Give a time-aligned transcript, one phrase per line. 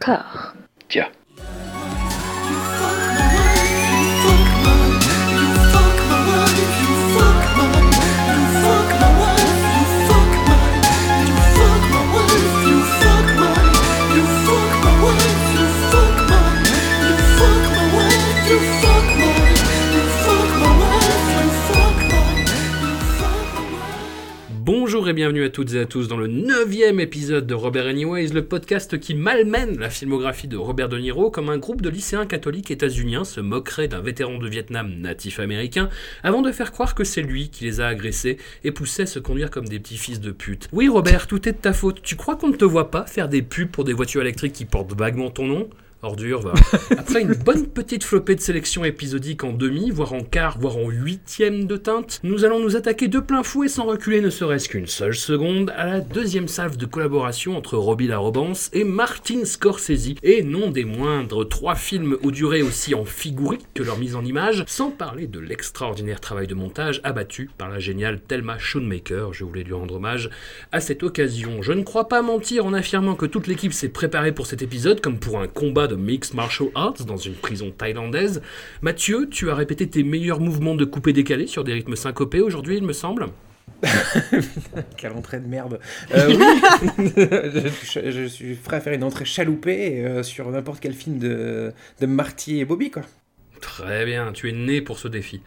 [0.00, 0.54] D'accord.
[0.88, 1.08] Tiens.
[25.12, 29.00] Bienvenue à toutes et à tous dans le neuvième épisode de Robert Anyways, le podcast
[29.00, 33.24] qui malmène la filmographie de Robert De Niro comme un groupe de lycéens catholiques états-uniens
[33.24, 35.88] se moquerait d'un vétéran de Vietnam natif américain
[36.22, 39.18] avant de faire croire que c'est lui qui les a agressés et poussait à se
[39.18, 40.68] conduire comme des petits fils de pute.
[40.72, 42.02] Oui Robert, tout est de ta faute.
[42.02, 44.64] Tu crois qu'on ne te voit pas faire des pubs pour des voitures électriques qui
[44.64, 45.70] portent vaguement ton nom?
[46.02, 46.54] Ordure, va.
[46.98, 50.88] Après une bonne petite flopée de sélection épisodique en demi, voire en quart, voire en
[50.88, 54.86] huitième de teinte, nous allons nous attaquer de plein fouet sans reculer ne serait-ce qu'une
[54.86, 60.42] seule seconde à la deuxième salve de collaboration entre Robbie Larobance et Martin Scorsese, et
[60.42, 64.64] non des moindres, trois films aux durées aussi en figurique que leur mise en image,
[64.68, 69.64] sans parler de l'extraordinaire travail de montage abattu par la géniale Thelma Schoonmaker, je voulais
[69.64, 70.30] lui rendre hommage
[70.72, 71.60] à cette occasion.
[71.60, 75.02] Je ne crois pas mentir en affirmant que toute l'équipe s'est préparée pour cet épisode
[75.02, 78.42] comme pour un combat de mixed martial arts dans une prison thaïlandaise.
[78.80, 82.76] Mathieu, tu as répété tes meilleurs mouvements de coupé décalé sur des rythmes syncopés aujourd'hui,
[82.76, 83.26] il me semble.
[84.96, 85.80] Quelle entrée de merde.
[86.14, 87.02] Euh, oui,
[87.84, 91.72] je, je suis prêt à faire une entrée chaloupée euh, sur n'importe quel film de,
[92.00, 93.02] de Marty et Bobby, quoi.
[93.60, 95.42] Très bien, tu es né pour ce défi.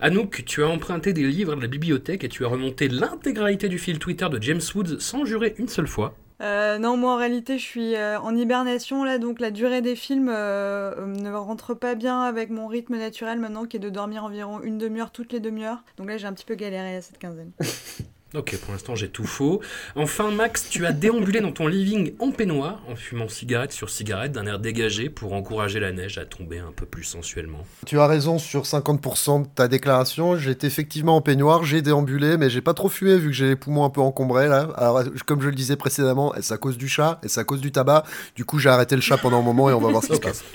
[0.00, 3.78] Anouk, tu as emprunté des livres de la bibliothèque et tu as remonté l'intégralité du
[3.78, 6.14] fil Twitter de James Woods sans jurer une seule fois.
[6.40, 9.96] Euh, non, moi en réalité je suis euh, en hibernation là, donc la durée des
[9.96, 14.24] films euh, ne rentre pas bien avec mon rythme naturel maintenant qui est de dormir
[14.24, 15.82] environ une demi-heure toutes les demi-heures.
[15.96, 17.50] Donc là j'ai un petit peu galéré à cette quinzaine.
[18.34, 19.62] Ok, pour l'instant j'ai tout faux.
[19.96, 24.32] Enfin, Max, tu as déambulé dans ton living en peignoir, en fumant cigarette sur cigarette
[24.32, 27.64] d'un air dégagé pour encourager la neige à tomber un peu plus sensuellement.
[27.86, 30.36] Tu as raison sur 50% de ta déclaration.
[30.36, 33.56] J'étais effectivement en peignoir, j'ai déambulé, mais j'ai pas trop fumé vu que j'ai les
[33.56, 34.68] poumons un peu encombrés là.
[34.76, 37.20] Alors, comme je le disais précédemment, c'est à cause du chat?
[37.22, 38.04] Et c'est à cause du tabac?
[38.36, 40.16] Du coup, j'ai arrêté le chat pendant un moment et on va voir ce qui
[40.16, 40.44] se passe.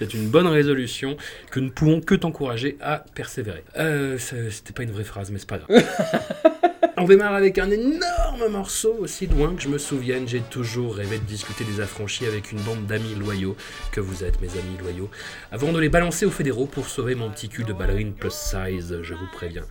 [0.00, 1.16] C'est une bonne résolution
[1.52, 3.62] que nous ne pouvons que t'encourager à persévérer.
[3.78, 5.84] Euh, c'était pas une vraie phrase, mais c'est pas grave.
[6.96, 11.18] On démarre avec un énorme morceau, aussi loin que je me souvienne, j'ai toujours rêvé
[11.18, 13.56] de discuter des affranchis avec une bande d'amis loyaux,
[13.90, 15.10] que vous êtes mes amis loyaux,
[15.50, 18.98] avant de les balancer aux fédéraux pour sauver mon petit cul de ballerine plus size,
[19.02, 19.64] je vous préviens.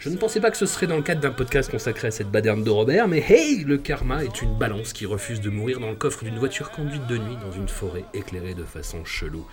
[0.00, 2.30] Je ne pensais pas que ce serait dans le cadre d'un podcast consacré à cette
[2.30, 5.90] baderne de Robert, mais hey, le karma est une balance qui refuse de mourir dans
[5.90, 9.44] le coffre d'une voiture conduite de nuit dans une forêt éclairée de façon chelou.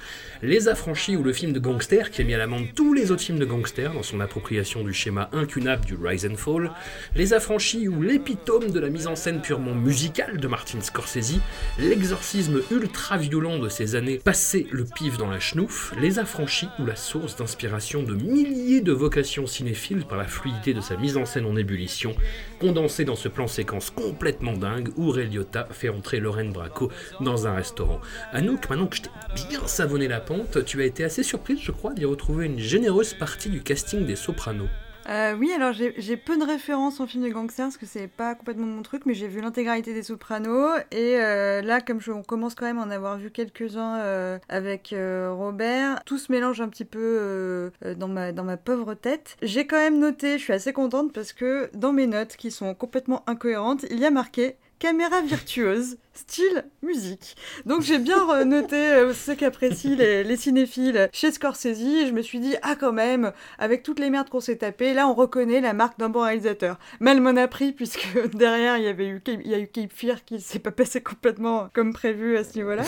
[0.43, 3.23] Les Affranchis ou le film de gangster qui a mis à l'amende tous les autres
[3.23, 6.69] films de gangster dans son appropriation du schéma incunable du Rise and Fall,
[7.15, 11.39] Les Affranchis ou l'épitome de la mise en scène purement musicale de Martin Scorsese,
[11.79, 16.85] l'exorcisme ultra violent de ces années passées le pif dans la schnouf, Les Affranchis ou
[16.85, 21.25] la source d'inspiration de milliers de vocations cinéphiles par la fluidité de sa mise en
[21.25, 22.15] scène en ébullition,
[22.59, 25.29] condensée dans ce plan séquence complètement dingue où Ray
[25.71, 26.91] fait entrer Lorraine Bracco
[27.21, 27.99] dans un restaurant.
[28.31, 29.09] Anouk, maintenant que je t'ai
[29.49, 33.13] bien savonné la pente, tu as été assez surprise, je crois, d'y retrouver une généreuse
[33.13, 34.69] partie du casting des Sopranos.
[35.07, 38.35] Euh, oui, alors j'ai peu de références en film de gangsters parce que c'est pas
[38.35, 42.23] complètement mon truc, mais j'ai vu l'intégralité des Sopranos et euh, là, comme je, on
[42.23, 46.69] commence quand même à en avoir vu quelques-uns euh, avec Robert, tout se mélange un
[46.69, 49.37] petit peu dans ma pauvre tête.
[49.41, 52.73] J'ai quand même noté, je suis assez contente parce que dans mes notes qui sont
[52.73, 57.35] complètement incohérentes, il y a marqué caméra virtuose, style musique.
[57.65, 62.21] Donc j'ai bien noté euh, ce qu'apprécient les, les cinéphiles chez Scorsese et je me
[62.21, 65.61] suis dit, ah quand même, avec toutes les merdes qu'on s'est tapées, là on reconnaît
[65.61, 66.77] la marque d'un bon réalisateur.
[66.99, 69.67] Mal m'en a pris puisque derrière il y avait eu Cape, il y a eu
[69.67, 72.83] Cape Fear qui s'est pas passé complètement comme prévu à ce niveau-là.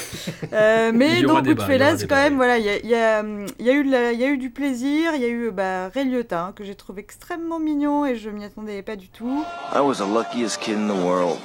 [0.53, 3.23] Euh, mais dans Goodfellas quand même, voilà, il y a, il y a,
[3.59, 5.29] il y a eu de la- il y a eu du plaisir, il y a
[5.29, 8.95] eu bah, Ray Liotta hein, que j'ai trouvé extrêmement mignon et je m'y attendais pas
[8.95, 9.43] du tout.
[9.75, 11.37] I was the luckiest kid in the world.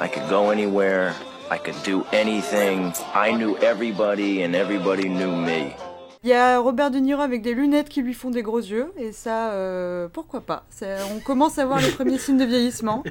[0.00, 1.07] I could go anywhere.
[1.50, 2.92] I could do anything.
[3.14, 5.76] I knew everybody and everybody knew me.
[6.24, 8.92] Il y a Robert De Niro avec des lunettes qui lui font des gros yeux,
[8.96, 13.04] et ça, euh, pourquoi pas Ça- On commence à voir les premiers signes de vieillissement,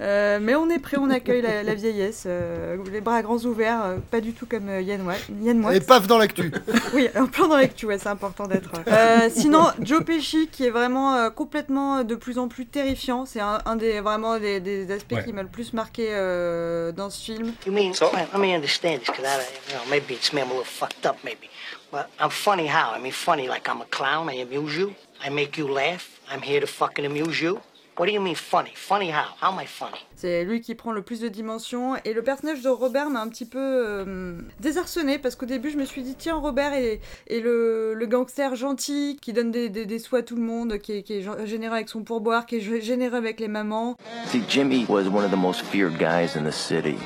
[0.00, 3.82] Euh, mais on est prêt, on accueille la, la vieillesse, euh, les bras grands ouverts,
[3.84, 5.64] euh, pas du tout comme euh, Yann Wa- Yann.
[5.72, 6.50] Et paf dans l'actu.
[6.94, 8.70] Oui, en plein dans l'actu, ouais, c'est important d'être.
[8.88, 13.40] Euh, sinon, Joe Pesci, qui est vraiment euh, complètement de plus en plus terrifiant, c'est
[13.40, 15.24] un, un des vraiment des, des aspects Ouais.
[15.24, 17.52] qui m'a le plus marqué euh, dans ce film.
[17.66, 17.92] You mean,
[18.32, 21.06] let me understand this, because I, you know, maybe it's me, I'm a little fucked
[21.06, 21.48] up, maybe.
[21.92, 22.92] But I'm funny how?
[22.96, 26.40] I mean, funny like I'm a clown, I amuse you, I make you laugh, I'm
[26.40, 27.60] here to fucking amuse you.
[27.98, 28.72] What do you mean funny?
[28.74, 29.34] Funny how?
[29.38, 29.98] How am I funny?
[30.16, 31.94] C'est lui qui prend le plus de dimensions.
[32.06, 35.76] Et le personnage de Robert m'a un petit peu euh, désarçonné parce qu'au début, je
[35.76, 39.84] me suis dit, tiens, Robert est, est le, le gangster gentil qui donne des, des,
[39.84, 42.56] des sous à tout le monde, qui est, qui est généreux avec son pourboire, qui
[42.56, 43.96] est gé- généreux avec les mamans.
[44.28, 46.96] See, Jimmy was one of the most feared guys in the city.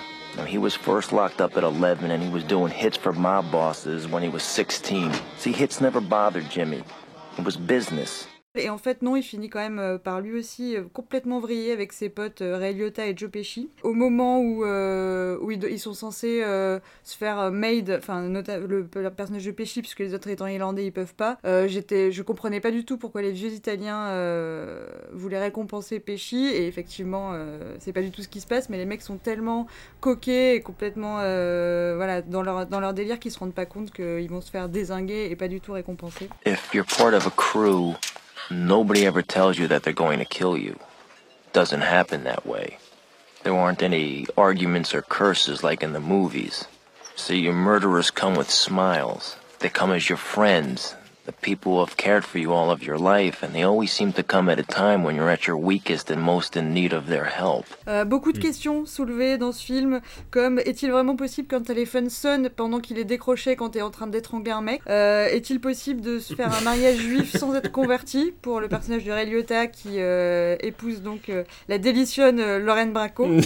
[0.45, 4.07] He was first locked up at 11 and he was doing hits for mob bosses
[4.07, 5.13] when he was 16.
[5.39, 6.83] See, hits never bothered Jimmy.
[7.39, 8.27] It was business.
[8.59, 11.73] Et en fait, non, il finit quand même euh, par lui aussi euh, complètement vriller
[11.73, 13.71] avec ses potes euh, Ray Liotta et Joe Pesci.
[13.83, 19.81] Au moment où, où ils, sont censés se faire maid, enfin le, personnage de Pesci,
[19.81, 21.39] puisque les autres étant irlandais, ils peuvent pas.
[21.45, 24.11] Euh, j'étais, je comprenais pas du tout pourquoi les vieux Italiens
[25.13, 26.47] voulaient récompenser Pesci.
[26.47, 27.33] Et effectivement,
[27.79, 28.69] c'est pas du tout ce qui se passe.
[28.69, 29.67] Mais les mecs sont tellement
[30.01, 34.29] coquets et complètement voilà dans leur dans leur délire qu'ils se rendent pas compte qu'ils
[34.31, 36.29] vont se faire désinguer et pas du tout récompensés.
[36.47, 37.95] If you're part of a crew,
[38.51, 40.79] nobody ever tells you that they're going to kill you.
[41.53, 42.79] Doesn't happen that way.
[43.43, 46.67] There aren't any arguments or curses like in the movies.
[47.15, 49.37] See, your murderers come with smiles.
[49.61, 50.95] They come as your friends,
[51.27, 54.13] the people who have cared for you all of your life, and they always seem
[54.13, 57.07] to come at a time when you're at your weakest and most in need of
[57.09, 57.67] their help.
[57.89, 60.01] Euh, beaucoup de questions soulevées dans ce film,
[60.31, 64.07] comme est-il vraiment possible qu'un téléphone sonne pendant qu'il est décroché quand t'es en train
[64.07, 64.81] d'étrangler un mec?
[64.89, 68.33] Euh, Est-il possible de se faire un mariage juif sans être converti?
[68.43, 72.93] Pour le personnage de Ray Liotta qui euh, épouse donc euh, la délicieuse euh, Lorraine
[72.93, 73.27] Bracco.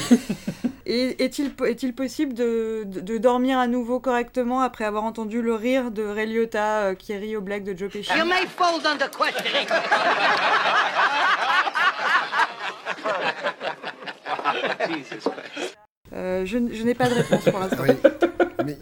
[0.86, 5.54] Et est-il est-il possible de, de, de dormir à nouveau correctement après avoir entendu le
[5.54, 8.86] rire de Ray Liotta euh, qui rit aux blagues de Joe Pesci You may fold
[8.86, 9.66] under questioning.
[16.12, 17.82] Euh, Je, n'ai pas de réponse pour l'instant.
[17.82, 17.94] Oui.
[18.64, 18.76] Mais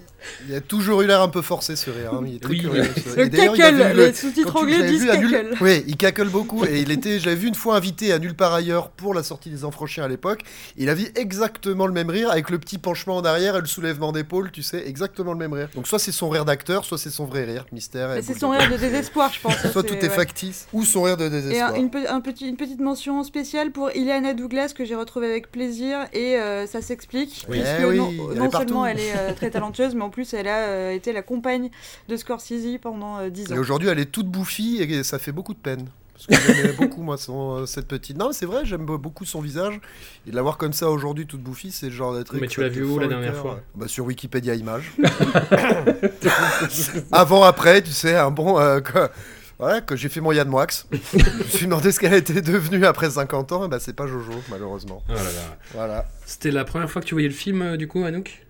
[0.48, 2.12] il a toujours eu l'air un peu forcé ce rire.
[2.14, 2.22] hein.
[2.26, 2.60] Il est très Oui.
[2.60, 5.54] curieux, ce- Le Et a cackle, vu le- les sous-titres anglais disent vu cackle.
[5.60, 6.64] Oui, il cackle beaucoup.
[6.64, 9.50] Et il était, j'avais vu une fois invité à Nulle part ailleurs pour la sortie
[9.50, 10.40] des Enfranchis à l'époque.
[10.76, 14.12] Il avait exactement le même rire avec le petit penchement en arrière et le soulèvement
[14.12, 15.68] d'épaule, tu sais, exactement le même rire.
[15.74, 18.12] Donc soit c'est son rire d'acteur, soit c'est son vrai rire, mystère.
[18.12, 19.54] et Mais c'est son rire de désespoir, je pense.
[19.72, 20.08] Soit tout est ouais.
[20.08, 21.72] factice, ou son rire de Et désespoir.
[21.72, 25.28] un- une, pe- un petit, une petite mention spéciale pour Ileana Douglas que j'ai retrouvée
[25.28, 27.58] avec plaisir et euh, ça s'explique Oui.
[27.58, 27.96] puisque Eh oui,
[28.36, 31.22] non, seulement elle est euh, très talentueuse mais en plus elle a euh, été la
[31.22, 31.70] compagne
[32.08, 33.58] de Scorsese pendant euh, 10 Et ans.
[33.58, 35.86] aujourd'hui, elle est toute bouffie et ça fait beaucoup de peine.
[36.14, 38.18] Parce que j'aimais beaucoup, moi, son, euh, cette petite.
[38.18, 39.78] Non, c'est vrai, j'aime beaucoup son visage.
[40.26, 42.34] Et de l'avoir comme ça aujourd'hui, toute bouffie, c'est le genre d'être.
[42.34, 44.92] Mais tu l'as vu où la dernière fois bah, Sur Wikipédia Images.
[47.12, 48.58] Avant, après, tu sais, un bon.
[48.58, 49.08] euh, que-
[49.58, 50.66] Voilà, que j'ai fait mon Yann Moix.
[50.92, 53.64] je me suis demandé ce qu'elle était devenue après 50 ans.
[53.66, 55.02] Et bah, c'est pas Jojo, malheureusement.
[55.08, 55.56] Oh là là.
[55.74, 56.06] Voilà.
[56.26, 58.46] C'était la première fois que tu voyais le film, euh, du coup, Anouk?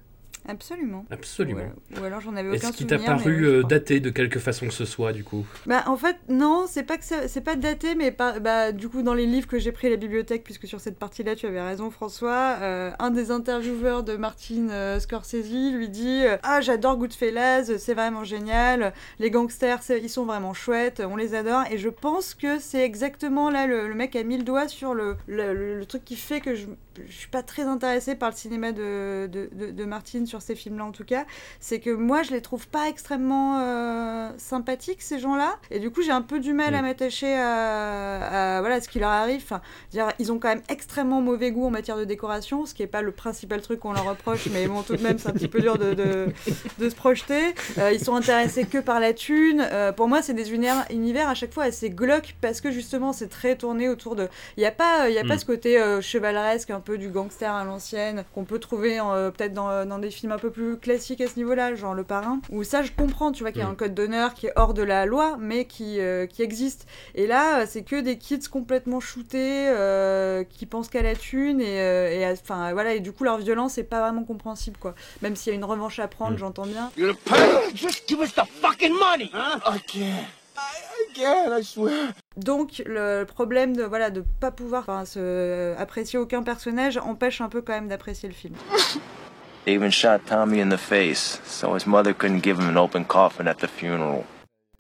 [0.49, 1.05] Absolument.
[1.11, 1.61] Absolument.
[2.00, 3.69] Ou alors j'en avais aucun Est-ce qu'il t'a paru euh, crois.
[3.69, 5.47] daté de quelque façon que ce soit, du coup?
[5.67, 9.03] Bah en fait non, c'est pas que c'est pas daté, mais pas, bah du coup
[9.03, 11.61] dans les livres que j'ai pris à la bibliothèque, puisque sur cette partie-là tu avais
[11.61, 16.97] raison François, euh, un des intervieweurs de Martin euh, Scorsese lui dit euh, ah j'adore
[16.97, 21.89] Goodfellas, c'est vraiment génial, les gangsters ils sont vraiment chouettes, on les adore, et je
[21.91, 25.85] pense que c'est exactement là le, le mec a mis le doigt sur le- le
[25.85, 26.67] truc qui fait que je,
[27.09, 30.55] je suis pas très intéressée par le cinéma de, de, de, de Martin sur ces
[30.55, 31.25] films-là en tout cas.
[31.61, 35.56] C'est que moi je les trouve pas extrêmement euh, sympathiques ces gens-là.
[35.71, 36.85] Et du coup j'ai un peu du mal à Mm.
[36.87, 39.41] m'attacher à, à, voilà ce qui leur arrive.
[39.43, 39.61] Enfin,
[39.91, 42.87] dire, ils ont quand même extrêmement mauvais goût en matière de décoration ce qui est
[42.87, 45.49] pas le principal truc qu'on leur reproche mais bon tout de même c'est un petit
[45.49, 47.55] peu dur de, de, se projeter.
[47.78, 49.67] Euh, ils sont intéressés que par la thune.
[49.73, 53.12] Euh, pour moi c'est des univers, univers à chaque fois assez glauques parce que justement
[53.12, 55.28] c'est très tourné autour de il y a pas il y a Mm.
[55.28, 59.30] pas ce côté euh, chevaleresque un peu du gangster à l'ancienne qu'on peut trouver euh,
[59.30, 62.40] peut-être dans, dans des films un peu plus classiques à ce niveau-là genre Le Parrain
[62.50, 63.73] où ça je comprends tu vois qu'il y a Mm.
[63.73, 67.26] un code d'honneur qui est hors de la loi mais qui euh, qui existe et
[67.26, 71.80] là euh, c'est que des kids complètement shootés euh, qui pensent qu'à la thune et
[71.80, 74.95] euh, et à- enfin voilà et du coup leur violence est pas vraiment compréhensible quoi
[75.23, 76.38] même s'il y a une revanche à prendre Mm.
[76.38, 76.90] j'entends bien
[77.75, 79.59] Just give us the fucking money, huh?
[79.64, 80.26] I can't.
[80.57, 82.12] I, I can't, I swear.
[82.38, 87.49] Donc le problème de voilà de pas pouvoir enfin, se apprécier aucun personnage empêche un
[87.49, 88.54] peu quand même d'apprécier le film.
[89.64, 93.04] They even shot Tommy in the face, so his mother couldn't give him an open
[93.04, 94.23] coffin at the funeral.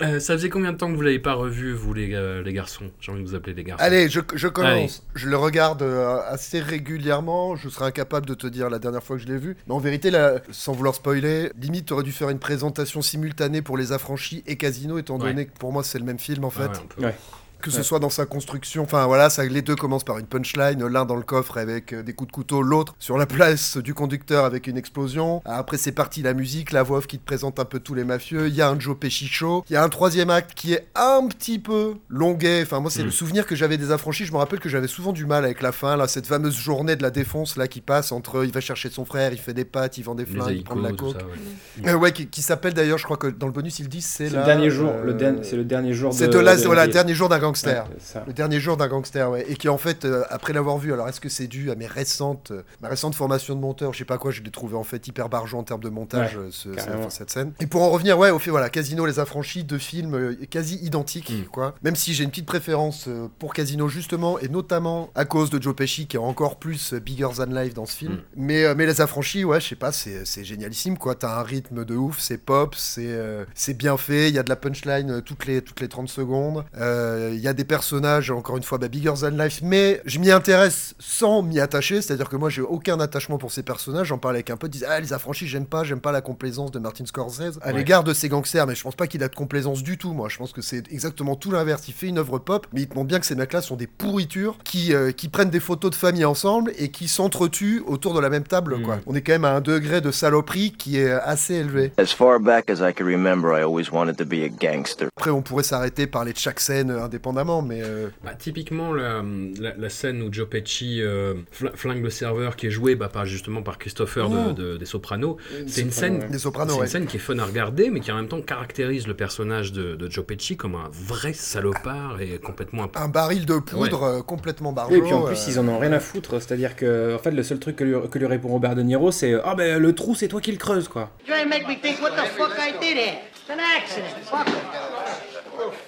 [0.00, 2.52] Euh, Ça faisait combien de temps que vous l'avez pas revu, vous, les, euh, les
[2.52, 2.84] garçons?
[3.00, 3.84] J'ai envie de vous appeler les garçons.
[3.84, 4.70] Allez, je, je commence.
[4.70, 4.88] Allez.
[5.16, 7.56] Je le regarde euh, assez régulièrement.
[7.56, 9.56] Je serais incapable de te dire la dernière fois que je l'ai vu.
[9.66, 13.60] Mais en vérité, là, sans vouloir spoiler, limite, tu aurais dû faire une présentation simultanée
[13.60, 15.30] pour Les Affranchis et Casino, étant Ouais.
[15.30, 16.70] donné que pour moi, c'est le même film en fait.
[16.72, 17.14] Ah Ouais.
[17.60, 17.82] Que ce Ouais.
[17.82, 21.16] soit dans sa construction, enfin voilà, ça, les deux commencent par une punchline, l'un dans
[21.16, 24.66] le coffre avec euh, des coups de couteau, l'autre sur la place du conducteur avec
[24.68, 25.42] une explosion.
[25.44, 28.04] Après c'est parti la musique, la voix off qui te présente un peu tous les
[28.04, 30.72] mafieux, il y a un Joe Pesci show, il y a un troisième acte qui
[30.72, 33.06] est un petit peu longuet, enfin moi c'est Mm.
[33.06, 35.60] le souvenir que j'avais des affranchis, je me rappelle que j'avais souvent du mal avec
[35.60, 38.60] la fin, là, cette fameuse journée de la défonce là qui passe entre il va
[38.60, 40.92] chercher son frère, il fait des pâtes, il vend des flingues, il prend de la
[40.92, 41.16] coke.
[41.18, 41.90] ça, ouais.
[41.90, 44.28] Euh, ouais, qui, qui s'appelle d'ailleurs, je crois que dans le bonus ils disent c'est
[44.30, 44.90] la- le dernier jour.
[44.94, 46.12] euh, le C'est le dernier jour.
[46.14, 47.86] C'est de, de, la, de voilà, dernier jour d'un gangster.
[47.88, 48.22] Ouais.
[48.26, 49.44] Le dernier jour d'un gangster, ouais.
[49.48, 51.86] Et qui, en fait, euh, après l'avoir vu, alors est-ce que c'est dû à mes
[51.86, 54.84] récentes, euh, ma récente formation de monteur, je sais pas quoi, je l'ai trouvé en
[54.84, 56.98] fait hyper barjot en termes de montage, Ouais, euh, ce- carrément.
[57.00, 57.52] enfin, cette scène.
[57.60, 60.76] Et pour en revenir, ouais, au fait, voilà, Casino, Les Affranchis, deux films euh, quasi
[60.76, 61.44] identiques, Mm.
[61.50, 61.74] quoi.
[61.82, 65.74] Même si j'ai une petite préférence pour Casino, justement, et notamment à cause de Joe
[65.74, 68.14] Pesci, qui est encore plus bigger than life dans ce film.
[68.14, 68.18] Mm.
[68.36, 71.14] Mais, mais Les Affranchis, ouais, je sais pas, c'est génialissime, quoi.
[71.14, 74.56] T'as un rythme de ouf, c'est pop, c'est bien fait, il y a de la
[74.56, 76.64] punchline toutes les, toutes les 30 secondes.
[76.78, 80.18] Euh, Il y a des personnages, encore une fois, bah, bigger than life, mais je
[80.18, 84.08] m'y intéresse sans m'y attacher, c'est-à-dire que moi, j'ai aucun attachement pour ces personnages.
[84.08, 86.70] J'en parlais avec un pote, disait Ah, les affranchis, j'aime pas, j'aime pas la complaisance
[86.72, 87.74] de Martin Scorsese à Ouais.
[87.74, 90.28] l'égard de ces gangsters, mais je pense pas qu'il a de complaisance du tout, moi.
[90.28, 91.86] Je pense que c'est exactement tout l'inverse.
[91.88, 93.86] Il fait une œuvre pop, mais il te montre bien que ces mecs-là sont des
[93.86, 98.20] pourritures qui, euh, qui prennent des photos de famille ensemble et qui s'entretuent autour de
[98.20, 98.82] la même table, Mm.
[98.82, 98.98] quoi.
[99.06, 101.92] On est quand même à un degré de saloperie qui est assez élevé.
[101.98, 105.08] As far back as I can remember, I always wanted to be a gangster.
[105.16, 107.80] Après, on pourrait s'arrêter, parler de chaque scène euh, indépendamment, mais.
[107.82, 109.22] euh, Bah, typiquement, la,
[109.60, 113.08] la- la scène où Joe Pesci euh, fl- flingue le serveur qui est joué bah,
[113.08, 114.52] par, justement par Christopher de- Oh.
[114.52, 116.28] de- des Sopranos, c'est une scène ouais.
[116.28, 116.86] Des Sopranos, C'est ouais.
[116.86, 119.72] une scène qui est fun à regarder, mais qui en même temps caractérise le personnage
[119.72, 124.22] de, de Joe Pesci comme un vrai salopard et complètement Un baril de poudre euh,
[124.22, 124.92] complètement barjot.
[124.94, 126.40] Oui, et puis en plus, euh, ils en ont rien à foutre.
[126.40, 129.10] C'est-à-dire que, en fait, le seul truc que lui, que lui répond Robert De Niro,
[129.12, 131.10] c'est Ah, ben le trou, c'est toi qui le creuses, quoi.
[131.26, 133.18] Trying to make me think what the fuck I did here.
[133.34, 134.06] It's an accident.
[134.24, 134.54] Fuck it.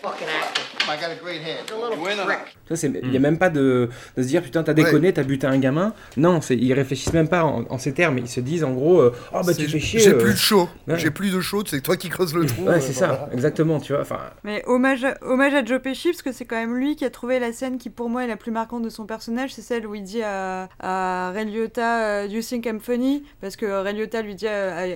[0.02, 0.69] Fucking accident.
[0.86, 2.56] Trick.
[2.68, 5.22] Ça, c'est, il y a même pas de, de se dire putain, t'as déconné, t'as
[5.22, 5.92] buté un gamin.
[6.16, 8.18] Non, c'est, ils réfléchissent même pas en, en ces termes.
[8.18, 10.00] Ils se disent en gros, euh, oh bah c'est- tu fais chier.
[10.00, 10.18] J'ai euh.
[10.18, 10.68] plus de chaud.
[10.88, 10.98] ouais.
[10.98, 12.62] J'ai plus de chaud, c'est toi qui creuses le trou.
[12.64, 13.14] Ouais, euh, c'est voilà.
[13.14, 14.02] ça, exactement, tu vois.
[14.02, 17.04] Enfin, Mais hommage à, hommage à Joe Pesci, parce que c'est quand même lui qui
[17.04, 19.62] a trouvé la scène qui pour moi est la plus marquante de son personnage, c'est
[19.62, 23.24] celle où il dit à, à Ray Liotta euh, Do you think I'm funny?
[23.40, 24.46] Parce que Ray Liotta lui dit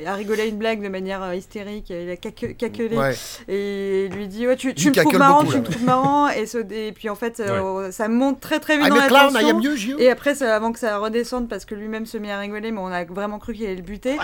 [0.07, 3.15] rigolé à une blague de manière euh, hystérique, il a caque- caquelé, Ouais.
[3.49, 6.47] et il lui dit ouais, tu, tu me trouves marrant, beaucoup, tu me marrant, et,
[6.47, 9.31] ce- et puis en fait euh, ça monte très très vite I'm dans la clown,
[9.31, 9.49] I tension.
[9.57, 9.99] am you, you.
[9.99, 12.81] Et après, ça, avant que ça redescende, parce que lui-même se met à rigoler, mais
[12.81, 14.17] on a vraiment cru qu'il allait le buter.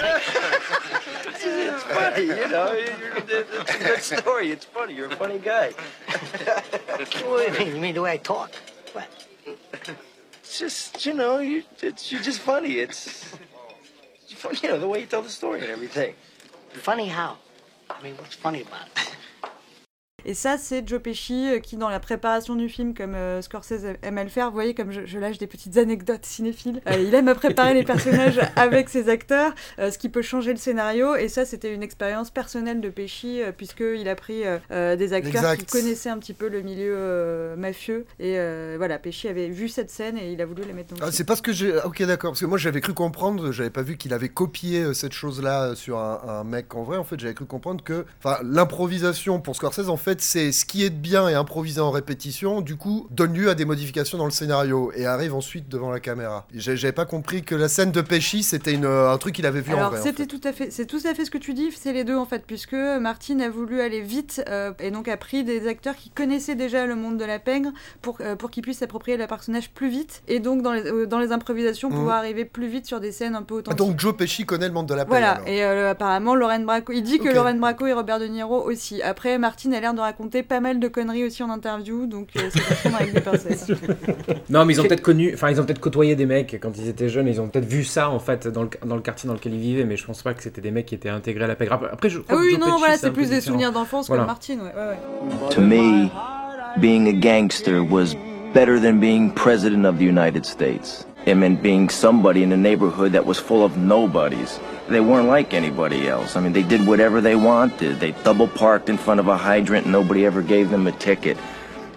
[1.43, 2.73] It's funny, you know.
[2.75, 4.51] It's a good story.
[4.51, 4.95] It's funny.
[4.95, 5.71] You're a funny guy.
[7.25, 7.75] What do you mean?
[7.77, 8.51] You mean the way I talk?
[8.93, 9.07] What?
[10.43, 12.79] It's just, you know, you, it's, you're just funny.
[12.81, 13.33] It's,
[14.25, 16.15] it's funny, you know, the way you tell the story and everything.
[16.75, 17.37] Funny how?
[17.89, 19.17] I mean, what's funny about it?
[20.25, 23.85] Et ça, c'est Joe Pesci euh, qui, dans la préparation du film, comme euh, Scorsese
[24.03, 26.99] aime à le faire, vous voyez comme je, je lâche des petites anecdotes cinéphiles, euh,
[26.99, 30.59] il aime à préparer les personnages avec ses acteurs, euh, ce qui peut changer le
[30.59, 31.15] scénario.
[31.17, 35.59] Et ça, c'était une expérience personnelle de Pesci, puisqu'il a pris des acteurs Exact.
[35.61, 38.05] qui connaissaient un petit peu le milieu mafieux.
[38.19, 38.37] Et
[38.77, 41.07] voilà, Pesci avait vu cette scène et il a voulu la mettre dans le Ah,
[41.07, 41.13] film.
[41.17, 41.77] c'est parce que j'ai.
[41.79, 42.31] ah, Ok, d'accord.
[42.33, 45.99] Parce que moi, j'avais cru comprendre, j'avais pas vu qu'il avait copié cette chose-là sur
[45.99, 46.97] un, un mec en vrai.
[46.97, 48.05] En fait, j'avais cru comprendre que.
[48.23, 51.91] Enfin, l'improvisation pour Scorsese, en fait, c'est ce qui est de bien et improvisé en
[51.91, 55.91] répétition, du coup, donne lieu à des modifications dans le scénario et arrive ensuite devant
[55.91, 56.47] la caméra.
[56.55, 59.73] J'avais pas compris que la scène de Pesci, c'était euh, un truc qu'il avait vu
[59.75, 60.01] en Alors vrai.
[60.01, 60.27] en c'était fait.
[60.27, 62.27] tout à fait, c'est tout à fait ce que tu dis, c'est les deux en
[62.27, 66.11] fait, puisque Martin a voulu aller vite euh, et donc a pris des acteurs qui
[66.11, 67.71] connaissaient déjà le monde de la pègre
[68.03, 71.07] pour euh, pour qu'ils puissent s'approprier le personnage plus vite et donc dans les euh,
[71.07, 73.79] dans les improvisations pouvoir arriver plus vite sur des scènes un peu Ah, authentiques.
[73.79, 75.11] donc Joe Pesci connaît le monde de la paix.
[75.11, 75.49] voilà, alors.
[75.49, 77.29] et apparemment Lauren Bracco, il dit que.
[77.29, 79.03] Lauren Bracco et Robert De Niro aussi.
[79.03, 82.49] Après, Martin a l'air de raconter pas mal de conneries aussi en interview, donc euh,
[82.53, 83.67] c'est à prendre avec des pincettes.
[84.51, 86.89] non, mais ils ont peut-être connu, enfin, ils ont peut-être côtoyé des mecs quand ils
[86.89, 87.29] étaient jeunes.
[87.29, 89.61] Ils ont peut-être vu ça en fait dans le, dans le quartier dans lequel ils
[89.61, 91.81] vivaient, mais je pense pas que c'était des mecs qui étaient intégrés à la pègre.
[91.93, 93.47] Après, je Ah crois que oui, Joe non, Pesci, voilà, c'est plus des différent.
[93.47, 94.23] souvenirs d'enfance Voilà.
[94.23, 94.73] comme Martin, ouais.
[94.75, 95.55] ouais, ouais.
[95.55, 96.09] To me,
[96.81, 98.15] being a gangster was
[98.55, 101.07] better than being president of the United States.
[101.27, 104.59] It meant being somebody in a neighborhood that was full of nobodies.
[104.91, 106.35] They weren't like anybody else.
[106.35, 108.01] I mean, they did whatever they wanted.
[108.01, 111.39] They double parked in front of a hydrant and nobody ever gave them a ticket.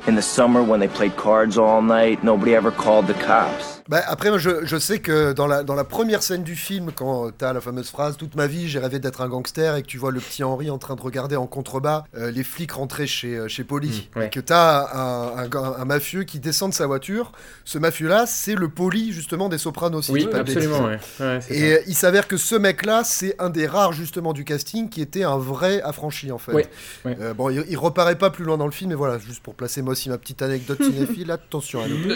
[0.05, 3.82] In the summer, when they played cards all night, nobody ever called the cops.
[3.93, 6.91] Bah, après, moi, je, je sais que dans la, dans la première scène du film,
[6.95, 9.83] quand tu as la fameuse phrase Toute ma vie, j'ai rêvé d'être un gangster, et
[9.83, 12.71] que tu vois le petit Henri en train de regarder en contrebas euh, les flics
[12.71, 14.25] rentrer chez, euh, chez Polly, Mmh, ouais.
[14.25, 17.31] et que tu as un, un, gars- un mafieux qui descend de sa voiture,
[17.65, 20.01] ce mafieux-là, c'est le Polly justement des Sopranos.
[20.01, 20.85] si Oui, absolument.
[20.85, 20.97] Ouais.
[21.19, 21.65] Ouais, Et ça.
[21.65, 25.23] euh, il s'avère que ce mec-là, c'est un des rares justement du casting qui était
[25.23, 26.53] un vrai affranchi en fait.
[26.53, 26.65] Ouais,
[27.05, 27.15] ouais.
[27.21, 29.53] Euh, bon, il, il reparaît pas plus loin dans le film, mais voilà, juste pour
[29.53, 31.29] placer aussi ma petite anecdote cinéphile.
[31.43, 32.09] Attention à nous.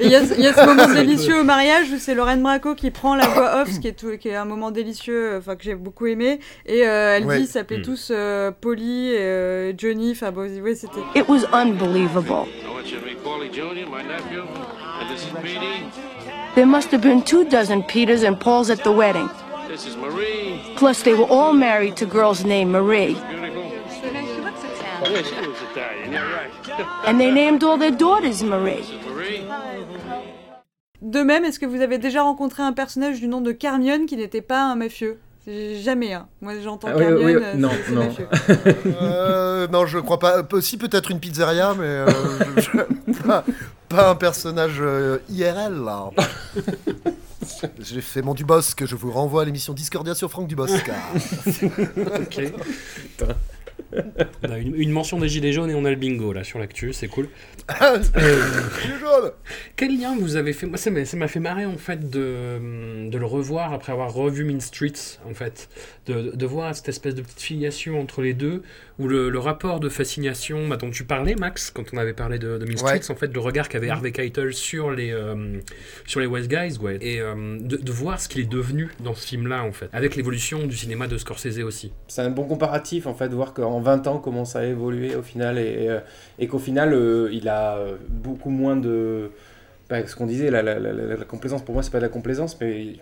[0.00, 2.42] Et il y, a il y a ce moment délicieux au mariage où c'est Lorraine
[2.42, 5.36] Bracco qui prend la voix off, ce qui est, tout- qui est un moment délicieux,
[5.38, 6.40] enfin que j'ai beaucoup aimé.
[6.66, 7.36] Et euh, elle Ouais.
[7.38, 7.82] dit, ils s'appelaient Mm.
[7.82, 10.12] tous euh, Polly et euh, Johnny.
[10.12, 11.00] Enfin bon, ouais, c'était.
[11.14, 12.46] It was unbelievable.
[16.54, 19.28] There must have been two dozen Peters and Pauls at the wedding.
[19.68, 20.60] This is Marie.
[20.76, 23.16] Plus, they were all married to girls named Marie.
[27.06, 28.84] And they named all their daughters Marie.
[31.02, 34.16] De même, est-ce que vous avez déjà rencontré un personnage du nom de Carmion qui
[34.16, 35.18] n'était pas un mafieux?
[35.82, 36.28] Jamais, hein.
[36.42, 37.42] Moi j'entends Ah oui, Carmion, oui, oui.
[37.42, 38.04] euh, Non, non.
[38.04, 38.28] mafieux.
[39.02, 40.42] Euh, non, je crois pas.
[40.60, 42.06] Si, peut-être une pizzeria, mais euh,
[42.58, 43.44] je- pas,
[43.88, 44.82] pas un personnage
[45.30, 46.10] IRL, là.
[47.80, 50.90] J'ai fait mon Dubosc, je vous renvoie à l'émission Discordia sur Franck Dubosc.
[52.20, 52.52] Ok.
[54.42, 56.58] On a une, une mention des gilets jaunes et on a le bingo là sur
[56.58, 57.28] l'actu, c'est cool.
[57.82, 58.00] Euh,
[58.82, 59.30] Gilet jaune
[59.76, 63.08] Quel lien vous avez fait Moi, ça m'a ça m'a fait marrer en fait de,
[63.08, 65.68] de le revoir après avoir revu Mean Streets en fait,
[66.06, 68.62] de, de voir cette espèce de petite filiation entre les deux,
[68.98, 72.38] où le, le rapport de fascination bah, dont tu parlais, Max, quand on avait parlé
[72.40, 72.98] de, de Mean Ouais.
[72.98, 75.58] Streets, en fait, le regard qu'avait Harvey Keitel sur les euh,
[76.06, 79.14] sur les West Guys, ouais, et euh, de, de voir ce qu'il est devenu dans
[79.14, 81.92] ce film-là en fait, avec l'évolution du cinéma de Scorsese aussi.
[82.08, 84.64] C'est un bon comparatif en fait de voir qu'en 20 ans comment ça a
[85.16, 86.00] au final et, euh,
[86.46, 89.30] qu'au final euh, il a euh, beaucoup moins de
[89.88, 92.04] bah, ce qu'on disait la, la, la, la- la complaisance pour moi c'est pas de
[92.04, 92.94] la complaisance mais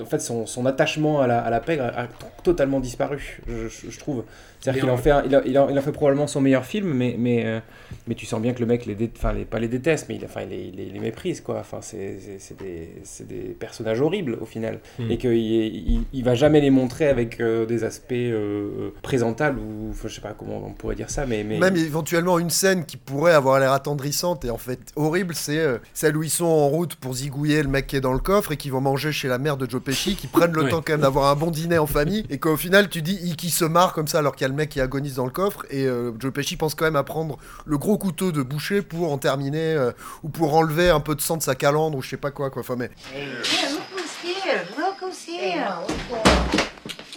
[0.00, 2.06] en fait son, attachement à la, pègre a,
[2.42, 4.24] totalement disparu je trouve
[4.60, 6.26] c'est à dire Mais qu'il en fait il, a, il, a, il en fait probablement
[6.26, 7.60] son meilleur film mais mais euh,
[8.06, 10.16] mais tu sens bien que le mec les dé- enfin les, pas les déteste mais
[10.16, 12.18] il enfin il les, il les- les méprise quoi enfin c'est
[12.58, 15.10] des, c'est des personnages horribles au final Hmm.
[15.10, 19.92] et qu'il il, il va jamais les montrer avec euh, des aspects euh, présentables ou
[20.02, 21.58] je sais pas comment on pourrait dire ça mais, mais...
[21.58, 25.78] Même éventuellement une scène qui pourrait avoir l'air attendrissante et en fait horrible, c'est euh,
[25.94, 28.52] celle où ils sont en route pour zigouiller le mec qui est dans le coffre
[28.52, 30.70] et qui vont manger chez la mère de Joe Pesci, qui prennent le Ouais.
[30.70, 33.36] temps quand même d'avoir un bon dîner en famille et qu'au final tu dis il
[33.36, 35.30] qui se marre comme ça alors qu'il y a le mec qui agonise dans le
[35.30, 37.36] coffre et euh, Joe Pesci pense quand même à prendre
[37.66, 41.20] le gros couteau de boucher pour en terminer euh, ou pour enlever un peu de
[41.20, 42.60] sang de sa calandre ou je sais pas quoi quoi.
[42.60, 43.26] Enfin mais Yeah,
[43.72, 44.60] look who's here.
[44.78, 45.68] Look who's here.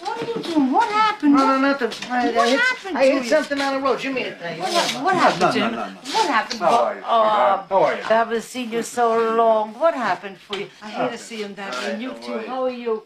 [0.01, 0.71] What are you doing?
[0.71, 1.35] What happened?
[1.35, 1.89] No, no, nothing.
[2.09, 3.29] I, What I hit, happened I to hit you?
[3.29, 3.99] something on the road.
[3.99, 4.61] Jimmy, I tell you.
[4.61, 5.73] What, hap- what happened, Jim?
[6.13, 6.59] What happened?
[6.59, 7.69] How are you, Oh, sweetheart?
[7.69, 8.01] How are you?
[8.03, 9.73] I haven't seen you so long.
[9.73, 10.67] What happened for you?
[10.81, 11.91] I hate to see him that way.
[11.91, 12.39] And you too.
[12.47, 13.03] How are you?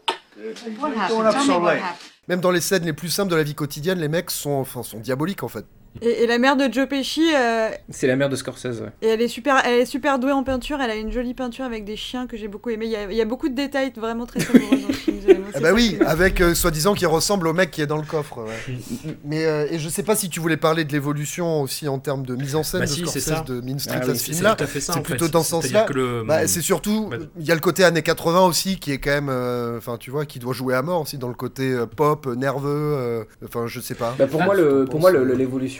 [0.77, 1.27] What Doing happened?
[1.27, 1.81] up Tell so me what late.
[1.81, 2.09] happened.
[2.27, 4.83] Même dans les scènes les plus simples de la vie quotidienne, les mecs sont enfin
[4.83, 5.65] sont diaboliques en fait.
[6.01, 8.89] Et, et la mère de Joe Pesci, euh, c'est la mère de Scorsese ouais.
[9.01, 10.81] et elle est super, elle est super douée en peinture.
[10.81, 12.85] Elle a une jolie peinture avec des chiens que j'ai beaucoup aimé.
[12.85, 15.19] Il y a, il y a beaucoup de détails vraiment très savoureux dans film.
[15.55, 18.39] Ah bah oui, avec euh, soi-disant qui ressemble au mec qui est dans le coffre.
[18.43, 18.75] ouais.
[19.25, 22.25] Mais euh, et je sais pas si tu voulais parler de l'évolution aussi en termes
[22.25, 23.53] de mise en scène Bah de si, c'est Scorsese ça.
[23.53, 25.01] de Mean Street Ah à oui, ce C'est fait.
[25.03, 25.83] plutôt dans ce sens-là.
[25.83, 28.91] que le- Bah, c'est surtout, Bah- il y a le côté années 80 aussi qui
[28.91, 31.33] est quand même, euh, enfin tu vois, qui doit jouer à mort aussi dans le
[31.35, 32.67] côté euh, pop, euh, nerveux.
[32.97, 34.15] euh, Enfin, je sais pas.
[34.17, 35.19] Bah, pour Ah, moi, le, pour moi pense,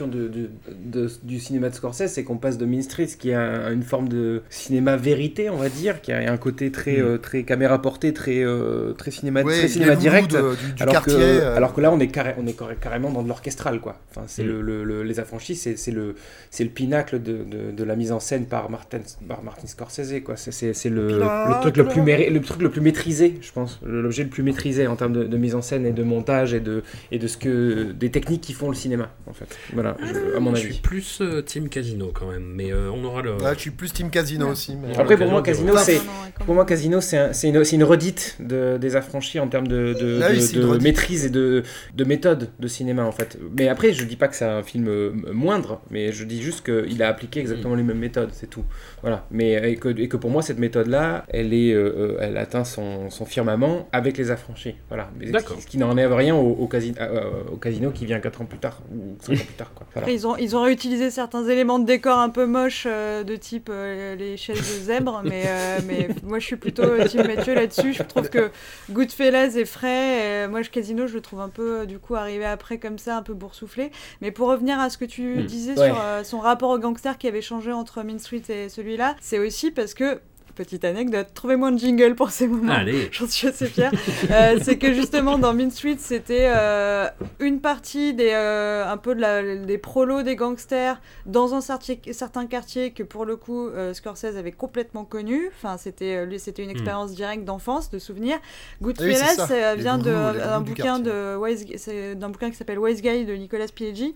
[0.08, 0.50] de, de-
[0.86, 3.84] de- du cinéma de Scorsese, c'est qu'on passe de Mean Streets, qui est un- une
[3.84, 7.06] forme de cinéma vérité, on va dire, qui a un côté très, Mm.
[7.06, 10.32] euh, très caméra portée, très, euh, très cinéma, Ouais, très cinéma direct.
[10.32, 10.38] du,
[10.76, 11.14] du alors, quartier.
[11.16, 13.80] que, euh, alors que là, on est, carré- on est carré- carrément dans de l'orchestral,
[13.80, 13.98] quoi.
[14.12, 14.48] Enfin, c'est Mm.
[14.48, 16.16] le, le- le- les affranchis, c'est le,
[16.52, 20.36] c'est le pinacle de, la mise en scène par Martin, par Martin Scorsese, quoi.
[20.38, 21.20] C'est- le,
[21.62, 24.96] truc le plus le truc le plus maîtrisé, je pense, l'objet le plus maîtrisé en
[24.96, 27.92] termes de, de mise en scène et de montage et de et de ce que
[27.92, 29.58] des techniques qui font le cinéma, en fait.
[29.74, 30.80] Voilà, je- à mon Je suis avis.
[30.80, 33.34] plus euh, Team Casino quand même, mais euh, on aura le.
[33.34, 34.76] ouais, je suis plus Team Casino aussi.
[34.76, 36.00] mais- Après, pour moi, Casino, c'est
[36.46, 40.20] pour moi, Casino, c'est un- c'est une, redite de, des affranchis en termes de, de,
[40.24, 41.64] Ah oui, de- maîtrise et de,
[41.96, 43.38] de méthode de cinéma, en fait.
[43.58, 46.66] Mais après, je dis pas que c'est un film euh, moindre, mais je dis juste
[46.66, 48.64] qu'il a appliqué exactement les mêmes méthodes, c'est tout.
[49.02, 49.26] Voilà.
[49.32, 52.64] Mais, et, que, et que pour moi, cette méthode-là, elle, est, euh, euh, elle atteint
[52.64, 54.76] son, son firmament avec les affranchis.
[54.90, 55.10] Voilà.
[55.20, 55.58] Mais D'accord.
[55.60, 58.58] Ce qui n'enlève rien au, au, casi- euh, au Casino qui vient 4 ans plus
[58.60, 59.72] tard, ou 5 ans plus tard.
[59.76, 59.83] Quoi.
[59.94, 60.06] Voilà.
[60.06, 63.36] Après, ils ont, ils ont réutilisé certains éléments de décor un peu moches, euh, de
[63.36, 67.54] type euh, les chaises de zèbre, mais, euh, mais moi je suis plutôt Team Mathieu
[67.54, 67.94] là-dessus.
[67.94, 68.50] Je trouve que
[68.92, 72.46] Goodfellas est frais, et moi je Casino je le trouve un peu du coup arrivé
[72.46, 73.92] après comme ça, un peu boursouflé.
[74.22, 75.46] Mais pour revenir à ce que tu Mm.
[75.46, 75.88] disais Ouais.
[75.88, 79.40] sur euh, son rapport au gangster qui avait changé entre Mean Street et celui-là, c'est
[79.40, 80.20] aussi parce que
[80.56, 82.74] petite anecdote, trouvez-moi un jingle pour ces moments.
[82.74, 83.10] Allez.
[83.12, 83.92] J'en suis assez fière.
[84.32, 87.08] Euh, c'est que justement dans Mean Street, c'était euh,
[87.40, 92.00] une partie des euh, un peu de la, des prolos des gangsters dans un certi-
[92.14, 95.50] certain quartier que pour le coup euh, Scorsese avait complètement connu.
[95.56, 98.38] Enfin, c'était lui, c'était une expérience directe d'enfance, de souvenirs.
[98.82, 99.52] Goodfellas Hmm.
[99.52, 102.80] euh, Les vient de gourous, les un gourous du bouquin de d'un bouquin qui s'appelle
[102.80, 104.14] Wise Guy de Nicolas Pileggi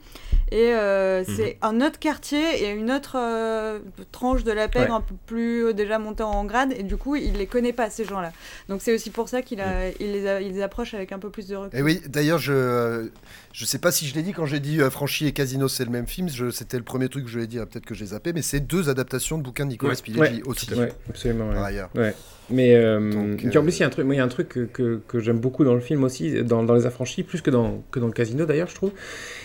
[0.52, 3.80] et euh, c'est un autre quartier et une autre euh,
[4.12, 4.92] tranche de la pègre Ouais.
[4.92, 8.06] un peu plus déjà montée en grade et du coup il les connaît pas ces
[8.06, 8.32] gens-là.
[8.70, 11.20] Donc c'est aussi pour ça qu'il a, il les, a- il les approche avec un
[11.20, 11.80] peu plus de recul.
[11.80, 13.06] Et oui, d'ailleurs, je euh,
[13.54, 15.86] je sais pas si je l'ai dit quand j'ai dit euh, Franchi et Casino, c'est
[15.86, 16.30] le même film.
[16.30, 17.66] je- C'était le premier truc que je voulais dire.
[17.68, 20.02] Peut-être que j'ai zappé, mais c'est deux adaptations de bouquins de Nicolas Ouais.
[20.02, 20.74] Pileggi aussi.
[20.74, 21.52] Ouais, absolument.
[21.54, 21.90] Par ailleurs.
[21.96, 22.14] Ouais.
[22.50, 24.24] Mais euh, Donc, en euh, plus, il y a un truc, moi, il y a
[24.24, 27.24] un truc que, que, que j'aime beaucoup dans le film aussi, dans, dans Les Affranchis,
[27.24, 28.92] plus que dans, que dans le casino d'ailleurs, je trouve,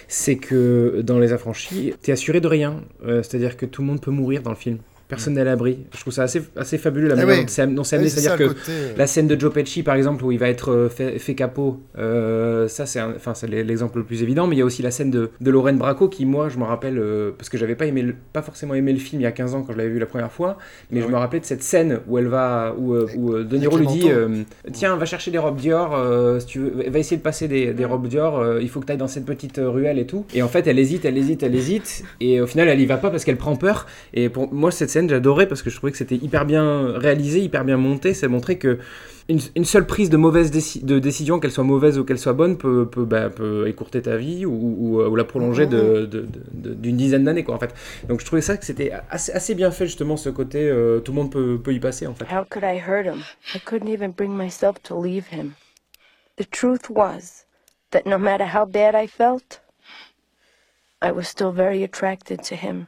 [0.09, 2.81] c'est que dans Les Affranchis, t'es assuré de rien.
[3.05, 4.79] Euh, C'est-à-dire que tout le monde peut mourir dans le film.
[5.13, 5.79] Personne n'est à l'abri.
[5.95, 8.09] Je trouve ça assez, assez fabuleux la Ah manière c'est Ah amené.
[8.09, 10.71] C'est-à-dire que côté, euh, la scène de Joe Pesci, par exemple, où il va être
[10.73, 14.59] euh, fait, fait capot, euh, ça c'est enfin, c'est l'exemple le plus évident, mais il
[14.59, 17.31] y a aussi la scène de, de Lorraine Bracco qui, moi, je me rappelle, euh,
[17.37, 19.55] parce que j'avais pas, aimé le- pas forcément aimé le film il y a 15
[19.55, 20.57] ans quand je l'avais vu la première fois,
[20.91, 23.57] mais je me rappelais de cette scène où elle va, où, euh, où euh, De
[23.59, 26.99] Niro lui dit euh, Tiens, va chercher des robes Dior, euh, si tu veux, va
[26.99, 29.25] essayer de passer des, des robes Dior, euh, il faut que tu ailles dans cette
[29.27, 30.25] petite ruelle et tout.
[30.35, 32.97] Et en fait, elle hésite, elle hésite, elle hésite, et au final, elle y va
[32.97, 33.87] pas parce qu'elle prend peur.
[34.15, 37.41] Et pour moi, cette scène, j'adorais parce que je trouvais que c'était hyper bien réalisé,
[37.41, 38.15] hyper bien monté.
[38.15, 38.79] Ça montrait que
[39.29, 42.33] une, une seule prise de mauvaise déci- de décision, qu'elle soit mauvaise ou qu'elle soit
[42.33, 46.27] bonne, peut, peut, bah, peut écourter ta vie ou, ou, ou la prolonger de- de-
[46.75, 47.73] d'une dizaine d'années, quoi, en fait.
[48.09, 51.13] Donc je trouvais ça que c'était assez, assez bien fait, justement, ce côté, euh, tout
[51.13, 52.25] le monde peut, peut y passer, en fait.
[52.25, 53.23] How could I hurt him?
[53.55, 55.53] I couldn't even bring myself to leave him.
[56.37, 57.47] The truth was
[57.93, 59.61] that no matter how bad I felt,
[61.01, 62.87] I was still very attracted to him.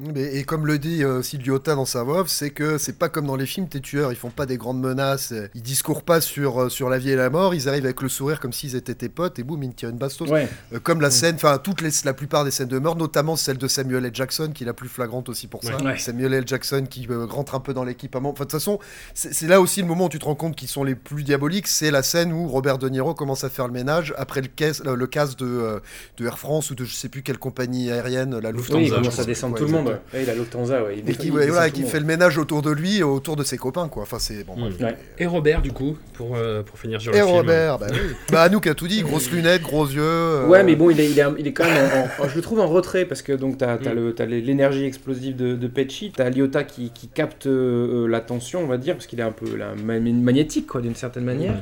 [0.00, 1.22] Mais- et comme le dit euh,
[1.66, 4.30] dans sa voix, c'est que c'est pas comme dans les films, tes tueurs, ils font
[4.30, 7.30] pas des grandes menaces, euh, ils discourent pas sur, euh, sur la vie et la
[7.30, 9.74] mort, ils arrivent avec le sourire comme s'ils étaient tes potes et boum, ils te
[9.76, 10.28] tirent une bastos.
[10.30, 10.48] Ouais.
[10.72, 13.58] Euh, comme la scène, enfin toutes les, la plupart des scènes de meurtre, notamment celle
[13.58, 14.10] de Samuel L.
[14.14, 15.76] Jackson, qui est la plus flagrante aussi pour ça.
[15.78, 15.82] Ouais.
[15.84, 15.98] Ouais.
[15.98, 16.44] Samuel L.
[16.46, 18.30] Jackson qui euh, rentre un peu dans l'équipement.
[18.30, 18.78] Enfin, de toute façon,
[19.14, 21.66] c'est là aussi le moment où tu te rends compte qu'ils sont les plus diaboliques,
[21.66, 24.82] c'est la scène où Robert De Niro commence à faire le ménage après le, caisse,
[24.84, 25.80] le, le casse de, euh,
[26.18, 28.78] de Air France ou de je sais plus quelle compagnie aérienne, la Lufthansa.
[28.78, 29.87] Oui, il commence à descendre quoi, tout le monde.
[30.14, 30.96] Ouais, il a Lufthansa, ouais.
[30.98, 33.88] Il Et qui, voilà, fait le ménage autour de lui et autour de ses copains,
[33.88, 34.02] quoi.
[34.02, 34.54] Enfin, c'est bon.
[34.56, 34.74] bref.
[34.80, 34.96] Ouais.
[35.18, 37.36] Et Robert, du coup, pour, euh, pour finir sur Et le film.
[37.36, 37.98] Robert, bah oui.
[38.32, 40.00] bah Anouk a tout dit, grosses lunettes, gros yeux.
[40.02, 41.88] euh, Ouais, mais bon, il est, il est, il est quand même.
[42.18, 43.94] en- en- je le trouve en retrait parce que donc t'as as Mm.
[43.94, 45.66] le- t'as les- l'énergie explosive de, de
[46.14, 49.56] t'as Lyotta qui, qui capte euh, l'attention, on va dire, parce qu'il est un peu
[49.56, 51.54] là, ma- magnétique, quoi, d'une certaine manière.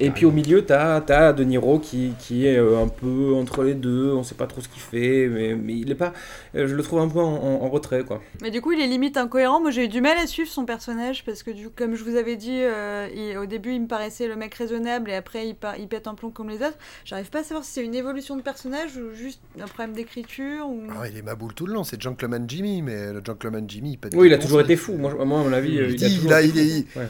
[0.00, 3.62] Et puis au milieu, t'as as De Niro qui, qui est euh, un peu entre
[3.62, 6.12] les deux, on sait pas trop ce qu'il fait, mais, mais il est pas.
[6.56, 8.20] euh, je le trouve un peu en, en- en retrait, quoi.
[8.42, 9.60] Mais du coup, il est limite incohérent.
[9.60, 12.16] Moi, j'ai eu du mal à suivre son personnage parce que, du, comme je vous
[12.16, 15.54] avais dit, euh, il- au début, il me paraissait le mec raisonnable et après, il,
[15.54, 16.78] par- il pète un plomb comme les autres.
[17.04, 20.66] J'arrive pas à savoir si c'est une évolution de personnage ou juste un problème d'écriture.
[20.68, 20.82] Ou...
[20.98, 23.98] Ah, il est maboule tout le long, c'est Gentleman Jimmy, mais le Gentleman Jimmy, il
[23.98, 24.94] pète Oui, il a toujours été fou.
[24.94, 26.96] Moi, à mon avis, euh, Il il, dit, a il toujours a- été il est-.
[26.98, 27.08] Ouais.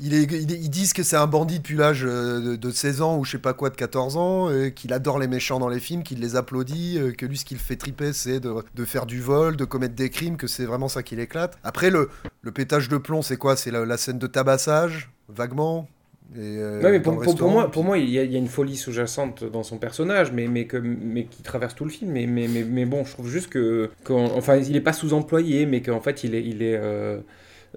[0.00, 2.70] Il est, il est- ils disent que c'est un bandit depuis l'âge euh, de, de
[2.70, 5.58] 16 ans ou je sais pas quoi, de 14 ans, euh, qu'il adore les méchants
[5.58, 8.38] dans les films, qu'il les applaudit, euh, que lui ce qui le fait triper c'est
[8.38, 11.58] de, de faire du vol, de commettre des crimes, que c'est vraiment ça qui l'éclate.
[11.64, 12.10] Après le,
[12.42, 13.56] le pétage de plomb c'est quoi?
[13.56, 15.88] C'est la, la scène de tabassage, vaguement?
[16.36, 17.14] Euh, Ouais, mais pour,
[17.50, 20.30] moi, pour moi, il y, a, il y a une folie sous-jacente dans son personnage,
[20.30, 22.12] mais, mais, que, mais qui traverse tout le film.
[22.12, 25.82] Mais, mais, mais, mais bon, je trouve juste que, enfin, il n'est pas sous-employé, mais
[25.82, 26.78] qu'en fait, il est, il est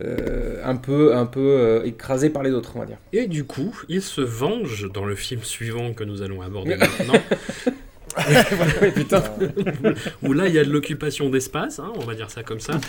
[0.01, 2.97] euh, un peu, un peu euh, écrasé par les autres, on va dire.
[3.11, 7.19] Et du coup, il se venge dans le film suivant que nous allons aborder maintenant.
[10.23, 12.79] Où là il y a de l'occupation d'espace, hein, on va dire ça comme ça.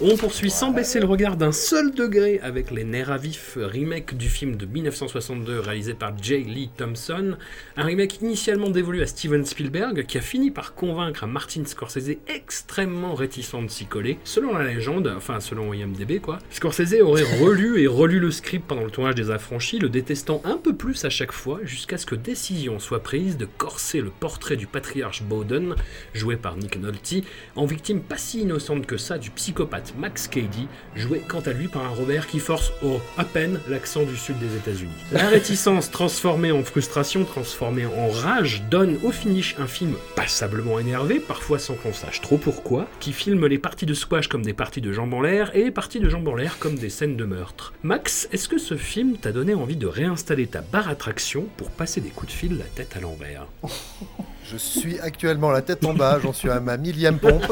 [0.00, 4.16] On poursuit sans baisser le regard d'un seul degré avec Les Nerfs à vif, remake
[4.16, 6.44] du film de 1962 réalisé par J.
[6.44, 7.36] Lee Thompson,
[7.76, 12.16] un remake initialement dévolu à Steven Spielberg qui a fini par convaincre un Martin Scorsese
[12.28, 14.18] extrêmement réticent de s'y coller.
[14.24, 18.84] Selon la légende, enfin selon IMDb quoi, Scorsese aurait relu et relu le script pendant
[18.84, 22.14] le tournage des Affranchis, le détestant un peu plus à chaque fois jusqu'à ce que
[22.14, 25.74] décision soit prise de corser le portrait du patriarche Bowden,
[26.12, 27.24] joué par Nick Nolte,
[27.56, 31.68] en victime pas si innocente que ça du psychopathe Max Cady, joué quant à lui
[31.68, 34.92] par un Robert qui force, oh, à peine l'accent du sud des États-Unis.
[35.12, 41.20] La réticence transformée en frustration, transformée en rage, donne au finish un film passablement énervé,
[41.20, 44.80] parfois sans qu'on sache trop pourquoi, qui filme les parties de squash comme des parties
[44.80, 47.24] de jambes en l'air et les parties de jambes en l'air comme des scènes de
[47.24, 47.72] meurtre.
[47.82, 51.70] Max, est-ce que ce film t'a donné envie de réinstaller ta barre à traction pour
[51.70, 53.46] passer des coups de fil la tête à l'envers?
[54.50, 57.44] Je suis actuellement la tête en bas, j'en suis à ma millième pompe,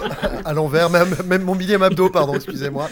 [0.44, 2.88] à l'envers, même, mon millième abdo, pardon, excusez-moi.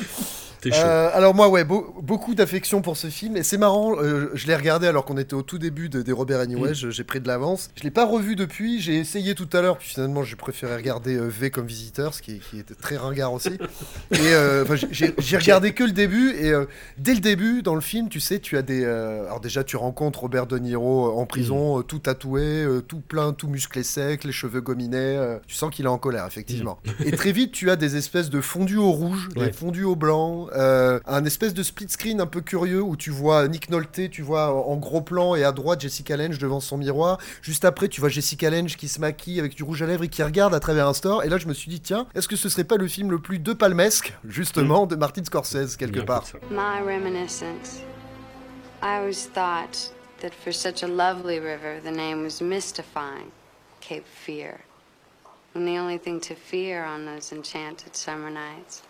[0.66, 3.36] Euh, alors moi, ouais, beau- beaucoup d'affection pour ce film.
[3.36, 6.12] Et c'est marrant, euh, je l'ai regardé alors qu'on était au tout début de, des
[6.12, 6.74] Robert Anyway, Mm.
[6.74, 7.70] je- j'ai pris de l'avance.
[7.76, 11.16] Je l'ai pas revu depuis, j'ai essayé tout à l'heure, puis finalement j'ai préféré regarder
[11.16, 13.50] euh, V comme visiteur, ce qui, qui était très ringard aussi.
[14.12, 14.18] et
[15.18, 16.52] j'ai- regardé que le début, et
[16.98, 18.84] dès le début, dans le film, tu sais, tu as des...
[18.84, 23.48] alors déjà, tu rencontres Robert De Niro en prison, euh, tout tatoué, tout plein, tout
[23.48, 25.18] musclé sec, les cheveux gominés.
[25.46, 26.78] tu sens qu'il est en colère, effectivement.
[27.04, 29.46] et très vite, tu as des espèces de fondus au rouge, Ouais.
[29.46, 33.10] des fondus au blanc, euh, un espèce de split screen un peu curieux où tu
[33.10, 36.78] vois Nick Nolte, tu vois en gros plan et à droite Jessica Lange devant son
[36.78, 37.18] miroir.
[37.42, 40.08] Juste après, tu vois Jessica Lange qui se maquille avec du rouge à lèvres et
[40.08, 41.24] qui regarde à travers un store.
[41.24, 43.18] Et là, je me suis dit, tiens, est-ce que ce serait pas le film le
[43.18, 46.24] plus de palmesque, justement, de Martin Scorsese, quelque part?
[46.50, 47.82] My reminiscence.
[48.82, 53.30] I always thought that for such a lovely river, the name was mystifying
[53.80, 54.60] Cape Fear.
[55.54, 58.82] And the only thing to fear on those enchanted summer nights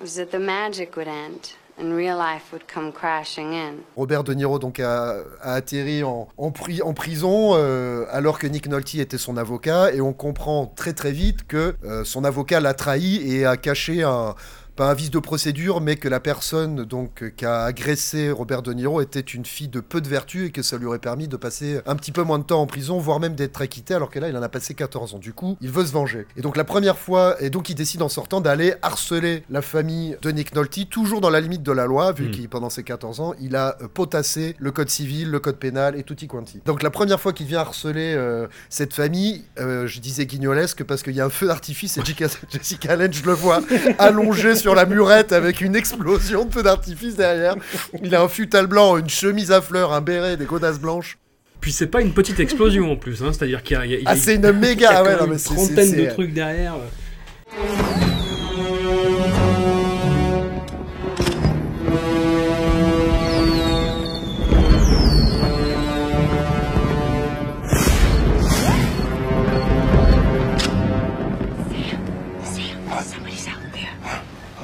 [0.00, 3.82] was that the magic would end and real life would come crashing in.
[3.96, 9.36] Robert De Niro donc a, atterri en prison euh, alors que Nick Nolte était son
[9.36, 13.56] avocat et on comprend très très vite que euh, son avocat l'a trahi et a
[13.56, 14.34] caché un
[14.78, 18.72] pas un vice de procédure, mais que la personne donc qui a agressé Robert De
[18.72, 21.36] Niro était une fille de peu de vertu et que ça lui aurait permis de
[21.36, 24.20] passer un petit peu moins de temps en prison, voire même d'être acquitté, alors que
[24.20, 25.18] là, il en a passé 14 ans.
[25.18, 26.28] Du coup, il veut se venger.
[26.36, 30.16] Et donc la première fois, et donc il décide en sortant d'aller harceler la famille
[30.22, 32.30] de Nick Nolte, toujours dans la limite de la loi, vu Mm.
[32.30, 35.98] qu'il pendant ses 14 ans, il a euh, potassé le code civil, le code pénal
[35.98, 36.60] et tutti quanti.
[36.66, 41.02] Donc la première fois qu'il vient harceler euh, cette famille, euh, je disais guignolesque parce
[41.02, 43.60] qu'il y a un feu d'artifice et Jessica, Jessica Lange, je le vois
[43.98, 47.56] allongé sur la murette avec une explosion de feu d'artifice derrière.
[48.02, 51.18] Il a un futal blanc, une chemise à fleurs, un béret, des godasses blanches.
[51.60, 54.02] Puis c'est pas une petite explosion en plus, hein, c'est-à-dire qu'il y a, il y
[54.06, 56.76] Ah, c'est une méga, il y a ouais, non, mais trentaine de trucs derrière.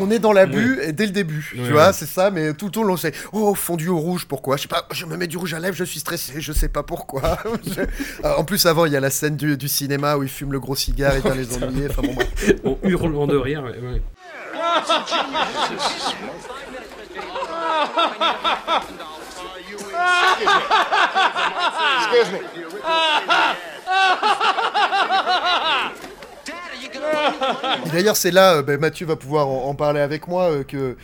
[0.05, 2.83] On est dans l'abus et dès le début, tu vois, c'est ça, mais tout au
[2.83, 4.57] long, c'est oh, fondu au rouge, pourquoi?
[4.59, 6.69] Je sais pas, je me mets du rouge à lèvres, je suis stressé, je sais
[6.69, 7.39] pas pourquoi.
[7.67, 7.81] Je-
[8.25, 10.53] Euh, en plus, avant, il y a la scène du, du cinéma où il fume
[10.53, 12.29] le gros cigare et vient les ennuyer, enfin bon, bref.
[12.65, 13.63] En hurlant de rire.
[13.65, 14.03] ouais, ouais.
[22.13, 22.39] Excuse me.
[27.93, 30.97] D'ailleurs, c'est là, euh, ben, Mathieu va pouvoir en, en parler avec moi, euh, que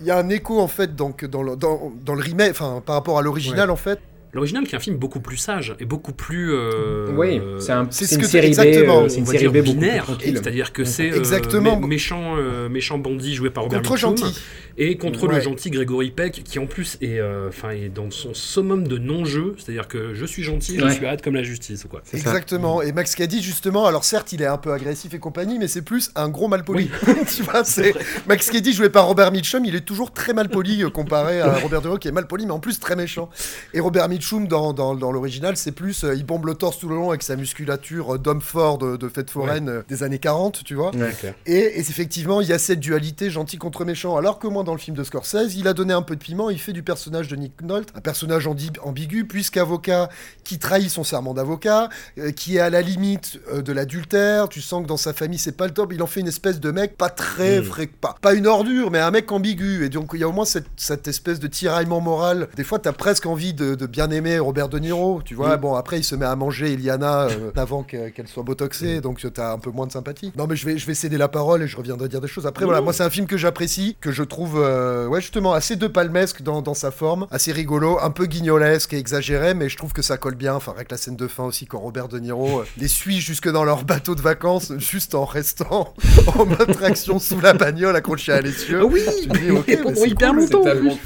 [0.00, 2.82] il y a un écho en fait donc, dans, le, dans, dans le remake, enfin
[2.84, 3.72] par rapport à l'original Ouais.
[3.72, 3.98] en fait.
[4.32, 6.52] L'original qui est un film beaucoup plus sage et beaucoup plus.
[6.54, 9.00] euh, Oui, c'est un- c'est ce une que- série B, exactement.
[9.02, 11.80] euh, une série B binaire, c'est-à-dire que c'est euh, Exactement.
[11.80, 14.40] mé- méchant, euh, méchant bandit joué par Robert Contre Mitchum, gentil.
[14.78, 18.32] et contre le gentil Grégory Peck qui en plus est, euh, enfin, est dans son
[18.32, 20.92] summum de non-jeu, c'est-à-dire que je suis gentil, je Ouais.
[20.92, 22.00] suis hâte comme la justice quoi.
[22.04, 22.16] Ça.
[22.16, 22.82] Exactement.
[22.82, 25.82] Et Max Caddy, justement, alors certes, il est un peu agressif et compagnie, mais c'est
[25.82, 26.88] plus un gros malpoli.
[27.36, 27.94] tu vois, c'est
[28.28, 31.86] Max Caddy joué par Robert Mitchum, il est toujours très malpoli comparé à Robert De
[31.88, 33.28] Niro qui est malpoli, mais en plus très méchant.
[33.74, 36.88] Et Robert Mitchum dans, dans, dans l'original, c'est plus, euh, il bombe le torse tout
[36.88, 40.18] le long avec sa musculature euh, d'homme fort de, de fête foraine euh, des années
[40.18, 40.94] 40, tu vois.
[40.94, 41.12] Ouais.
[41.46, 44.16] Et, et effectivement, il y a cette dualité gentil contre méchant.
[44.16, 46.50] Alors que moi, dans le film de Scorsese, il a donné un peu de piment.
[46.50, 48.46] Il fait du personnage de Nick Nolte un personnage
[48.82, 50.08] ambigu, puisqu'avocat
[50.44, 54.48] qui trahit son serment d'avocat, euh, qui est à la limite euh, de l'adultère.
[54.48, 55.92] Tu sens que dans sa famille, c'est pas le top.
[55.92, 57.64] Il en fait une espèce de mec pas très Mm.
[57.64, 59.84] fré- pas, pas une ordure, mais un mec ambigu.
[59.84, 62.48] Et donc, il y a au moins cette, cette espèce de tiraillement moral.
[62.56, 65.20] Des fois, t'as presque envie de, de bien aimer Robert De Niro.
[65.24, 65.60] Tu vois, Mm.
[65.60, 69.24] bon, après, il se met à manger Iliana euh, avant que- qu'elle soit botoxée, donc
[69.34, 70.32] t'as un peu moins de sympathie.
[70.36, 72.46] Non, mais je vais, je vais céder la parole et je reviendrai dire des choses.
[72.46, 75.76] Après, voilà, moi, c'est un film que j'apprécie, que je trouve, euh, ouais, justement, assez
[75.76, 79.76] de palmesque dans, dans sa forme, assez rigolo, un peu guignolesque et exagéré, mais je
[79.76, 80.54] trouve que ça colle bien.
[80.54, 83.48] Enfin, avec la scène de fin aussi, quand Robert De Niro euh, les suit jusque
[83.50, 85.94] dans leur bateau de vacances, juste en restant
[86.38, 88.80] en mode traction sous la bagnole accroché à l'essieu.
[88.82, 90.62] Ah oui, dis, ok, mais c'est hyper cool, longtemps.
[90.62, 90.96] tellement.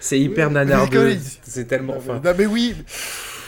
[0.00, 1.16] C'est hyper nanardeux.
[1.42, 1.94] C'est tellement.
[1.96, 2.74] Enfin, Non, mais oui,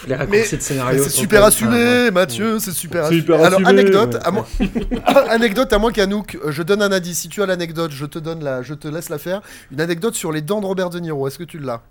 [0.06, 1.02] les mais raccourcis de scénario.
[1.02, 2.10] c'est super assumé, ouais.
[2.10, 3.24] Mathieu, c'est super assumé.
[3.34, 4.46] Alors, assumé, anecdote, à moi...
[5.28, 7.18] anecdote à moi qu'Anouk, euh, je donne un indice.
[7.20, 9.42] Si tu as l'anecdote, je te donne la, je te laisse la faire.
[9.72, 11.26] Une anecdote sur les dents de Robert De Niro.
[11.26, 11.82] Est-ce que tu l'as?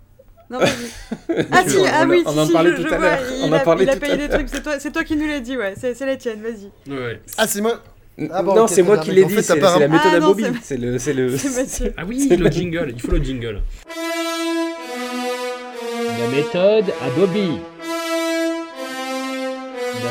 [0.50, 1.46] Non, vas-y.
[1.52, 2.98] Ah si, On ah en- oui, on si, en si, parlait je, tout je à
[2.98, 3.18] l'heure.
[3.30, 5.26] il On a, il a tout payé à des trucs, c'est toi, toi qui nous
[5.26, 6.90] l'as dit, ouais, c'est c'est la tienne, vas-y.
[6.90, 7.20] Ouais.
[7.36, 7.82] Ah, c'est moi.
[8.32, 10.44] Ah bon, non, c'est moi qui l'ai dit, c'est la méthode Ah, à non, Bobby.
[10.62, 11.34] c'est- le, c'est le.
[11.96, 13.60] Ah oui, le jingle, il faut le jingle.
[16.18, 17.58] La méthode à Bobby.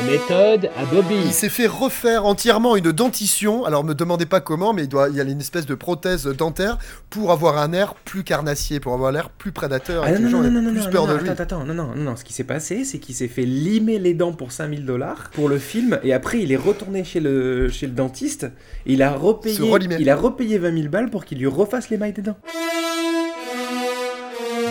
[0.00, 1.16] La méthode à Bobby.
[1.24, 3.64] Il s'est fait refaire entièrement une dentition.
[3.64, 6.26] Alors me demandez pas comment, mais il, doit, il y a une espèce de prothèse
[6.26, 6.78] dentaire
[7.10, 10.04] pour avoir un air plus carnassier, pour avoir l'air plus prédateur.
[10.06, 11.14] Ah et que non, les non, gens non, aient non, non, plus non, peur non,
[11.14, 11.28] de lui.
[11.28, 14.14] attends, attends, non, non, non, ce qui s'est passé, c'est qu'il s'est fait limer les
[14.14, 17.86] dents pour 5000 dollars pour le film, et après il est retourné chez le, chez
[17.86, 18.44] le dentiste,
[18.86, 19.58] et il a repayé,
[19.98, 22.38] il a repayé 20 000 balles pour qu'il lui refasse les mailles des dents.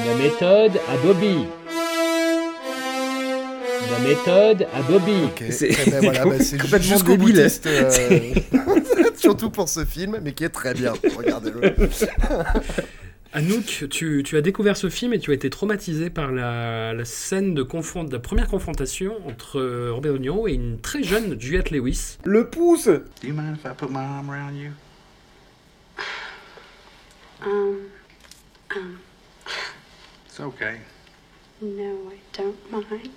[0.06, 1.36] La méthode à Bobby.
[3.91, 5.12] La méthode à Bobby.
[5.26, 7.47] Ok, C'est- eh ben voilà, bah, c'est complètement débile.
[7.65, 8.34] euh,
[9.15, 10.93] surtout pour ce film, mais qui est très bien.
[11.15, 11.73] Regardez-le.
[13.34, 17.06] Anouk, tu, tu as découvert ce film et tu as été traumatisé par la, la
[17.06, 21.04] scène de confront- de la première confrontation entre euh, Robert De Niro et une très
[21.04, 22.17] jeune Juliette Lewis.
[22.23, 24.71] Le pouce Do you mind if I put my arm around you?
[27.45, 27.78] Um,
[28.76, 28.97] um,
[30.28, 30.78] It's okay.
[31.62, 33.12] no, I don't mind.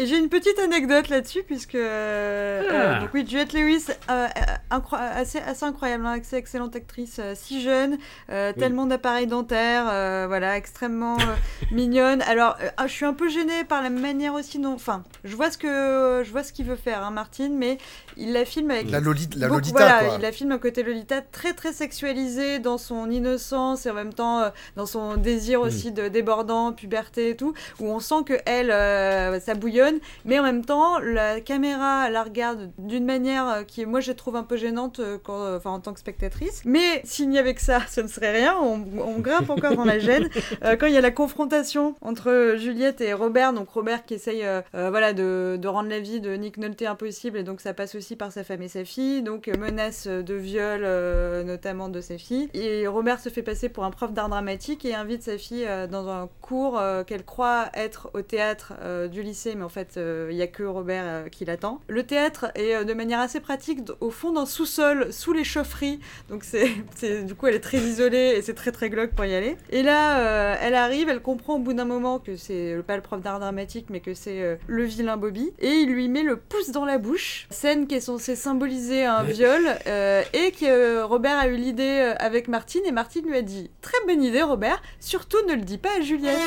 [0.00, 1.74] Et j'ai une petite anecdote là-dessus, puisque.
[1.74, 2.72] euh, Ah.
[2.72, 4.28] euh, donc, oui, Juliette Lewis, euh,
[4.70, 7.98] incro- assez, assez incroyable, hein, assez excellente actrice, euh, si jeune,
[8.30, 8.60] euh, Oui.
[8.62, 11.24] tellement d'appareils dentaires, euh, voilà, extrêmement euh,
[11.70, 12.22] mignonne.
[12.22, 14.72] Alors, euh, ah, je suis un peu gênée par la manière aussi dont.
[14.72, 17.76] Enfin, je vois ce que je vois ce qu'il veut faire, hein, Martine, mais
[18.16, 18.90] il la filme avec.
[18.90, 20.14] La, Loli- la beaucoup- Lolita, voilà, quoi.
[20.16, 24.14] il la filme un côté Lolita très très sexualisé dans son innocence et en même
[24.14, 28.34] temps euh, dans son désir aussi de débordant, puberté et tout, où on sent que
[28.46, 29.89] elle, euh, ça bouillonne,
[30.24, 34.36] mais en même temps la caméra la regarde d'une manière euh, qui, moi, je trouve
[34.36, 36.62] un peu gênante euh, quand, euh, enfin, en tant que spectatrice.
[36.64, 38.56] Mais s'il n'y avait que ça, ce ne serait rien.
[38.60, 40.28] On, on grimpe encore dans la gêne.
[40.64, 44.44] Euh, quand il y a la confrontation entre Juliette et Robert, donc Robert qui essaye,
[44.44, 47.94] euh, voilà, de, de rendre la vie de Nick Nolte impossible, et donc ça passe
[47.94, 52.18] aussi par sa femme et sa fille, donc menace de viol euh, notamment de sa
[52.18, 52.50] fille.
[52.52, 56.08] Et Robert se fait passer pour un prof d'art dramatique et invite sa fille dans
[56.08, 58.74] un cours qu'elle croit être au théâtre
[59.08, 61.80] du lycée, mais en fait euh, il n'y a que Robert euh, qui l'attend.
[61.88, 66.00] Le théâtre est euh, de manière assez pratique au fond d'un sous-sol, sous les chaufferies,
[66.28, 66.44] donc
[66.96, 69.56] c'est, du coup elle est très isolée et c'est très très glauque pour y aller.
[69.70, 73.20] Et là, elle arrive, elle comprend au bout d'un moment que c'est pas le prof
[73.20, 76.84] d'art dramatique, mais que c'est le vilain Bobby, et il lui met le pouce dans
[76.84, 81.56] la bouche, scène qui est censée symboliser un viol, euh, et que Robert a eu
[81.56, 85.62] l'idée avec Martine, et Martine lui a dit très bonne idée Robert, surtout ne le
[85.62, 86.38] dis pas à Juliette.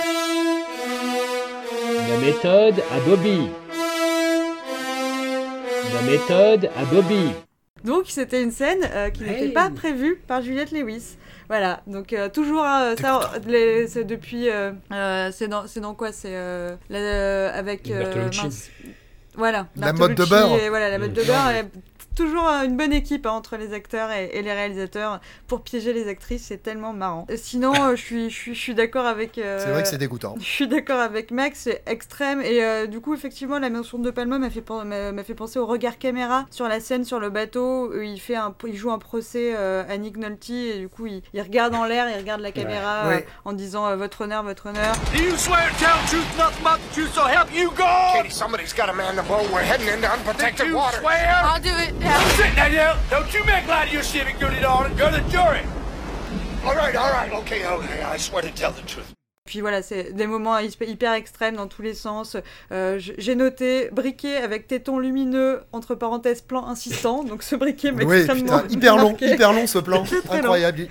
[2.10, 3.48] La méthode à Bobby.
[5.94, 7.30] La méthode à Bobby.
[7.84, 9.52] Donc c'était une scène euh, qui n'était Hey.
[9.54, 11.18] pas prévue par Juliette Lewis.
[11.48, 15.94] Voilà, donc euh, toujours euh, ça, les- c'est depuis, euh, euh, c'est dans, c'est dans
[15.94, 18.72] quoi C'est euh, la- euh, avec euh, mince.
[19.36, 20.56] Voilà, La mode de beurre.
[20.60, 21.52] Et, voilà, la mode de beurre.
[21.52, 21.66] et
[22.16, 25.94] toujours euh, une bonne équipe hein, entre les acteurs et, et les réalisateurs pour piéger
[25.94, 27.26] les actrices, c'est tellement marrant.
[27.30, 29.38] Euh, Sinon, euh, je suis, je suis, je suis d'accord avec.
[29.38, 30.36] euh, C'est vrai que c'est dégoûtant.
[30.40, 32.42] je suis d'accord avec Max, c'est extrême.
[32.42, 35.66] Et euh, du coup, effectivement, la mention de Palma m'a fait, m'a fait penser au
[35.66, 39.00] regard caméra sur la scène sur le bateau où il, fait un, il joue un
[39.00, 40.50] procès euh, à Nick Nolte.
[40.50, 43.26] Et du coup, il, il regarde en l'air, il regarde la caméra Ouais.
[43.28, 44.94] euh, en disant euh, Votre honneur, votre honneur.
[45.16, 48.14] Do you swear to tell the truth, nothing but the truth, so help you God?
[48.24, 49.50] Katie, somebody's got to man the boat.
[49.54, 50.98] We're heading into unprotected you water.
[51.00, 51.32] swear?
[51.44, 51.94] I'll do it.
[52.36, 52.98] Sit down there.
[53.10, 54.98] Don't you make light of your civic duty, darling.
[54.98, 55.62] You're the jury.
[56.66, 57.32] All right, all right.
[57.32, 58.02] Okay, okay.
[58.02, 59.13] I swear to tell the truth.
[59.46, 62.38] Puis voilà, c'est des moments hy- hyper extrêmes dans tous les sens.
[62.72, 67.26] Euh, J'ai noté briquet avec téton lumineux, entre parenthèses, plan insistant.
[67.26, 70.06] Donc ce briquet m'a Oui, extrêmement putain, hyper long, hyper long ce plan.
[70.32, 70.88] Incroyable.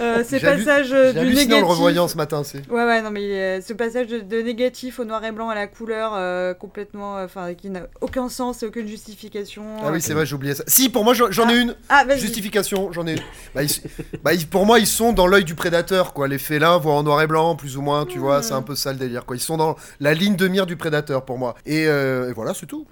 [0.00, 1.64] Euh, ces J'ai hallu- passages du halluciné en le négatif.
[1.64, 2.42] revoyant ce matin.
[2.42, 2.68] C'est...
[2.68, 5.54] Ouais, ouais, non, mais euh, ce passage de, de négatif au noir et blanc à
[5.54, 7.22] la couleur, euh, complètement.
[7.22, 9.62] Enfin, qui n'a aucun sens et aucune justification.
[9.80, 10.64] Ah oui, c'est vrai, j'ai oublié ça.
[10.66, 11.76] Si, pour moi, j'en ai une.
[11.88, 12.04] Ah.
[12.16, 13.20] Justification, j'en ai une.
[13.54, 13.80] Bah, ils-
[14.24, 16.26] bah, ils- pour moi, ils sont dans l'œil du prédateur, quoi.
[16.26, 18.42] Les félins voient en noir et blanc, plus ou moins, tu vois.
[18.42, 19.36] C'est un peu ça le délire, quoi.
[19.36, 21.54] Ils sont dans la ligne de mire du prédateur, pour moi.
[21.66, 22.86] Et, euh, et voilà, c'est tout.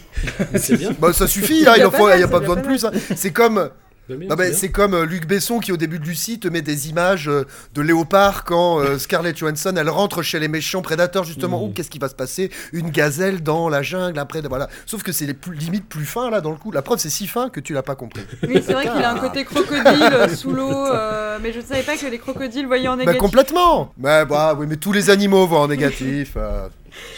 [0.56, 0.90] C'est bien.
[0.98, 2.56] Bah, ça suffit, hein, il en déjà faut, pas il y a pas c'est besoin
[2.56, 2.84] de plus.
[2.84, 2.90] hein.
[3.16, 3.70] C'est comme.
[4.10, 6.48] C'est bien, Non, bah, c'est comme euh, Luc Besson qui au début de Lucie te
[6.48, 10.82] met des images euh, de léopard quand euh, Scarlett Johansson elle rentre chez les méchants
[10.82, 11.58] prédateurs justement.
[11.58, 11.64] Mhm.
[11.68, 12.50] Oh, qu'est-ce qui va se passer?
[12.72, 14.68] Une gazelle dans la jungle après voilà.
[14.84, 16.72] Sauf que c'est les plus, limites plus fins là dans le coup.
[16.72, 18.22] La preuve c'est si fin que tu l'as pas compris.
[18.42, 21.82] Oui, c'est vrai qu'il a un côté crocodile sous l'eau, euh, mais je ne savais
[21.84, 23.20] pas que les crocodiles voyaient en Bah négatif.
[23.20, 23.92] complètement.
[23.96, 26.32] Mais bah oui mais tous les animaux voient en négatif.
[26.36, 26.68] euh.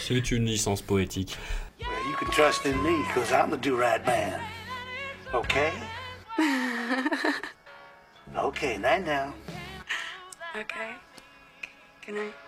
[0.07, 1.37] C'est une licence poétique.
[1.79, 4.39] Well, you can trust in me, because I'm the do-right man.
[5.33, 5.71] Okay?
[8.35, 9.33] Okay, night now.
[10.55, 10.95] Okay.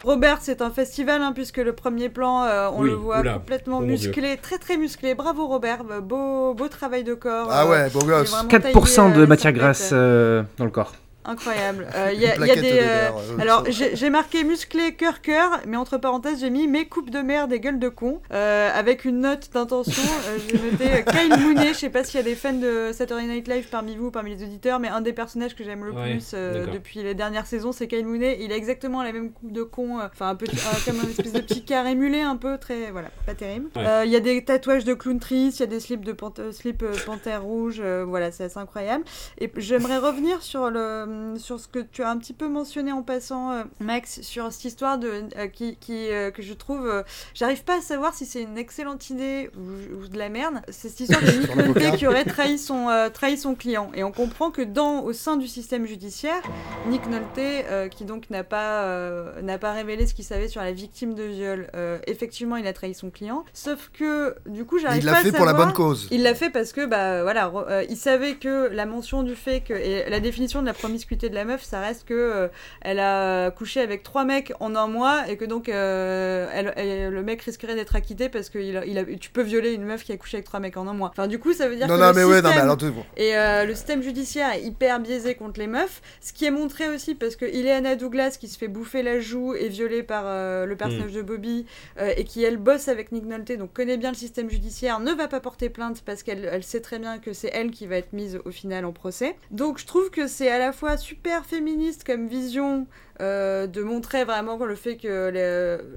[0.03, 3.33] Robert, c'est un festival, hein, puisque le premier plan, euh, on Oui, le voit oula,
[3.35, 5.15] complètement oh musclé, très très musclé.
[5.15, 7.47] Bravo Robert, euh, beau, beau travail de corps.
[7.49, 8.31] Ah euh, ouais beau est gosse.
[8.31, 10.93] vraiment 4% taillé, de euh, matière grasse euh, dans le corps.
[11.25, 11.87] Incroyable.
[11.95, 12.61] Euh, Il y, a- Une il y a des.
[12.61, 16.87] de euh, euh, alors, j'ai marqué musclé, cœur, cœur, mais entre parenthèses, j'ai mis mes
[16.87, 18.21] coupes de merde et gueules de con.
[18.31, 21.69] euh, avec une note d'intention, euh, j'ai noté euh, Kyle Mooney.
[21.73, 24.35] Je sais pas s'il y a des fans de Saturday Night Live parmi vous, parmi
[24.35, 27.45] les auditeurs, mais un des personnages que j'aime le Ouais, plus euh, depuis les dernières
[27.47, 28.37] saisons, c'est Kyle Mooney.
[28.41, 31.09] Il a exactement la même coupe de con, euh, enfin, un peu euh, comme un
[31.09, 32.91] espèce de petit carré mulet, un peu très.
[32.91, 33.69] Voilà, pas terrible.
[33.75, 33.83] Ouais.
[33.85, 36.11] Euh, Il y a des tatouages de clown triste, il y a des slips de
[36.11, 39.03] pant- euh, slip euh, panthère rouge, euh, voilà, c'est assez incroyable.
[39.39, 41.05] Et j'aimerais revenir sur, le,
[41.37, 44.65] sur ce que tu as un petit peu mentionné en passant, euh, Max, sur cette
[44.65, 46.87] histoire de, euh, qui, qui, euh, que je trouve.
[46.87, 47.03] euh,
[47.33, 50.55] J'arrive pas à savoir si c'est une excellente idée ou, ou de la merde.
[50.69, 53.91] C'est cette histoire de Nick qui aurait trahi son, euh, trahi son client.
[53.93, 56.41] Et on comprend que dans, au sein du système judiciaire,
[56.89, 60.61] Nick Nolte, euh, qui donc n'a pas, euh, n'a pas révélé ce qu'il savait sur
[60.61, 63.43] la victime de viol, euh, effectivement, il a trahi son client.
[63.53, 66.07] Sauf que, du coup, j'arrive Il pas l'a à fait pour la savoir- bonne cause.
[66.11, 69.61] il l'a fait parce que, bah voilà, euh, il savait que la mention du fait
[69.61, 69.73] que.
[69.73, 70.73] Et la définition de la
[71.05, 72.47] promiscuité de la meuf, ça reste que euh,
[72.81, 77.09] elle a couché avec trois mecs en un mois et que donc euh, elle- elle-
[77.13, 79.83] le mec risquerait d'être acquitté parce que il a- il a- tu peux violer une
[79.83, 81.09] meuf qui a couché avec trois mecs en un mois.
[81.11, 82.63] Enfin, du coup, ça veut dire Non, que non, le mais ouais, non, mais système-
[82.63, 83.03] alors, tout- bon.
[83.17, 86.89] et euh, le système judiciaire est hyper biaisé contre les meufs, ce qui est montré
[86.89, 90.65] aussi parce que Ileana Douglas qui se fait bouffer la joue et violée par euh,
[90.65, 91.65] le personnage de Bobby
[91.99, 95.11] euh, et qui elle bosse avec Nick Nolte donc connaît bien le système judiciaire ne
[95.13, 97.97] va pas porter plainte parce qu'elle elle sait très bien que c'est elle qui va
[97.97, 99.35] être mise au final en procès.
[99.51, 102.87] Donc je trouve que c'est à la fois super féministe comme vision
[103.21, 105.31] euh, de montrer vraiment le fait que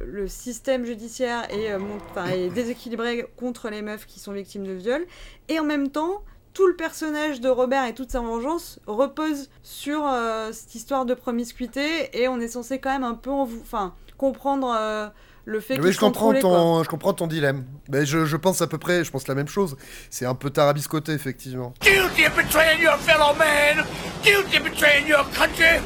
[0.06, 5.04] le, système judiciaire est, euh, est déséquilibré contre les meufs qui sont victimes de viol.
[5.48, 6.22] Et en même temps
[6.54, 11.14] tout le personnage de Robert et toute sa vengeance repose sur euh, cette histoire de
[11.14, 15.12] promiscuité et on est censé quand même un peu enfin, comprendre
[15.44, 16.50] le fait Oui, je comprends, trollés, quoi.
[16.50, 17.64] ton, je comprends ton dilemme.
[17.88, 19.76] Mais je, je pense à peu près, je pense la même chose.
[20.10, 21.72] C'est un peu tarabiscoté, effectivement.
[21.80, 23.84] Guilty of betraying your fellow man.
[24.22, 25.80] Guilty of betraying your country.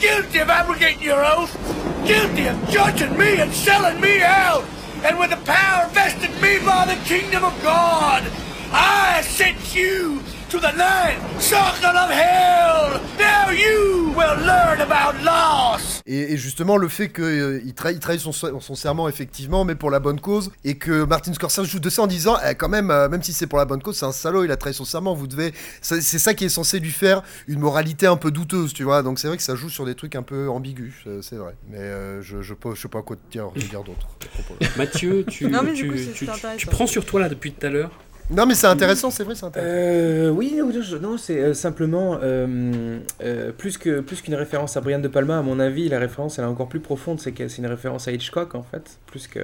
[0.00, 1.56] Guilty of abrogating your oath.
[2.06, 4.64] Guilty of judging me and selling me out.
[5.04, 8.22] And with the power vested in me by the kingdom of God,
[8.72, 10.20] I sent you
[10.50, 13.00] to the ninth circle of hell.
[13.18, 16.02] Now you will learn about loss.
[16.06, 20.00] Et, et justement, le fait qu'il trahit, trahit son, son serment, effectivement, mais pour la
[20.00, 23.08] bonne cause, et que Martin Scorsese joue de ça en disant, eh, quand même, euh,
[23.08, 25.14] même si c'est pour la bonne cause, c'est un salaud, il a trahi son serment,
[25.14, 25.52] vous devez...
[25.82, 29.02] C'est ça qui est censé lui faire une moralité un peu douteuse, tu vois.
[29.02, 31.54] Donc c'est vrai que ça joue sur des trucs un peu ambigus, euh, c'est vrai.
[31.68, 34.06] Mais euh, je, je, peux- je sais pas quoi te dire, dire d'autre.
[34.76, 36.58] Mathieu, tu, Non, mais du tu, coup, c'est- tu- c'est tu- intéressant.
[36.58, 37.90] tu prends sur toi là depuis tout à l'heure.
[38.30, 39.72] Non, mais c'est intéressant, c'est vrai, c'est intéressant.
[39.74, 40.56] Euh, oui,
[41.02, 45.38] non, c'est euh, simplement euh, euh, plus que plus qu'une référence à Brian De Palma.
[45.38, 47.18] À mon avis, la référence elle est encore plus profonde.
[47.20, 49.40] C'est que c'est une référence à Hitchcock en fait, plus que.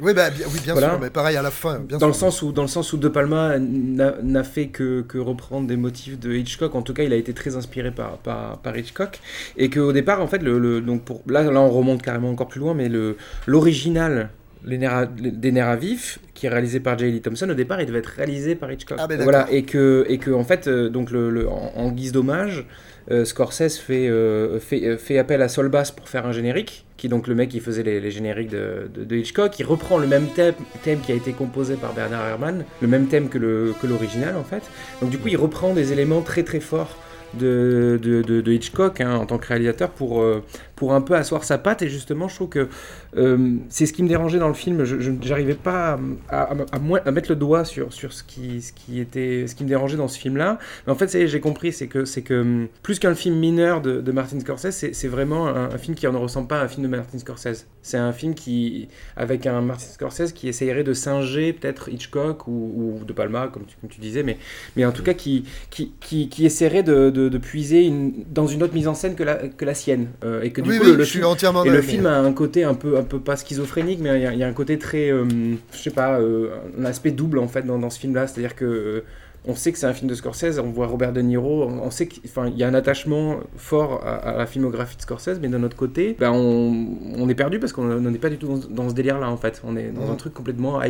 [0.00, 0.90] Oui, bah, bien, oui, bien Voilà.
[0.90, 2.08] sûr, mais pareil à la fin, bien dans sûr.
[2.08, 5.66] le sens où dans le sens où De Palma n'a n'a fait que, que reprendre
[5.66, 6.74] des motifs de Hitchcock.
[6.74, 9.18] En tout cas, il a été très inspiré par par, par Hitchcock
[9.56, 12.48] et qu'au départ, en fait, le, le- donc pour là là on remonte carrément encore
[12.48, 13.16] plus loin, mais le
[13.46, 14.28] l'original
[14.66, 17.10] les nerfs à- des nerfs à vif, qui est réalisé par J.
[17.10, 18.98] Lee Thompson, au départ, il devait être réalisé par Hitchcock.
[19.00, 21.90] Ah, ben, voilà, et que, et que en fait, euh, donc le, le- en, en
[21.92, 22.66] guise d'hommage,
[23.12, 27.06] euh, Scorsese fait, euh, fait, fait appel à Sol Bass pour faire un générique, qui
[27.06, 29.56] est donc le mec qui faisait les, les génériques de, de- de Hitchcock.
[29.60, 33.06] Il reprend le même thème, thème qui a été composé par Bernard Herrmann, le même
[33.06, 34.62] thème que le- que l'original en fait.
[35.00, 36.96] Donc du coup, il reprend des éléments très très forts
[37.38, 40.42] de, de, de- de Hitchcock hein, en tant que réalisateur pour, euh,
[40.76, 41.82] pour un peu asseoir sa patte.
[41.82, 42.68] Et justement, je trouve que
[43.16, 44.84] euh, c'est ce qui me dérangeait dans le film.
[44.84, 45.98] Je n'arrivais pas
[46.28, 49.68] à, à- mettre le doigt sur, sur ce, qui, ce, qui était, ce qui me
[49.68, 50.58] dérangeait dans ce film-là.
[50.86, 54.12] Mais en fait, ça j'ai compris, c'est que, que plus qu'un film mineur de, de
[54.12, 57.18] Martin Scorsese, c'est vraiment un, film qui ne ressemble pas à un film de Martin
[57.18, 57.66] Scorsese.
[57.82, 62.98] C'est un film qui, avec un Martin Scorsese qui essayerait de singer peut-être Hitchcock ou,
[63.00, 64.36] ou De Palma, comme tu, comme tu disais, mais,
[64.76, 68.62] mais en tout cas qui, qui, qui, essaierait de, de, de puiser une, dans une
[68.62, 70.08] autre mise en scène que la, que la sienne.
[70.24, 72.06] Euh, et que du Oui, coup, oui, le, je suis film, entièrement et le film
[72.06, 74.44] a un côté un peu, un peu pas schizophrénique, mais il y a, il y
[74.44, 75.24] a un côté très, euh,
[75.72, 78.26] je sais pas, euh, un aspect double en fait dans, dans ce film-là.
[78.26, 79.04] C'est-à-dire que euh,
[79.46, 81.90] on sait que c'est un film de Scorsese, on voit Robert De Niro, on on
[81.90, 82.22] sait qu'il
[82.56, 86.16] y a un attachement fort à, à la filmographie de Scorsese, mais d'un autre côté,
[86.18, 86.86] ben, on,
[87.16, 89.60] on est perdu parce qu'on n'est pas du tout dans, dans ce délire-là en fait.
[89.64, 90.10] On est dans Mhm.
[90.10, 90.80] un truc complètement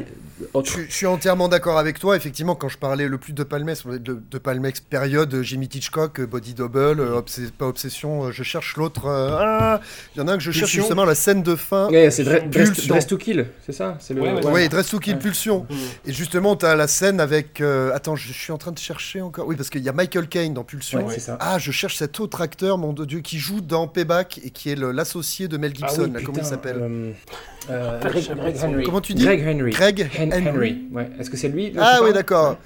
[0.54, 0.70] autre.
[0.70, 2.16] Je, je suis entièrement d'accord avec toi.
[2.16, 3.98] Effectivement, quand je parlais le plus de Palmès, de,
[4.30, 9.07] de Palmex période, Jimmy Hitchcock, Body Double, euh, Obs- pas Obsession, euh, je cherche l'autre.
[9.07, 9.80] euh, ah,
[10.14, 11.88] Il y en a un que je cherche justement la scène de fin.
[11.90, 13.98] Ouais, c'est Dre- Dress, to Kill, c'est ça?
[14.11, 14.20] Le...
[14.20, 15.18] Ouais, ouais, Oui, Dress to Kill Ouais.
[15.20, 15.66] Pulsion.
[15.68, 15.76] Mhm.
[16.07, 17.61] Et justement, tu as la scène avec.
[17.61, 19.47] euh, Attends, je, je suis en train de chercher encore.
[19.47, 21.07] Oui, parce qu'il y a Michael Caine dans Pulsion.
[21.07, 21.36] Ouais, c'est ça.
[21.40, 24.76] Ah, je cherche cet autre acteur, mon Dieu, qui joue dans Payback et qui est
[24.76, 26.03] l'associé de Mel Ah Gibson.
[26.05, 26.78] oui, là, comment il s'appelle?
[26.80, 27.12] euh,
[27.70, 28.24] euh, Greg.
[28.62, 28.84] Henry.
[28.84, 29.24] Comment tu dis?
[29.24, 29.70] Greg Henry.
[29.72, 30.86] Greg Hen- Henry.
[30.92, 31.09] Ouais.
[31.18, 31.72] Est-ce que c'est lui?
[31.78, 32.57] Ah oui, parles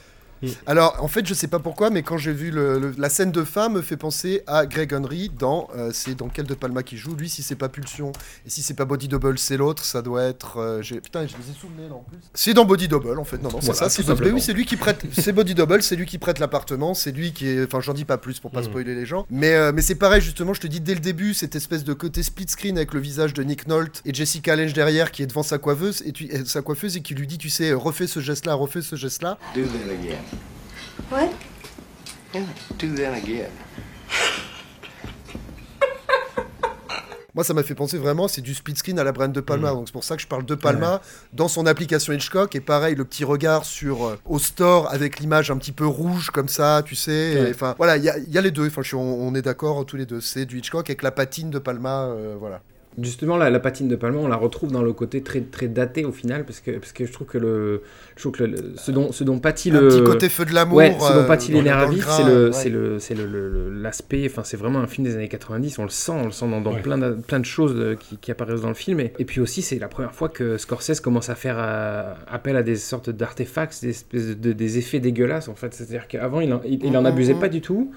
[0.49, 0.63] d'accord.
[0.67, 3.33] Alors, en fait, je sais pas pourquoi, mais quand j'ai vu le- le- la scène
[3.33, 5.69] de fin, me fait penser à Greg Henry dans.
[5.77, 8.13] euh, c'est dans quel De Palma qui joue Lui, si c'est pas Pulsion
[8.47, 9.85] et si c'est pas Body Double, c'est l'autre.
[9.85, 10.59] Ça doit être.
[10.59, 12.19] euh, putain, je les ai souvenus là en plus.
[12.35, 13.37] C'est dans Body Double en fait.
[13.43, 13.91] Non, non, c'est Voilà, ça.
[13.91, 15.03] C'est oui, c'est lui qui prête.
[15.13, 16.95] c'est Body Double, c'est lui qui prête l'appartement.
[16.95, 17.65] C'est lui qui est.
[17.65, 18.65] Enfin, j'en dis pas plus pour pas Mm.
[18.65, 19.27] spoiler les gens.
[19.31, 21.93] Mais, euh, mais c'est pareil, justement, je te dis dès le début, cette espèce de
[21.93, 25.27] côté split screen avec le visage de Nick Nolte et Jessica Lange derrière qui est
[25.27, 28.07] devant sa coiffeuse et, tu, et sa coiffeuse et qui lui dit, tu sais, refais
[28.07, 28.97] ce geste-là, refais ce.
[29.01, 30.19] Do that again.
[31.11, 31.31] What?
[32.35, 32.43] Yeah,
[32.79, 33.51] do that again.
[37.33, 39.45] Moi, ça m'a fait penser vraiment, c'est du split screen à la Brian De Mm.
[39.45, 39.71] Palma.
[39.71, 41.01] Donc, c'est pour ça que je parle de Palma
[41.33, 42.55] dans son application Hitchcock.
[42.57, 46.31] Et pareil, le petit regard sur euh, au store avec l'image un petit peu rouge
[46.31, 47.41] comme ça, tu sais.
[47.41, 47.51] Ouais.
[47.55, 48.67] Enfin, voilà, il y a, il y a les deux.
[48.67, 50.21] Enfin, on est d'accord tous les deux.
[50.21, 52.07] C'est du Hitchcock avec la patine de Palma.
[52.07, 52.61] euh, voilà.
[53.01, 56.05] Justement, la, la patine de Palma, on la retrouve dans le côté très, très daté
[56.05, 57.83] au final, parce que, parce que je trouve que, le,
[58.17, 59.87] je trouve que le- ce, dont, ce dont pâtit le.
[59.89, 62.53] petit côté feu de l'amour, Ouais, ce dont euh, pâtit les gras, c'est le, ouais.
[62.53, 64.27] c'est le, c'est le, l'aspect.
[64.27, 65.79] Enfin, c'est vraiment un film des années 90.
[65.79, 66.83] On le sent, on le sent dans, dans Ouais.
[66.83, 68.99] plein, de, plein de choses euh, qui, qui apparaissent dans le film.
[68.99, 72.57] Et, et puis aussi, c'est la première fois que Scorsese commence à faire euh, appel
[72.57, 75.73] à des sortes d'artefacts, des, espèces de, des effets dégueulasses en fait.
[75.75, 77.41] C'est-à-dire qu'avant, il, en- il, il en Mhm, abusait mhm.
[77.41, 77.93] pas du tout.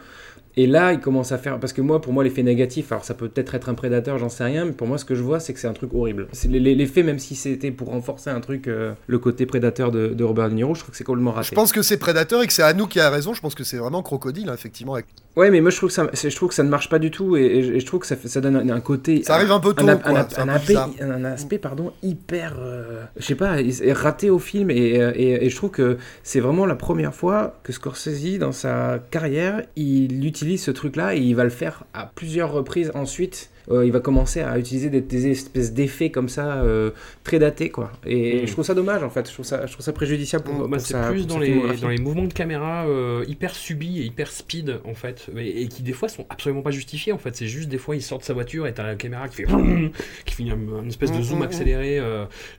[0.56, 1.60] Et là, il commence à faire.
[1.60, 4.30] Parce que moi, pour moi, l'effet négatif, alors ça peut peut-être être un prédateur, j'en
[4.30, 6.28] sais rien, mais pour moi, ce que je vois, c'est que c'est un truc horrible.
[6.50, 10.50] L'effet, même si c'était pour renforcer un truc, euh, le côté prédateur de, de Robert
[10.50, 11.50] De Niro, je trouve que c'est complètement raté.
[11.50, 13.34] Je pense que c'est Predator et que c'est Anouk qui a raison.
[13.34, 14.98] Je pense que c'est vraiment Crocodile, hein, effectivement.
[15.36, 17.10] Ouais, mais moi je trouve que ça, je trouve que ça ne marche pas du
[17.10, 19.24] tout et, et je- trouve que ça, donne un, côté.
[19.24, 22.56] Ça arrive un peu tôt, un, quoi, un- un aspect, un aspect, pardon, hyper.
[22.60, 23.56] euh, je sais pas,
[23.94, 27.74] raté au film et, et- et je trouve que c'est vraiment la première fois que
[27.74, 32.52] Scorsese, dans sa carrière, il utilise ce truc-là et il va le faire à plusieurs
[32.52, 33.50] reprises ensuite.
[33.72, 36.92] Euh, il va commencer à utiliser des, des espèces d'effets comme ça euh,
[37.24, 38.48] très datés quoi et Mm.
[38.48, 41.00] je trouve ça dommage en fait je trouve ça je trouve ça préjudiciable pour, c'est
[41.10, 41.82] plus pour dans les, filmographie.
[41.82, 45.68] dans les mouvements de caméra euh, hyper subis et hyper speed, en fait, et, et
[45.70, 47.36] qui des fois sont absolument pas justifiés, en fait.
[47.36, 49.46] C'est juste des fois, il sort de sa voiture et t'as la caméra qui fait.
[50.26, 50.52] qui fait une,
[50.84, 52.00] une espèce de zoom accéléré.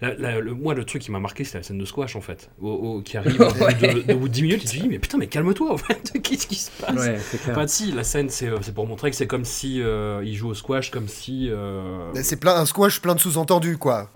[0.01, 2.21] la- la- le, moi, le truc qui m'a marqué, c'est la scène de squash, en
[2.21, 4.73] fait, au- au- qui arrive au bout de, au bout de 10 minutes, tu te
[4.83, 6.95] dis, mais putain, mais calme-toi, en fait, qu'est-ce qui se passe?
[6.97, 7.57] Ouais, clair.
[7.57, 10.49] Enfin, si, la scène, c'est c'est pour montrer que c'est comme si euh, il joue
[10.49, 11.51] au squash, comme si.
[11.51, 14.11] euh, C'est plein, un squash plein de sous-entendus, quoi.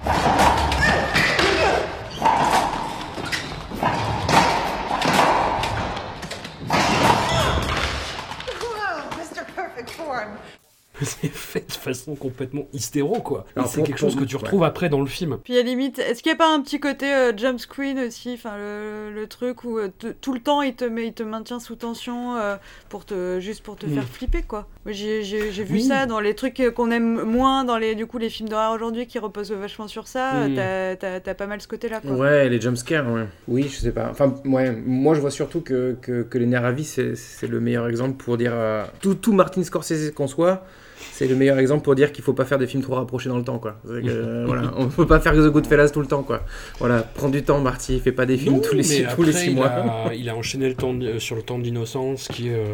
[11.04, 13.44] C'est fait de façon complètement hystéro, quoi.
[13.66, 14.42] C'est quelque chose que tu ouais.
[14.42, 15.38] retrouves après dans le film.
[15.44, 17.98] Puis à la limite, est-ce qu'il n'y a pas un petit côté euh, jump screen
[18.00, 19.88] aussi, enfin le, le truc où euh,
[20.20, 22.56] tout le temps il te met, il te maintient sous tension euh,
[22.88, 23.94] pour te juste pour te Mm.
[23.94, 24.66] faire flipper quoi.
[24.86, 25.82] J'ai vu Oui.
[25.82, 28.72] ça dans les trucs euh, qu'on aime moins dans les du coup les films d'horreur
[28.72, 30.34] aujourd'hui qui reposent vachement sur ça.
[30.34, 30.96] euh, Mm.
[31.22, 32.12] T'as- pas mal ce côté là quoi.
[32.12, 33.26] Ouais, les jumpscares, ouais.
[33.46, 34.08] Oui, je sais pas.
[34.10, 37.46] Enfin, ouais, moi je vois surtout que, que, que Les Nerfs à vie, c'est c'est
[37.46, 38.52] le meilleur exemple pour dire.
[38.54, 40.64] euh, tout, tout Martin Scorsese qu'on soit,
[41.12, 43.38] c'est le meilleur exemple pour dire qu'il faut pas faire des films trop rapprochés dans
[43.38, 43.76] le temps, quoi.
[43.84, 46.42] Que, euh, voilà, on peut pas faire The Goodfellas tout le temps, quoi.
[46.78, 49.32] Voilà, prends du temps, Marty, fais pas des films Non, tous les six, tous les
[49.32, 49.66] six il mois.
[49.68, 52.54] A, il a enchaîné le temps de- euh, sur le temps d'innocence qui est.
[52.54, 52.64] euh,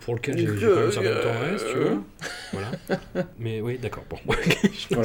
[0.00, 2.02] pour lequel j'ai j'ai pas eu un certain tendresse, tu vois.
[2.52, 3.26] Voilà.
[3.38, 4.04] Mais oui, d'accord.
[4.10, 4.16] Bon.
[4.26, 4.42] Voilà.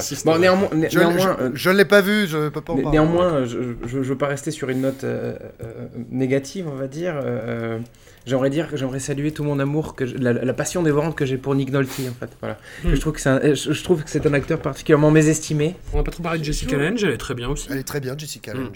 [0.25, 0.37] pas.
[0.39, 2.89] néanmoins, né- Je, néanmoins, je- je l'ai pas vu, je peux pas en parler.
[2.91, 6.87] Néanmoins, je, je, je veux pas rester sur une note euh, euh, négative, on va
[6.87, 7.15] dire.
[8.27, 11.25] J'aimerais dire que j'aimerais saluer tout mon amour, que je- la, la passion dévorante que
[11.25, 12.29] j'ai pour Nick Nolte, en fait.
[12.41, 12.57] Voilà.
[12.83, 12.93] Hmm.
[12.93, 15.75] Je trouve que c'est un, je, je trouve que c'est un acteur particulièrement mésestimé.
[15.93, 17.67] On n'a pas trop parlé de Jessica Lange, elle est très bien aussi.
[17.71, 18.71] Elle est très bien, Jessica Mm.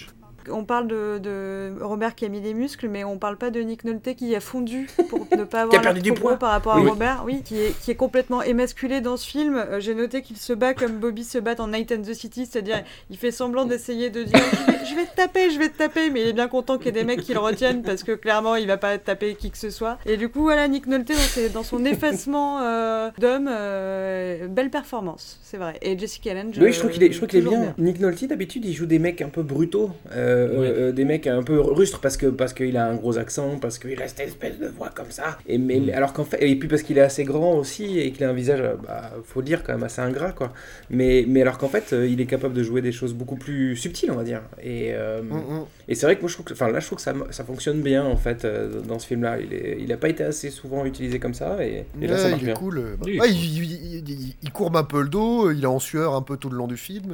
[0.52, 3.60] On parle de, de Robert qui a mis des muscles, mais on parle pas de
[3.62, 6.38] Nick Nolte qui a fondu pour ne pas avoir perdu l'air du trop gros poids.
[6.40, 6.86] par rapport Oui.
[6.88, 9.56] à Robert, oui, qui est, qui est complètement émasculé dans ce film.
[9.56, 12.46] Euh, J'ai noté qu'il se bat comme Bobby se bat en Night and the City,
[12.50, 15.70] c'est-à-dire il fait semblant d'essayer de dire je vais, je vais te taper, je vais
[15.70, 17.82] te taper, mais il est bien content qu'il y ait des mecs qui le retiennent
[17.84, 19.98] parce que clairement il va pas taper qui que ce soit.
[20.06, 24.70] Et du coup voilà Nick Nolte dans, ses- dans son effacement euh, d'homme, euh, belle
[24.70, 25.78] performance, c'est vrai.
[25.82, 26.58] Et Jessica Lange.
[26.60, 27.74] Oui, je trouve qu'il est, je trouve qu'il est bien.
[27.78, 30.68] Nick Nolte, d'habitude, il joue des mecs un peu brutaux, euh, Ouais.
[30.78, 33.78] euh, des mecs un peu rustres parce que parce qu'il a un gros accent, parce
[33.80, 35.38] qu'il a cette espèce de voix comme ça.
[35.48, 35.90] Et mais, Mm.
[35.94, 38.34] alors qu'en fait, et puis parce qu'il est assez grand aussi et qu'il a un
[38.34, 40.54] visage, euh, bah, faut le dire quand même assez ingrat quoi.
[40.90, 43.76] Mais mais alors qu'en fait, euh, il est capable de jouer des choses beaucoup plus
[43.76, 44.42] subtiles, on va dire.
[44.62, 45.66] Et euh, Mm, mm.
[45.90, 47.44] et c'est vrai que moi je trouve que, enfin là, je trouve que ça, ça
[47.44, 49.38] fonctionne bien en fait euh, dans ce film-là.
[49.40, 52.30] Il est, il a pas été assez souvent utilisé comme ça et, et là ça
[52.30, 52.54] marche il est bien.
[52.56, 52.78] cool.
[52.78, 53.36] euh, bah, Il est ouais, cool.
[53.38, 56.38] il, il- il- il courbe un peu le dos, il est en sueur un peu
[56.38, 57.12] tout le long du film.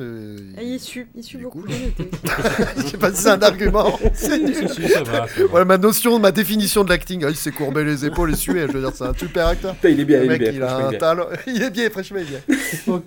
[0.57, 1.61] et- Et il sue, il sue beaucoup.
[1.61, 1.69] cool.
[3.11, 3.99] pas si c'est un argument.
[4.13, 5.53] Si, si, si, ça va, ça va.
[5.53, 8.65] Ouais, ma notion, ma définition de l'acting, ah, il s'est courbé les épaules et sué.
[8.67, 9.75] Je veux dire, c'est un super acteur.
[9.83, 10.51] Il est bien, Le il est mec, bien.
[10.53, 10.99] il a un il est bien.
[10.99, 11.25] talent.
[11.47, 12.55] Il est bien, franchement, il est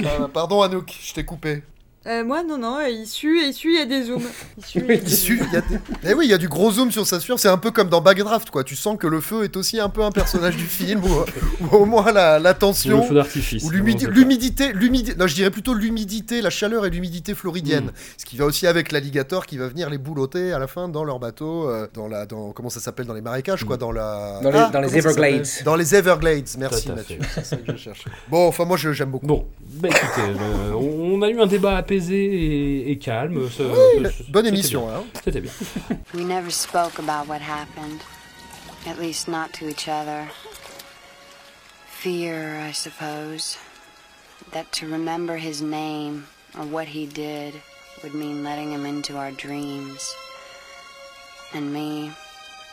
[0.00, 0.08] bien.
[0.20, 1.62] Ah, pardon, Anouk, je t'ai coupé.
[2.06, 4.22] Euh, moi, non, non, il sue, il sue, il y a des zooms.
[4.56, 4.64] Il
[5.10, 5.78] sue, Il y a des-
[6.08, 7.38] Eh oui, il y a du gros zoom sur sa sueur.
[7.38, 8.64] C'est un peu comme dans Backdraft, quoi.
[8.64, 11.08] Tu sens que le feu est aussi un peu un personnage du film, ou,
[11.64, 12.98] ou au moins la, la tension.
[13.00, 15.14] Ou le feu d'artifice, Ou vraiment, l'humidité, l'humidité.
[15.18, 17.84] Non, je dirais plutôt l'humidité, la chaleur et l'humidité floridienne.
[17.86, 17.92] Mm.
[18.16, 21.04] Ce qui va aussi avec l'alligator qui va venir les boulotter à la fin dans
[21.04, 24.40] leur bateau, euh, dans la, dans comment ça s'appelle, dans les marécages, quoi, dans la.
[24.42, 25.46] Dans les- Ah, dans les Everglades.
[25.66, 26.48] Dans les Everglades.
[26.58, 27.18] Merci à Mathieu.
[27.34, 28.04] C'est ça que je cherche.
[28.30, 29.26] Bon, enfin moi je- j'aime beaucoup.
[29.26, 33.48] Bon, bah écoutez, euh, on a eu un débat apaisé et, et calme.
[33.50, 34.96] ce- Oui, ce- bonne émission, bien.
[35.00, 35.04] hein.
[35.24, 35.52] C'était bien.
[36.14, 38.00] We never spoke about what happened.
[38.86, 40.28] At least not to each other.
[42.00, 43.58] Fear, I suppose.
[44.52, 46.26] That to remember his name
[46.58, 47.54] or what he did
[48.02, 50.00] would mean letting him into our dreams.
[51.52, 52.10] And me,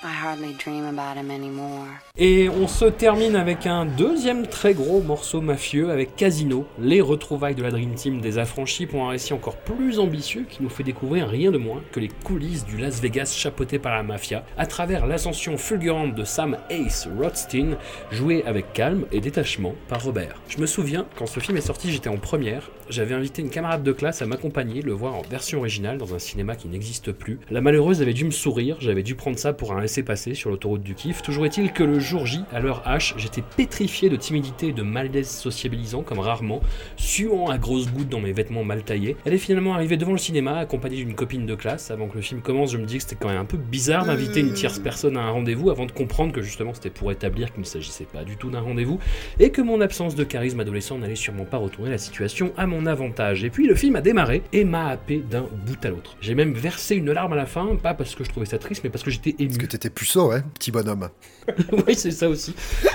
[0.03, 2.01] I hardly dream about him anymore.
[2.19, 7.53] Et on se termine avec un deuxième très gros morceau mafieux avec Casino, les retrouvailles
[7.53, 10.81] de la Dream Team des affranchis pour un récit encore plus ambitieux qui nous fait
[10.81, 14.65] découvrir rien de moins que les coulisses du Las Vegas chapeauté par la mafia à
[14.65, 17.77] travers l'ascension fulgurante de Sam Ace Rothstein,
[18.11, 20.41] joué avec calme et détachement par Robert.
[20.49, 23.83] Je me souviens, quand ce film est sorti, j'étais en première, j'avais invité une camarade
[23.83, 27.39] de classe à m'accompagner, le voir en version originale dans un cinéma qui n'existe plus.
[27.51, 30.81] La malheureuse avait dû me sourire, j'avais dû prendre ça pour un laisser-passer sur l'autoroute
[30.81, 31.21] du kiff.
[31.21, 34.81] Toujours est-il que le jour J, à l'heure H, j'étais pétrifié de timidité et de
[34.81, 36.61] malaise sociabilisant comme rarement,
[36.95, 39.17] suant à grosses gouttes dans mes vêtements mal taillés.
[39.25, 41.91] Elle est finalement arrivée devant le cinéma accompagnée d'une copine de classe.
[41.91, 44.05] Avant que le film commence, je me dis que c'était quand même un peu bizarre
[44.05, 47.51] d'inviter une tierce personne à un rendez-vous avant de comprendre que justement c'était pour établir
[47.51, 48.99] qu'il ne s'agissait pas du tout d'un rendez-vous
[49.39, 52.85] et que mon absence de charisme adolescent n'allait sûrement pas retourner la situation à mon
[52.85, 53.43] avantage.
[53.43, 56.15] Et puis le film a démarré et m'a happé d'un bout à l'autre.
[56.21, 58.81] J'ai même versé une larme à la fin, pas parce que je trouvais ça triste,
[58.85, 59.49] mais parce que j'étais ému.
[59.49, 61.09] Parce que t'étais puceau, ouais, petit bonhomme.
[61.87, 62.53] oui, c'est ça aussi.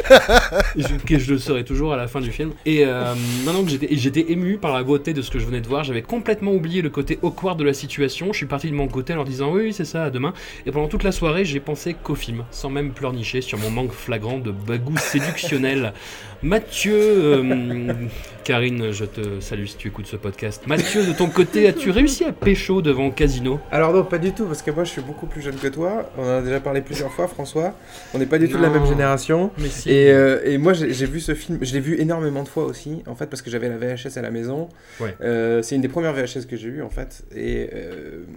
[0.77, 2.53] Et je, que je le serai toujours à la fin du film.
[2.65, 5.45] Et euh, maintenant que j'étais, et j'étais ému par la beauté de ce que je
[5.45, 8.33] venais de voir, j'avais complètement oublié le côté awkward de la situation.
[8.33, 10.33] Je suis parti de mon côté en leur disant oui, oui, c'est ça, à demain.
[10.67, 13.93] Et pendant toute la soirée, j'ai pensé qu'au film, sans même pleurnicher sur mon manque
[13.93, 15.93] flagrant de bagou séductionnel.
[16.43, 17.93] Mathieu, euh,
[18.45, 20.65] Karine, je te salue si tu écoutes ce podcast.
[20.67, 23.61] Mathieu, de ton côté, as-tu réussi à pécho devant Casino?
[23.71, 26.11] Alors non, pas du tout, parce que moi je suis beaucoup plus jeune que toi.
[26.19, 27.75] On en a déjà parlé plusieurs fois, François.
[28.13, 29.53] On n'est pas du tout de la même génération.
[29.59, 29.91] Mais si.
[29.93, 33.05] Et, euh, et moi j'ai vu ce film, je l'ai vu énormément de fois aussi,
[33.07, 34.69] en fait, parce que j'avais la VHS à la maison.
[35.01, 35.15] Ouais.
[35.21, 37.23] Euh, c'est une des premières VHS que j'ai eues, en fait.
[37.37, 37.71] Et,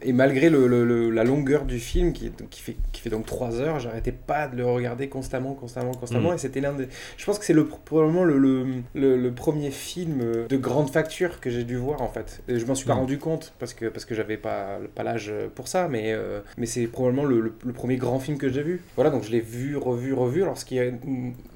[0.04, 3.10] et malgré le, le- le- la longueur du film, qui, est- qui, fait, qui fait
[3.10, 6.32] donc 3 heures, j'arrêtais pas de le regarder constamment, constamment, constamment.
[6.32, 6.36] Mm.
[6.36, 6.88] Et c'était l'un des.
[7.18, 11.40] Je pense que c'est le, probablement le, le, le- le premier film de grande facture
[11.40, 12.42] que j'ai dû voir, en fait.
[12.50, 13.00] Et je m'en suis pas Mm.
[13.00, 16.66] rendu compte, parce que, parce que j'avais pas, pas l'âge pour ça, mais, euh, mais
[16.66, 18.82] c'est probablement le, le- le premier grand film que j'ai vu.
[18.96, 20.44] Voilà, donc je l'ai vu, revu, revu.
[20.44, 20.94] Alors ce qui est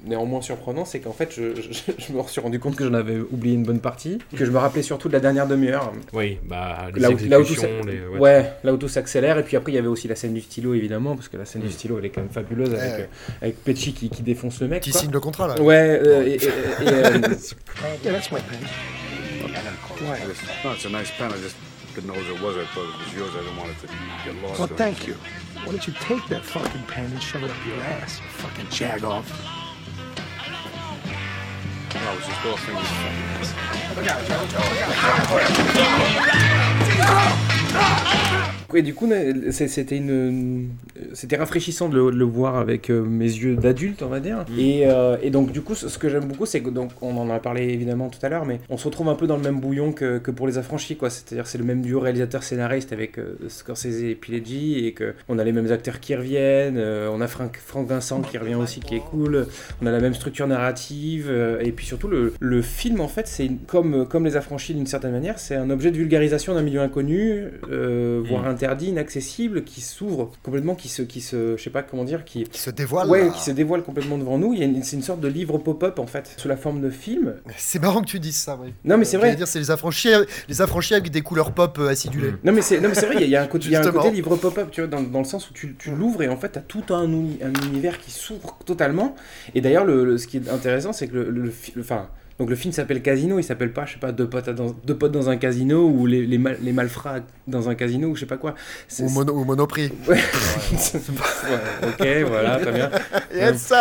[0.06, 3.20] néanmoins surprenant, c'est qu'en fait, je, je- je me suis rendu compte que j'en avais
[3.20, 5.92] oublié une bonne partie, que je me rappelais surtout de la dernière demi-heure.
[6.14, 8.20] Oui, bah, les Là où, là où tout les- ouais.
[8.20, 9.38] ouais, là où tout s'accélère.
[9.38, 11.46] Et puis après, il y avait aussi la scène du stylo, évidemment, parce que la
[11.46, 13.10] scène du stylo, elle est quand même fabuleuse avec, Ouais.
[13.44, 14.82] euh, avec qui, qui défonce le mec.
[14.84, 15.02] Qui quoi.
[15.02, 15.62] signe le contrat, là.
[15.62, 17.36] Ouais, euh, euh,
[18.04, 18.64] Yeah, that's my pen.
[20.00, 20.20] Why?
[20.64, 21.34] No, it's a nice pen.
[21.34, 21.56] I just
[21.94, 22.58] didn't know whose it was.
[22.58, 23.36] I thought it was yours.
[23.36, 23.88] I didn't want it to
[24.24, 24.60] get lost.
[24.60, 25.16] Well, thank you.
[25.64, 28.70] Why don't you take that fucking pen and shove it up your ass, you fucking
[28.70, 29.30] jag off?
[31.96, 32.78] No, I was just offering
[37.54, 37.59] you
[38.76, 39.10] Et du coup,
[39.50, 40.70] c'était une,
[41.14, 44.46] c'était rafraîchissant de le, de le voir avec euh, mes yeux d'adulte, on va dire.
[44.58, 47.32] Et, euh, et donc, du coup, ce que j'aime beaucoup, c'est que donc on en
[47.32, 49.60] a parlé évidemment tout à l'heure, mais on se retrouve un peu dans le même
[49.60, 51.10] bouillon que, que pour les affranchis, quoi.
[51.10, 55.44] C'est-à-dire, c'est le même duo réalisateur-scénariste avec euh, Scorsese et Pileggi, et que on a
[55.44, 56.78] les mêmes acteurs qui reviennent.
[56.78, 59.48] euh, on a Frank, Frank Vincent qui revient aussi, qui est cool.
[59.82, 63.50] On a la même structure narrative, et puis surtout le, le film, en fait, c'est
[63.66, 67.46] comme comme les affranchis d'une certaine manière, c'est un objet de vulgarisation d'un milieu inconnu,
[67.70, 68.48] euh, voire Mm.
[68.48, 72.46] interdit, inaccessible, qui s'ouvre complètement, qui se, qui se, je sais pas comment dire, qui,
[72.52, 73.10] se dévoile.
[73.10, 73.32] Ouais, là.
[73.32, 74.54] qui se dévoile complètement devant nous.
[74.54, 76.82] Il y a une- c'est une sorte de livre pop-up en fait, sous la forme
[76.82, 77.36] de film.
[77.58, 78.74] C'est marrant que tu dises ça, oui.
[78.86, 79.36] Non, mais c'est vrai.
[79.36, 80.10] Dire, c'est les affranchis,
[80.48, 82.34] les affranchis avec des couleurs pop euh, acidulées.
[82.44, 83.66] Non mais c'est non mais c'est vrai, il y a- il y, a un côté,
[83.68, 85.76] il y a un côté livre pop-up, tu vois, dans, dans le sens où tu,
[85.78, 89.16] tu l'ouvres et en fait t'as tout un, uni- un univers qui s'ouvre totalement.
[89.56, 91.44] Et d'ailleurs, le, le- ce qui est intéressant, c'est que le, le,
[91.76, 92.10] le- enfin.
[92.40, 94.96] Donc le film s'appelle Casino, il s'appelle pas, je sais pas, deux potes, dans, deux
[94.96, 98.22] potes dans un casino ou les, les, mal- les malfrats dans un casino ou je
[98.22, 98.56] sais pas quoi.
[99.00, 99.92] Ou, mono, ou Monoprix.
[100.08, 100.18] Ouais.
[100.70, 101.88] Ouais,
[102.24, 102.90] ok, voilà, très bien.
[103.36, 103.72] Yes.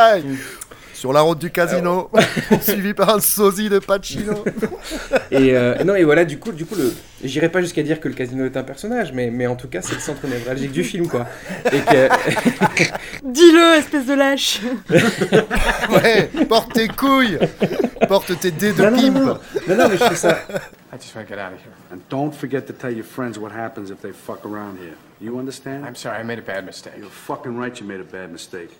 [0.99, 2.11] Sur la route du casino,
[2.61, 4.44] suivi par un sosie de Pacino.
[5.30, 6.92] Et euh, non et voilà du coup du coup le
[7.22, 9.80] j'irai pas jusqu'à dire que le casino est un personnage mais mais en tout cas
[9.82, 11.26] c'est le centre névralgique du film quoi
[11.66, 12.09] et que
[13.24, 17.38] Dis-le, espèce de lâche ouais, porte tes couilles,
[18.09, 19.14] porte tes dés de Non, non, pimp.
[19.14, 19.38] non,
[19.68, 20.38] non, non, mais je trouve ça
[20.92, 21.72] I just want to get out of here.
[21.92, 24.96] And don't forget to tell your friends what happens if they fuck around here.
[25.20, 25.84] You understand?
[25.84, 26.94] I'm sorry, I made a bad mistake.
[26.96, 28.70] You're fucking right you made a bad mistake.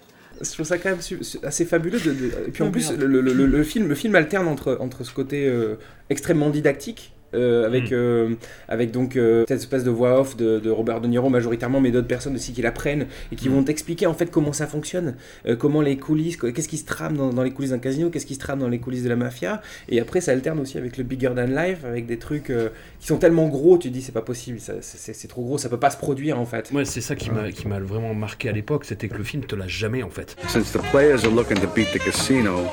[0.41, 0.99] Je trouve ça quand même
[1.43, 1.99] assez fabuleux.
[2.01, 4.77] De, de- et puis en plus, le, le- le- le film, le film alterne entre,
[4.81, 5.77] entre ce côté euh,
[6.11, 7.13] extrêmement didactique.
[7.35, 8.35] Euh, avec, euh,
[8.69, 11.91] avec donc euh, cette espèce de voix off de, de Robert De Niro majoritairement, mais
[11.91, 15.17] d'autres personnes aussi qui l'apprennent et qui vont t'expliquer en fait comment ça fonctionne,
[15.47, 18.27] euh, comment les coulisses, qu'est-ce qui se trame dans, dans les coulisses d'un casino, qu'est-ce
[18.27, 19.63] qui se trame dans les coulisses de la mafia.
[19.89, 22.71] Et après, ça alterne aussi avec le Bigger Than Life, avec des trucs euh,
[23.01, 25.79] qui sont tellement gros, tu te dis c'est pas possible, c'est trop gros, ça peut
[25.79, 26.71] pas se produire en fait.
[26.73, 29.45] Ouais, c'est ça qui m'a qui m'a vraiment marqué à l'époque, c'était que le film
[29.45, 30.37] te l'a jamais en fait.
[30.49, 32.65] Since the players are looking to beat the casino,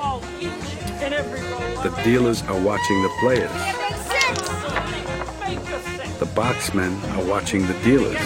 [1.84, 3.84] the dealers are watching the players.
[6.20, 8.26] The boxmen are watching the dealers.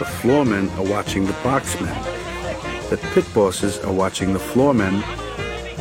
[0.00, 1.94] The floormen are watching the boxmen.
[2.90, 5.02] The pit bosses are watching the floormen.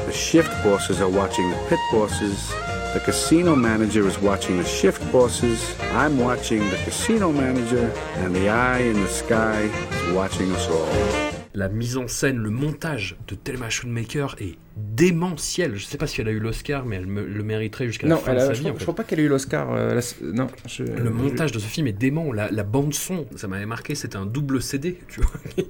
[0.05, 2.49] The shift bosses are watching the pit bosses.
[2.93, 5.75] The casino manager is watching the shift bosses.
[5.93, 7.91] I'm watching the casino manager.
[8.17, 11.15] And the eye in the sky is watching us all.
[11.55, 15.75] La mise en scène, le montage de Thelma Schoonmaker est démentiel.
[15.75, 18.15] Je sais pas si elle a eu l'Oscar, mais elle me- le mériterait jusqu'à la
[18.15, 18.63] Non, fin elle de a- sa je, vie.
[18.65, 19.71] crois, en je crois pas qu'elle ait eu l'Oscar.
[19.73, 22.31] euh, la- non, je- Le montage de ce film est dément.
[22.33, 25.31] La, la bande son, ça m'avait marqué, c'était un double CD, tu vois.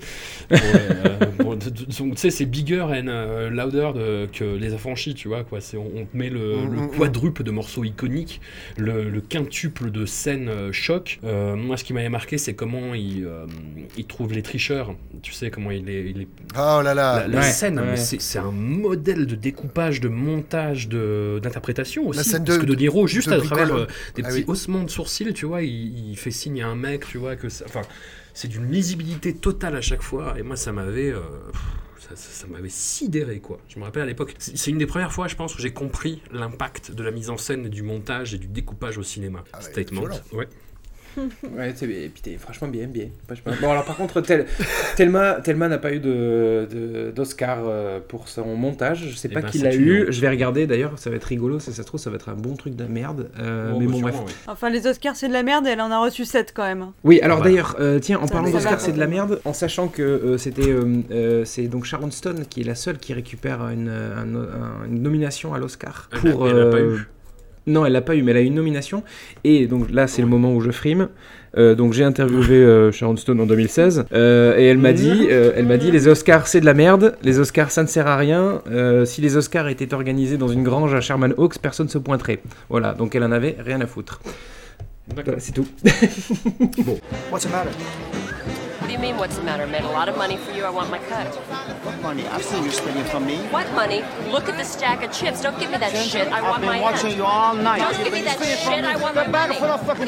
[0.52, 5.44] Euh, tu sais, c'est bigger and euh, louder de- que les affranchis, tu vois.
[5.44, 5.62] Quoi.
[5.62, 8.42] C'est, on, te met le, Mm, le mm, quadruple de morceaux iconiques,
[8.78, 11.20] le, le quintuple de scènes euh, choc.
[11.24, 13.46] Euh, moi, ce qui m'avait marqué, c'est comment il, euh,
[13.98, 14.96] il trouve les tricheurs.
[15.22, 16.10] Tu sais, comment il est.
[16.12, 17.22] il est- Oh là là.
[17.22, 17.98] La, la Ouais, scène, ouais.
[17.98, 18.52] c'est, c'est un
[18.96, 22.18] modèle de découpage, de montage, de, d'interprétation aussi.
[22.18, 23.86] La scène parce de- que De Niro, juste de à travers euh,
[24.16, 24.46] des Ah petits oui.
[24.48, 27.50] haussements de sourcils, tu vois, il, il fait signe à un mec, tu vois, que
[27.50, 27.82] ça, enfin,
[28.34, 31.20] c'est d'une lisibilité totale à chaque fois, et moi ça m'avait, euh,
[31.98, 33.60] ça, ça- ça m'avait sidéré quoi.
[33.70, 36.22] Je me rappelle à l'époque, c'est une des premières fois, je pense, où j'ai compris
[36.32, 39.44] l'impact de la mise en scène, du montage et du découpage au cinéma.
[39.54, 40.48] Ah Statement, ouais.
[41.18, 43.08] Ouais, c'est et puis t'es franchement bien, bien.
[43.26, 43.54] Franchement.
[43.62, 44.46] Bon, alors par contre, Tel-
[44.96, 49.08] Thelma, n'a pas eu de, de- d'Oscar euh, pour son montage.
[49.12, 50.08] Je sais Eh pas ben, qui l'a eu.
[50.10, 51.60] Je vais regarder d'ailleurs, ça va être rigolo.
[51.60, 53.30] Si ça se trouve, ça va être un bon truc de merde.
[53.40, 54.16] Euh, Bon, mais bah, bon, bref.
[54.20, 54.32] ouais.
[54.48, 56.88] Enfin, les Oscars, c'est de la merde elle en a reçu 7 quand même.
[57.04, 57.52] Oui, alors Voilà.
[57.52, 58.80] d'ailleurs, euh, tiens, en Ça parlant va, ça d'Oscar, va.
[58.80, 62.46] c'est de la merde, en sachant que euh, c'était, euh, euh, c'est donc Sharon Stone
[62.50, 66.32] qui est la seule qui récupère une, un- un- une nomination à l'Oscar Elle l'a-
[66.32, 66.48] pour.
[66.48, 66.98] elle
[67.68, 69.04] Non, elle l'a pas eu, mais elle a eu une nomination.
[69.44, 71.10] Et donc là, c'est le moment où je frime.
[71.58, 75.54] Euh, donc j'ai interviewé euh, Sharon Stone en 2016 euh, et elle m'a dit, euh,
[75.56, 78.18] elle m'a dit les Oscars c'est de la merde, les Oscars ça ne sert à
[78.18, 78.62] rien.
[78.70, 82.42] Euh, si les Oscars étaient organisés dans une grange à Sherman Oaks, personne se pointerait.
[82.70, 84.20] Voilà, donc elle en avait rien à foutre.
[85.14, 85.68] Voilà, c'est tout.
[87.32, 87.72] What's the matter?
[88.86, 89.66] What do you mean, what's the matter?
[89.66, 90.64] Made a lot of money for you.
[90.64, 91.26] I want my cut.
[91.86, 92.24] What money?
[92.28, 93.38] I've seen you spending from me.
[93.50, 94.04] What money?
[94.32, 95.42] Look at the stack of chips.
[95.42, 96.28] Don't give me that Ginger, shit.
[96.28, 97.18] I I've want been my watching end.
[97.18, 97.80] you all night.
[97.80, 98.82] Don't give me that stealing shit.
[98.84, 98.88] me.
[98.88, 99.56] I want my money.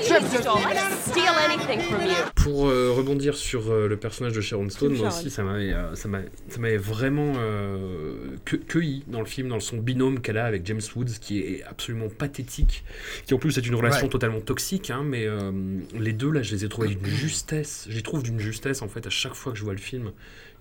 [0.03, 0.45] chips?
[0.45, 2.17] I steal anything from you.
[2.36, 5.95] Pour euh, rebondir sur euh, le personnage de Sharon Stone, moi aussi, ça m'avait, euh,
[5.95, 10.38] ça m'a- ça m'avait vraiment euh, que- cueilli dans le film, dans son binôme qu'elle
[10.38, 12.84] a avec James Woods, qui est absolument pathétique,
[13.25, 14.09] qui en plus est une relation Ouais.
[14.09, 15.51] totalement toxique, hein, mais euh,
[15.99, 19.05] les deux là, je les ai trouvés d'une justesse, j'y trouve d'une justesse en fait
[19.05, 20.11] à chaque fois que je vois le film,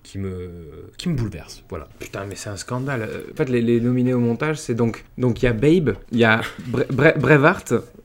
[0.03, 0.49] qui me,
[0.97, 1.63] qui bouleverse.
[1.69, 1.87] Voilà.
[1.99, 3.09] Putain, mais c'est un scandale.
[3.31, 6.23] En fait, les, nominés au montage, c'est donc donc il y a Babe, il y
[6.23, 6.87] a Bre-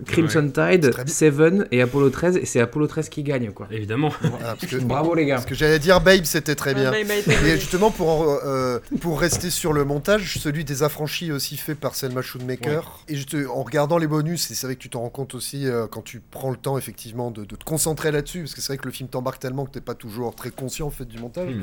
[0.06, 0.92] Crimson Tide.
[1.08, 3.66] Seven et Apollo 13, et c'est Apollo 13 qui gagne, quoi.
[3.70, 4.10] Évidemment.
[4.40, 5.38] Parce que- Bravo les gars.
[5.38, 6.90] Ce que j'allais dire, Babe, c'était très Ah, bien.
[6.90, 7.10] Babe
[7.46, 11.94] Et justement, pour, euh, pour rester sur le montage, celui des affranchis aussi fait par
[11.94, 13.04] Selma Schoonmaker.
[13.08, 15.66] Et juste, en regardant les bonus, et c'est vrai que tu t'en rends compte aussi
[15.66, 18.68] euh, quand tu prends le temps effectivement de, de te concentrer là-dessus, parce que c'est
[18.68, 21.18] vrai que le film t'embarque tellement que t'es pas toujours très conscient en fait du
[21.18, 21.50] montage.
[21.54, 21.62] Mm.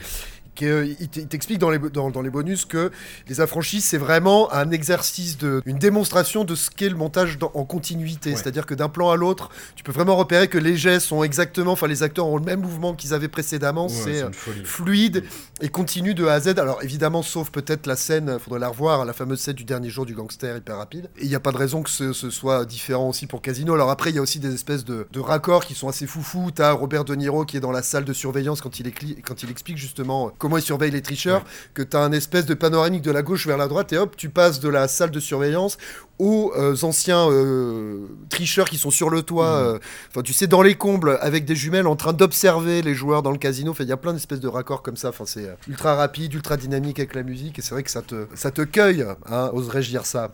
[0.54, 2.92] T- il t'explique dans les, bo- dans, dans les bonus que
[3.28, 7.52] les affranchis, c'est vraiment un exercice, de, une démonstration de ce qu'est le montage dans-
[7.54, 8.32] en continuité.
[8.32, 8.36] Ouais.
[8.36, 11.74] C'est-à-dire que d'un plan à l'autre, tu peux vraiment repérer que les gestes sont exactement,
[11.74, 13.88] enfin les acteurs ont le même mouvement qu'ils avaient précédemment.
[13.88, 14.30] Ouais, c'est euh,
[14.66, 15.24] fluide
[15.62, 16.48] et continue de A à Z.
[16.60, 19.90] Alors évidemment, sauf peut-être la scène, il faudrait la revoir, la fameuse scène du dernier
[19.90, 21.10] jour du gangster hyper rapide.
[21.18, 23.74] Et il n'y a pas de raison que ce, ce soit différent aussi pour Casino.
[23.74, 26.52] Alors après, il y a aussi des espèces de, de raccords qui sont assez foufous.
[26.54, 29.44] T'as Robert De Niro qui est dans la salle de surveillance quand il, écli- quand
[29.44, 31.44] il explique justement comment il surveille les tricheurs,
[31.74, 34.30] que t'as un espèce de panoramique de la gauche vers la droite et hop, tu
[34.30, 35.78] passes de la salle de surveillance
[36.18, 39.80] aux euh, anciens euh, tricheurs qui sont sur le toit, euh,
[40.10, 43.32] enfin tu sais, dans les combles, avec des jumelles en train d'observer les joueurs dans
[43.32, 43.72] le casino.
[43.72, 45.10] Enfin, il y a plein d'espèces de raccords comme ça.
[45.10, 48.02] Enfin, c'est euh, ultra rapide, ultra dynamique avec la musique, et c'est vrai que ça
[48.02, 50.32] te, ça te cueille, hein, oserais-je dire ça.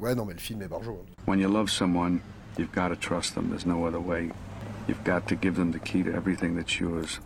[0.00, 1.02] Ouais, non, mais le film est barjot.
[1.02, 1.22] hein.
[1.26, 2.18] When you love someone,
[2.58, 3.48] you've got to trust them.
[3.48, 4.28] There's no other way.
[4.88, 7.20] You've got to give them the key to everything that's yours.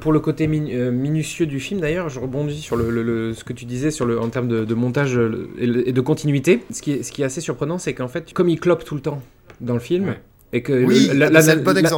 [0.00, 3.32] Pour le côté min- euh, minutieux du film, d'ailleurs, je rebondis sur le, le- le-
[3.34, 5.88] ce que tu disais sur le, en termes de, de montage euh, le- et, le-
[5.88, 6.62] et de continuité.
[6.70, 8.94] Ce qui est, ce qui est assez surprenant, c'est qu'en fait, comme il clope tout
[8.94, 9.22] le temps
[9.62, 10.20] dans le film, Ouais.
[10.52, 11.08] et que Oui,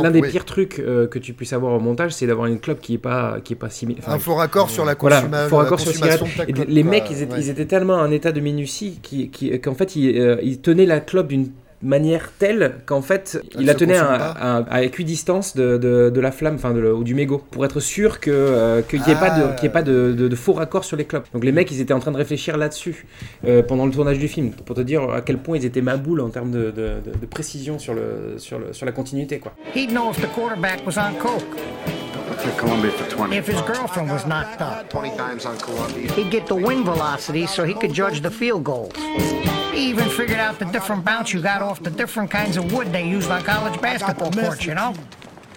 [0.05, 0.31] l'un des oui.
[0.31, 2.99] pires trucs euh, que tu puisses avoir au montage, c'est d'avoir une clope qui est
[2.99, 4.05] pas, qui est pas similaire.
[4.09, 7.23] Un faux raccord sur la, Voilà, faux raccord sur la consommation clope, les mecs, ils
[7.23, 7.41] étaient, Ouais.
[7.41, 9.01] ils étaient tellement en état de minutie
[9.65, 11.51] qu'en fait, ils, euh, ils tenaient la clope d'une
[11.83, 16.21] manière telle qu'en fait, Elle il la tenait à, à- à équidistance de, de, de
[16.21, 19.31] la flamme, enfin ou du mégot, pour être sûr que euh, qu'il n'y ait pas,
[19.39, 19.53] de, Ah.
[19.55, 21.27] qu'il y ait pas de, de- de faux raccords sur les clopes.
[21.33, 23.07] Donc les mecs, ils étaient en train de réfléchir là-dessus
[23.47, 26.21] euh, pendant le tournage du film, pour te dire à quel point ils étaient maboules
[26.21, 29.39] en termes de, de- de- de précision sur, le, sur, le, sur la continuité.
[29.39, 29.53] Quoi.
[29.75, 31.43] He'd know if the quarterback was on coke.
[32.43, 33.33] To Columbia for 20.
[33.37, 34.89] If his girlfriend was knocked up.
[34.91, 36.11] 20 times on Columbia.
[36.17, 38.93] He'd get the wind velocity so he could judge the field goals.
[39.73, 42.93] He even figured out the different bounce you got off the different kinds of wood
[42.93, 44.95] they used on college basketball courts, you know?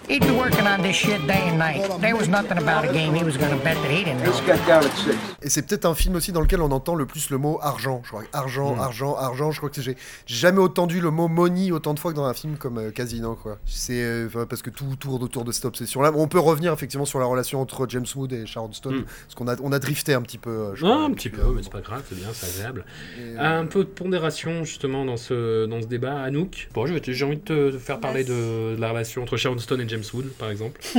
[0.08, 1.88] He'd be working on this shit day and night.
[2.00, 4.32] There was nothing about a game he was gonna bet that he didn't know.
[4.46, 5.16] got down at six.
[5.42, 8.00] Et c'est peut-être un film aussi dans lequel on entend le plus le mot argent.
[8.04, 9.52] Je crois argent, argent, argent.
[9.52, 9.96] Je crois que j'ai
[10.26, 13.36] jamais entendu le mot money autant de fois que dans un film comme euh, Casino,
[13.40, 13.58] quoi.
[13.64, 16.10] C'est euh, parce que tout tourne autour de cette obsession-là.
[16.14, 19.04] On peut revenir effectivement sur la relation entre James Wood et Sharon Stone, Mm.
[19.04, 20.50] parce qu'on a on a drifté un petit peu.
[20.50, 22.84] euh, je Non, crois, un petit peu, mais c'est pas grave, c'est bien, c'est agréable.
[23.18, 26.68] Et, Un peu de pondération justement dans ce, dans ce débat, Anouk?
[26.74, 29.84] Bon, j'ai envie de te faire parler de, de la relation entre Sharon Stone et
[29.92, 30.80] James Wood, par exemple.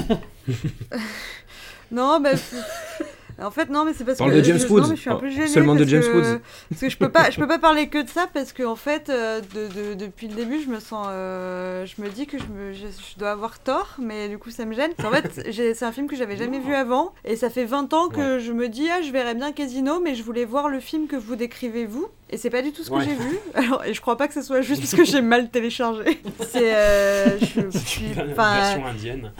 [1.92, 2.34] Non, bah.
[3.42, 4.82] En fait, non, mais c'est parce Parle que de James je, Woods.
[4.82, 6.40] non, mais je suis un peu gênée seulement de parce James que- Woods.
[6.70, 8.76] Parce que je peux pas, je peux pas parler que de ça parce que en
[8.76, 12.38] fait, euh, de, de- depuis le début, je me sens, euh, je me dis que
[12.38, 14.92] je, me, je, je dois avoir tort, mais du coup, ça me gêne.
[15.04, 17.94] En fait, j'ai- c'est un film que j'avais jamais vu avant et ça fait 20
[17.94, 20.80] ans que je me dis ah, je verrais bien Casino, mais je voulais voir le
[20.80, 22.08] film que vous décrivez vous.
[22.30, 23.04] Et c'est pas du tout ce que Ouais.
[23.06, 23.38] j'ai vu.
[23.54, 26.20] Alors, et je crois pas que ce soit juste parce que j'ai mal téléchargé.
[26.50, 29.32] C'est, euh, je, je suis, enfin, version indienne.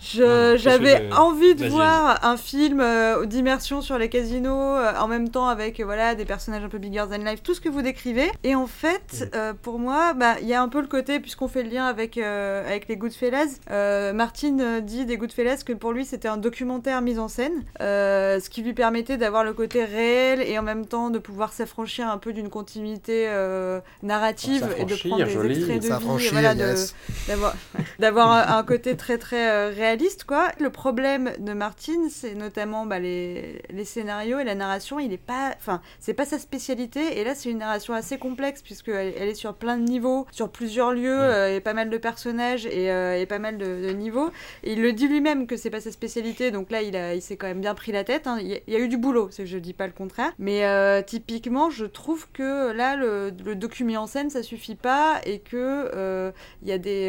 [0.00, 5.48] J'avais envie de voir un film euh, d'immersion sur les casinos, euh, en même temps
[5.48, 8.30] avec euh, voilà des personnages un peu bigger than life, tout ce que vous décrivez.
[8.44, 11.48] Et en fait, euh, pour moi, bah, il y a un peu le côté, puisqu'on
[11.48, 15.92] fait le lien avec, euh, avec les Goodfellas, euh, Martin dit des Goodfellas que pour
[15.92, 19.84] lui c'était un documentaire mis en scène, euh, ce qui lui permettait d'avoir le côté
[19.84, 24.84] réel et en même temps de pouvoir s'affranchir un peu d'une continuité euh, narrative et
[24.84, 25.54] de prendre des joli.
[25.56, 26.94] extraits de vie, S'affranchir, voilà, de- yes.
[27.26, 27.54] d'avoir
[27.98, 30.50] d'avoir un, côté très très euh, réaliste quoi.
[30.60, 34.98] Le problème de Martin, c'est notamment bah, les, les scénarios et la narration.
[34.98, 37.18] Il est pas, enfin, c'est pas sa spécialité.
[37.18, 40.26] Et là, c'est une narration assez complexe puisque elle, elle est sur plein de niveaux,
[40.30, 43.64] sur plusieurs lieux euh, et pas mal de personnages et, euh, et pas mal de,
[43.64, 44.30] de niveaux.
[44.62, 46.50] Et il le dit lui-même que c'est pas sa spécialité.
[46.50, 48.26] Donc là, il a, il s'est quand même bien pris la tête.
[48.26, 48.38] hein.
[48.40, 50.32] Il, y a, eu du boulot, c'est je dis pas le contraire.
[50.38, 54.74] Mais euh, typiquement, je trouve que là, le, le docu mis en scène, ça suffit
[54.74, 56.32] pas et que
[56.62, 57.08] il y a des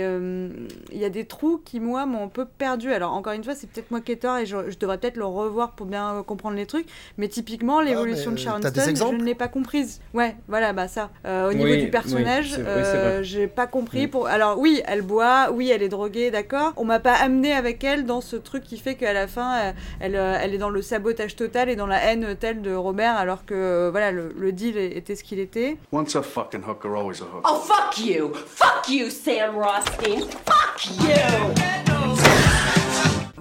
[0.91, 3.55] il y a des trous qui moi m'ont un peu perdu alors encore une fois
[3.55, 6.15] c'est peut-être moi qui ai tort et je, je devrais peut-être le revoir pour bien
[6.15, 9.47] euh, comprendre les trucs mais typiquement l'évolution mais, de Sharon Stone je ne l'ai pas
[9.47, 13.67] comprise ouais voilà bah ça Euh, au niveau Oui, du personnage oui, euh, j'ai pas
[13.67, 14.09] compris Mm.
[14.09, 17.83] pour alors oui elle boit oui elle est droguée d'accord on m'a pas amené avec
[17.83, 20.81] elle dans ce truc qui fait qu'à la fin euh, elle, elle est dans le
[20.81, 24.77] sabotage total et dans la haine telle de Robert alors que voilà le, le deal
[24.77, 27.41] était ce qu'il était Once a fucking hooker, always a hooker.
[27.49, 28.31] Oh, fuck you!
[28.33, 30.21] Fuck you, Sam Rothstein!
[30.45, 31.88] Fuck you!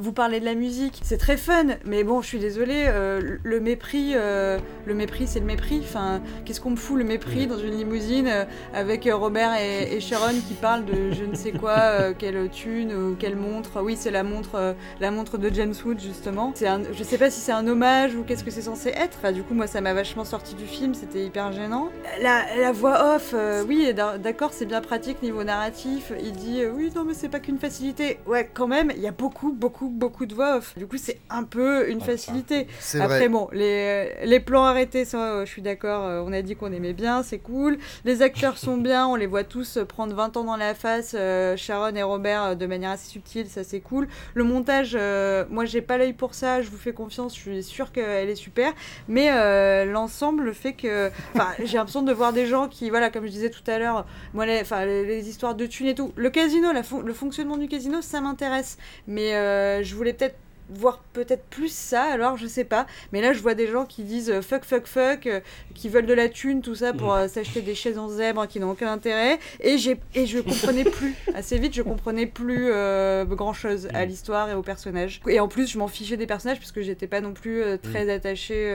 [0.01, 3.59] Vous parlez de la musique, c'est très fun, mais bon, je suis désolée, euh, le
[3.61, 5.81] mépris, euh, le mépris, c'est le mépris.
[5.83, 8.45] Enfin, qu'est-ce qu'on me fout le mépris dans une limousine euh,
[8.75, 13.17] avec Robert et, et Sharon qui parlent de je ne sais quoi, quelle thune ou
[13.19, 13.83] quelle montre.
[13.83, 16.53] Oui, c'est la montre, la montre de James Wood justement.
[16.55, 19.17] C'est un, je sais pas si c'est un hommage ou qu'est-ce que c'est censé être.
[19.19, 21.89] Enfin, du coup, moi, ça m'a vachement sorti du film, c'était hyper gênant.
[22.23, 23.35] La, la voix off,
[23.67, 26.13] oui, d'a- d'accord, c'est bien pratique niveau narratif.
[26.23, 28.19] Il dit oui, non, mais c'est pas qu'une facilité.
[28.27, 30.77] Ouais, quand même, il y a beaucoup, beaucoup, beaucoup de voix off.
[30.77, 32.67] Du coup, c'est un peu une facilité.
[32.95, 33.29] Après, vrai.
[33.29, 36.73] bon, les, les plans arrêtés, ça, euh, je suis d'accord, euh, on a dit qu'on
[36.73, 37.79] aimait bien, c'est cool.
[38.05, 41.15] Les acteurs sont bien, on les voit tous euh, prendre 20 ans dans la face,
[41.19, 44.09] euh, Sharon et Robert, euh, de manière assez subtile, ça c'est cool.
[44.35, 47.63] Le montage, euh, moi j'ai pas l'œil pour ça, je vous fais confiance, je suis
[47.63, 48.73] sûre qu'elle est super.
[49.09, 51.11] Mais euh, l'ensemble fait que.
[51.65, 54.47] J'ai l'impression de voir des gens qui, voilà, comme je disais tout à l'heure, moi,
[54.47, 56.13] les, enfin, les, les histoires de thunes et tout.
[56.17, 58.79] Le casino, la le fonctionnement du casino, ça m'intéresse.
[59.07, 60.37] Mais euh, je voulais peut-être
[60.71, 62.87] voir peut-être plus ça, alors je sais pas.
[63.13, 65.41] Mais là, je vois des gens qui disent euh, fuck, fuck, fuck, euh,
[65.75, 67.19] qui veulent de la thune, tout ça, pour Mm.
[67.19, 69.39] euh, s'acheter des chaises en zèbre qui n'ont aucun intérêt.
[69.61, 74.05] Et, j'ai, et je comprenais plus, assez vite, je comprenais plus euh, grand chose à
[74.05, 75.21] l'histoire et aux personnages.
[75.27, 78.11] Et en plus, je m'en fichais des personnages puisque j'étais pas non plus euh, très
[78.13, 78.71] attachée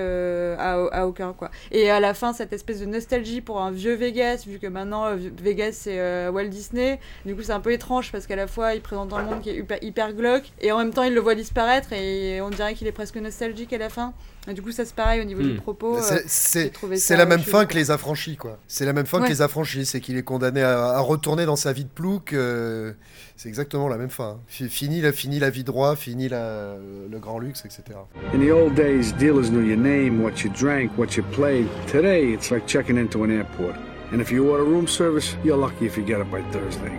[0.58, 1.52] à, à aucun, quoi.
[1.72, 5.16] Et à la fin, cette espèce de nostalgie pour un vieux Vegas, vu que maintenant
[5.16, 7.00] Vegas c'est Walt Disney.
[7.26, 9.50] Du coup, c'est un peu étrange parce qu'à la fois, il présente un monde qui
[9.50, 12.74] est hyper, hyper glauque et en même temps, il le voit disparaître et on dirait
[12.76, 14.14] qu'il est presque nostalgique à la fin.
[14.48, 15.58] Et du coup, ça c'est pareil au niveau du Hmm.
[15.62, 15.98] propos.
[15.98, 16.72] euh, C'est-
[17.16, 17.66] la même fin quoi.
[17.66, 18.60] que les affranchis, quoi.
[18.68, 19.26] C'est la même fin Ouais.
[19.26, 22.34] que les affranchis, c'est qu'il est condamné à, à retourner dans sa vie de plouc.
[22.34, 22.94] euh,
[23.38, 24.40] c'est exactement la même fin.
[24.48, 26.76] Fi- Fini, la, fini la vie de roi, fini la-
[27.12, 27.98] le grand luxe, etc.
[28.34, 31.68] In the old days, dealers knew your name, what you drank, what you played.
[31.92, 33.76] Today, it's like checking into an airport.
[34.14, 36.92] And if you order room service, you're lucky if you get it by Thursday.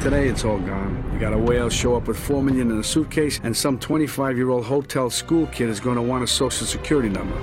[0.00, 1.10] Today, it's all gone.
[1.12, 4.34] You got a whale show up with four million in a suitcase, and some 25
[4.34, 7.36] year old hotel school kid is going to want a social security number.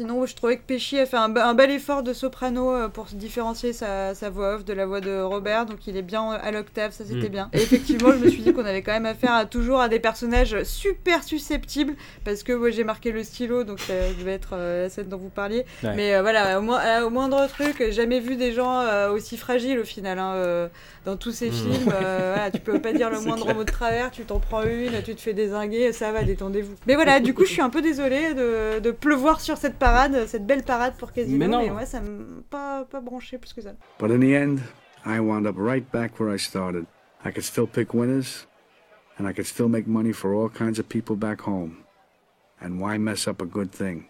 [0.00, 2.88] Sinon, je trouvais que Pesci a fait un, be- un bel effort de soprano euh,
[2.88, 6.00] pour se différencier sa, sa voix off de la voix de Robert, donc il est
[6.00, 7.32] bien à l'octave, ça c'était Mm.
[7.32, 7.50] bien.
[7.52, 10.00] Et effectivement, je me suis dit qu'on avait quand même affaire à, toujours à des
[10.00, 14.84] personnages super susceptibles, parce que ouais, j'ai marqué le stylo, donc ça devait être euh,
[14.84, 15.66] la scène dont vous parliez.
[15.84, 15.94] Ouais.
[15.94, 19.36] Mais euh, voilà, au, moins, euh, au moindre truc, jamais vu des gens euh, aussi
[19.36, 20.18] fragiles au final.
[20.18, 20.68] hein, euh,
[21.04, 21.52] dans tous ces Mm.
[21.52, 23.54] films, euh, voilà, tu peux pas dire le moindre clair.
[23.54, 26.74] mot de travers, tu t'en prends une, tu te fais désinguer, ça va, détendez-vous.
[26.86, 30.26] Mais voilà, du coup, je suis un peu désolée de, de pleuvoir sur cette parade,
[30.26, 31.60] cette belle parade pour Casino, Mais non.
[31.62, 33.72] mais ouais, ça m'a pas, pas branché plus que ça.
[33.98, 34.58] But in the end,
[35.04, 36.86] I wound up right back where I started.
[37.24, 38.46] I could still pick winners,
[39.18, 41.84] and I could still make money for all kinds of people back home.
[42.60, 44.09] And why mess up a good thing?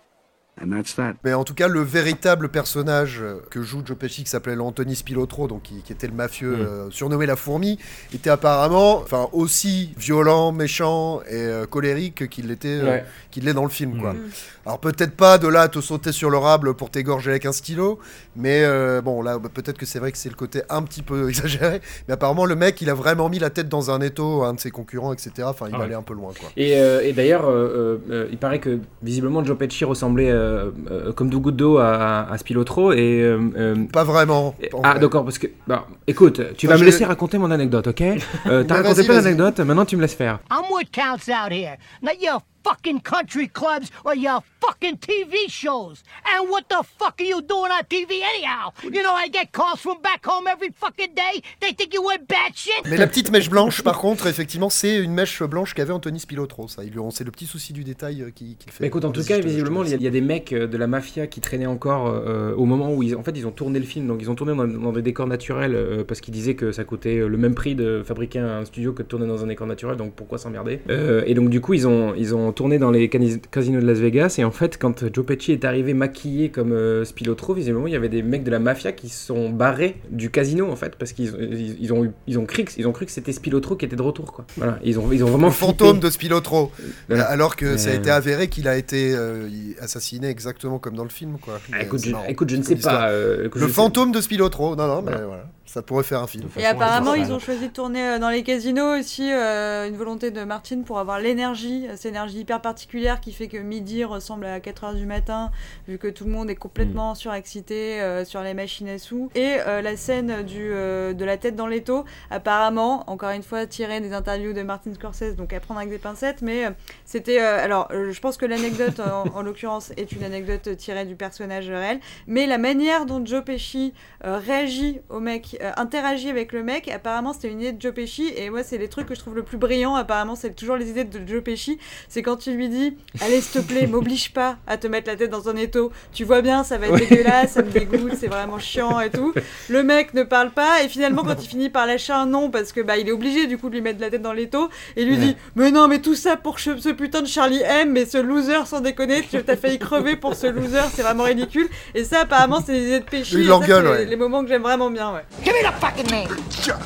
[0.63, 1.15] And that's that.
[1.25, 4.95] Mais en tout cas, le véritable personnage euh, que joue Joe Pesci, qui s'appelait Anthony
[4.95, 6.61] Spilotro, donc qui, qui était le mafieux Mm.
[6.61, 7.79] euh, surnommé la fourmi,
[8.15, 13.05] était apparemment, enfin, aussi violent, méchant et euh, colérique qu'il l'était, euh, Ouais.
[13.31, 14.13] qu'il l'est dans le film, quoi.
[14.13, 14.19] Mm.
[14.67, 17.53] Alors peut-être pas de là à te sauter sur le rable pour t'égorger avec un
[17.53, 17.99] stylo,
[18.37, 21.03] mais euh, bon là, bah, peut-être que c'est vrai que c'est le côté un petit
[21.03, 21.81] peu exagéré.
[22.07, 24.55] Mais apparemment, le mec, il a vraiment mis la tête dans un étau, à un
[24.55, 25.31] de ses concurrents, etc.
[25.45, 25.85] Enfin, il Ah va ouais.
[25.87, 26.51] aller un peu loin, quoi.
[26.59, 31.13] Et, euh, et d'ailleurs, euh, euh, il paraît que visiblement Joe Pesci ressemblait euh, euh,
[31.13, 34.55] comme deux gouttes d'eau à, à Spilotro et euh, Pas vraiment.
[34.85, 35.01] ah vrai.
[35.01, 38.01] d'accord parce que bah, écoute, tu Enfin, vas me je- laisser raconter mon anecdote, ok?
[38.47, 39.25] Euh, T'as raconté vas-y, plein vas-y.
[39.37, 40.39] d'anecdotes, maintenant tu me laisses faire.
[40.51, 46.03] I'm what counts out here, not your fucking country clubs or your fucking TV shows.
[46.25, 48.71] And what the fuck are you doing on TV anyhow?
[48.85, 51.41] You know, I get calls from back home every fucking day.
[51.61, 52.89] They think you went batshit.
[52.89, 56.69] Mais la petite mèche blanche, par contre, effectivement, c'est une mèche blanche qu'avait Anthony Spilotro.
[56.69, 58.83] Ça, c'est le petit souci du détail euh, qui, qu'il fait.
[58.83, 60.67] Mais écoute, en tout cas, visiblement, il y, a- il y a des mecs euh,
[60.67, 63.51] de la mafia qui traînaient encore euh, au moment où ils, en fait, ils ont
[63.53, 64.07] tourné le film.
[64.07, 66.85] Donc, ils ont tourné dans, dans des décors naturels euh, parce qu'ils disaient que ça
[66.85, 69.97] coûtait le même prix de fabriquer un studio que de tourner dans un décor naturel.
[69.97, 73.09] Donc, pourquoi s'emmerder Euh, Et donc, du coup, ils ont, ils ont tourné dans les
[73.09, 74.37] casinos de Las Vegas.
[74.39, 77.97] Et en fait, quand Joe Pesci est arrivé maquillé comme euh, Spilotro, visiblement, il y
[77.97, 81.13] avait des mecs de la mafia qui se sont barrés du casino en fait parce
[81.13, 83.85] qu'ils ils, ils ont, ils ont cru que, ils ont cru que c'était Spilotro qui
[83.85, 84.33] était de retour.
[84.33, 84.45] Quoi.
[84.57, 86.07] Voilà, ils ont, ils ont vraiment Le fantôme flippé.
[86.07, 86.73] de Spilotro.
[87.09, 87.25] Voilà.
[87.25, 89.49] Alors que ça a été avéré qu'il a été euh,
[89.81, 91.61] assassiné exactement comme dans le film, quoi.
[91.73, 93.09] Ah, écoute, je, marrant, écoute, je ne sais pas.
[93.11, 94.77] euh, écoute, Le je sais- fantôme de Spilotro.
[94.77, 95.27] Non, non, mais Voilà.
[95.27, 95.45] voilà.
[95.67, 96.49] Ça pourrait faire un film.
[96.57, 100.33] Et apparemment, ils ont choisi de tourner euh, dans les casinos aussi euh, une volonté
[100.33, 104.40] de Martine pour avoir l'énergie, euh, cette énergie hyper particulière qui fait que midi ressemble
[104.45, 105.51] à 4h du matin,
[105.89, 106.59] vu que tout le monde est Mm.
[106.59, 109.31] complètement surexcité euh, sur les machines à sous.
[109.35, 113.67] Et euh, la scène du, euh, de la tête dans l'étau, apparemment, encore une fois,
[113.67, 116.65] tirée des interviews de Martin Scorsese, donc à prendre avec des pincettes, mais
[117.05, 117.39] c'était.
[117.39, 122.01] alors, je pense que l'anecdote, en, en l'occurrence, est une anecdote tirée du personnage réel,
[122.27, 127.49] mais la manière dont Joe Pesci réagit au mec, interagit avec le mec, apparemment c'était
[127.49, 129.59] une idée de Joe Pesci, et moi c'est les trucs que je trouve le plus
[129.59, 131.79] brillant, apparemment c'est toujours les idées de Joe Pesci,
[132.09, 135.17] c'est quand tu lui dis Allez s'il te plaît, m'oblige pas à te mettre la
[135.17, 137.07] tête dans un étau, tu vois bien, ça va être Ouais.
[137.07, 139.33] dégueulasse, ça me dégoûte, c'est vraiment chiant et tout.
[139.69, 142.73] Le mec ne parle pas, et finalement quand il finit par lâcher un nom, parce
[142.73, 145.03] que bah il est obligé du coup de lui mettre la tête dans l'étau, et
[145.03, 145.21] il lui Ouais.
[145.21, 148.67] dit Mais non, mais tout ça pour ce, putain de Charlie M, mais ce loser
[148.67, 151.69] sans déconner, tu t'as failli crever pour ce loser, c'est vraiment ridicule.
[151.95, 153.99] Et ça apparemment c'est des idées de Il l'engueule, ouais.
[153.99, 155.25] les, les moments que j'aime vraiment bien, ouais.
[155.45, 156.29] Give me the fucking name.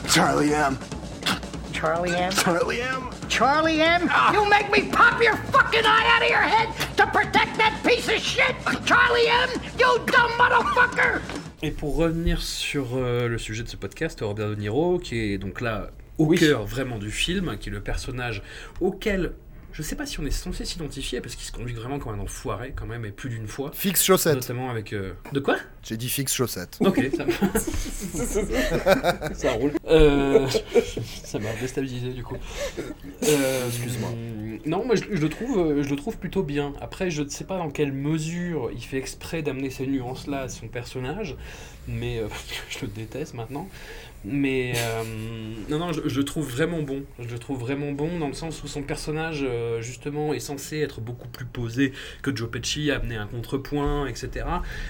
[0.08, 0.76] Charlie M.
[1.72, 2.30] Charlie M.
[2.32, 3.13] Charlie M.
[3.28, 4.08] Charlie M.
[4.32, 8.08] You make me pop your fucking eye out of your head to protect that piece
[8.08, 8.54] of shit.
[8.86, 9.48] Charlie M.
[9.78, 11.20] You dumb motherfucker.
[11.62, 15.38] Et pour revenir sur euh, le sujet de ce podcast, Robert De Niro, qui est
[15.38, 16.38] donc là au Oui.
[16.38, 18.42] cœur vraiment du film, qui est le personnage
[18.80, 19.32] auquel
[19.74, 22.22] je sais pas si on est censé s'identifier, parce qu'il se conduit vraiment comme un
[22.22, 23.70] enfoiré quand même, et plus d'une fois.
[23.74, 24.36] Fixe chaussette.
[24.36, 24.94] Notamment avec...
[24.94, 25.56] euh, De quoi?
[25.82, 26.78] J'ai dit fixe chaussette.
[26.80, 27.26] Ok, ça,
[29.34, 29.72] ça roule.
[29.88, 30.46] Euh,
[31.24, 32.36] ça m'a déstabilisé du coup.
[33.24, 34.10] Euh, Excuse-moi.
[34.66, 36.72] Non, moi je, je le trouve, euh, je le trouve plutôt bien.
[36.80, 40.48] Après, je ne sais pas dans quelle mesure il fait exprès d'amener ces nuances-là à
[40.48, 41.36] son personnage,
[41.88, 42.28] mais euh,
[42.70, 43.68] je le déteste maintenant.
[44.24, 45.02] Mais euh,
[45.68, 47.04] non, non, je, je le trouve vraiment bon.
[47.18, 50.78] Je le trouve vraiment bon dans le sens où son personnage, euh, justement, est censé
[50.80, 54.46] être beaucoup plus posé que Joe Pesci, amener un contrepoint, etc.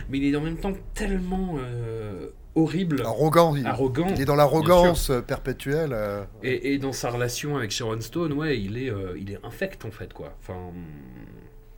[0.09, 3.03] Mais il est en même temps tellement euh, horrible.
[3.05, 5.97] Arrogant, il, Arrogant, il est dans l'arrogance perpétuelle.
[6.43, 9.91] Et, et dans sa relation avec Sharon Stone, ouais, il est, il est infect en
[9.91, 10.37] fait, quoi.
[10.41, 10.73] Enfin,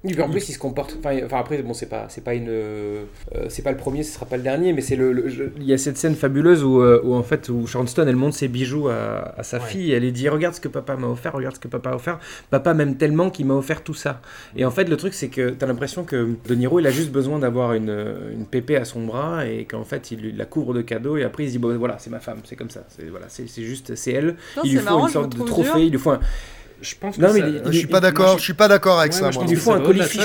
[0.06, 0.96] Oui, puis en plus, il se comporte.
[0.98, 3.04] Enfin, après, bon, c'est pas, c'est pas une, euh,
[3.48, 5.64] c'est pas le premier, ce sera pas le dernier, mais c'est le, le- je- Il
[5.64, 8.36] y a cette scène fabuleuse où, euh, où en fait, où Sharon Stone, elle montre
[8.36, 11.06] ses bijoux à, à sa fille, et elle lui dit, regarde ce que papa m'a
[11.08, 12.18] offert, regarde ce que papa a offert.
[12.50, 14.20] Papa m'aime tellement qu'il m'a offert tout ça.
[14.56, 17.10] Et en fait, le truc, c'est que t'as l'impression que De Niro, il a juste
[17.10, 17.90] besoin d'avoir une,
[18.32, 21.24] une pépée à son bras, et qu'en fait, il lui- la couvre de cadeaux, et
[21.24, 23.48] après, il se dit, bon, voilà, c'est ma femme, c'est comme ça, c'est voilà, c'est
[23.48, 24.36] c'est juste, c'est elle.
[24.56, 25.78] Non, il lui c'est faut marrant, une sorte de trophée, dur.
[25.78, 26.20] il lui faut un.
[26.80, 29.00] Je pense Non, que mais ça- il- je suis pas d'accord, je suis pas d'accord
[29.00, 29.30] avec Ouais, ça.
[29.30, 29.44] moi, moi.
[29.48, 29.80] Il faut un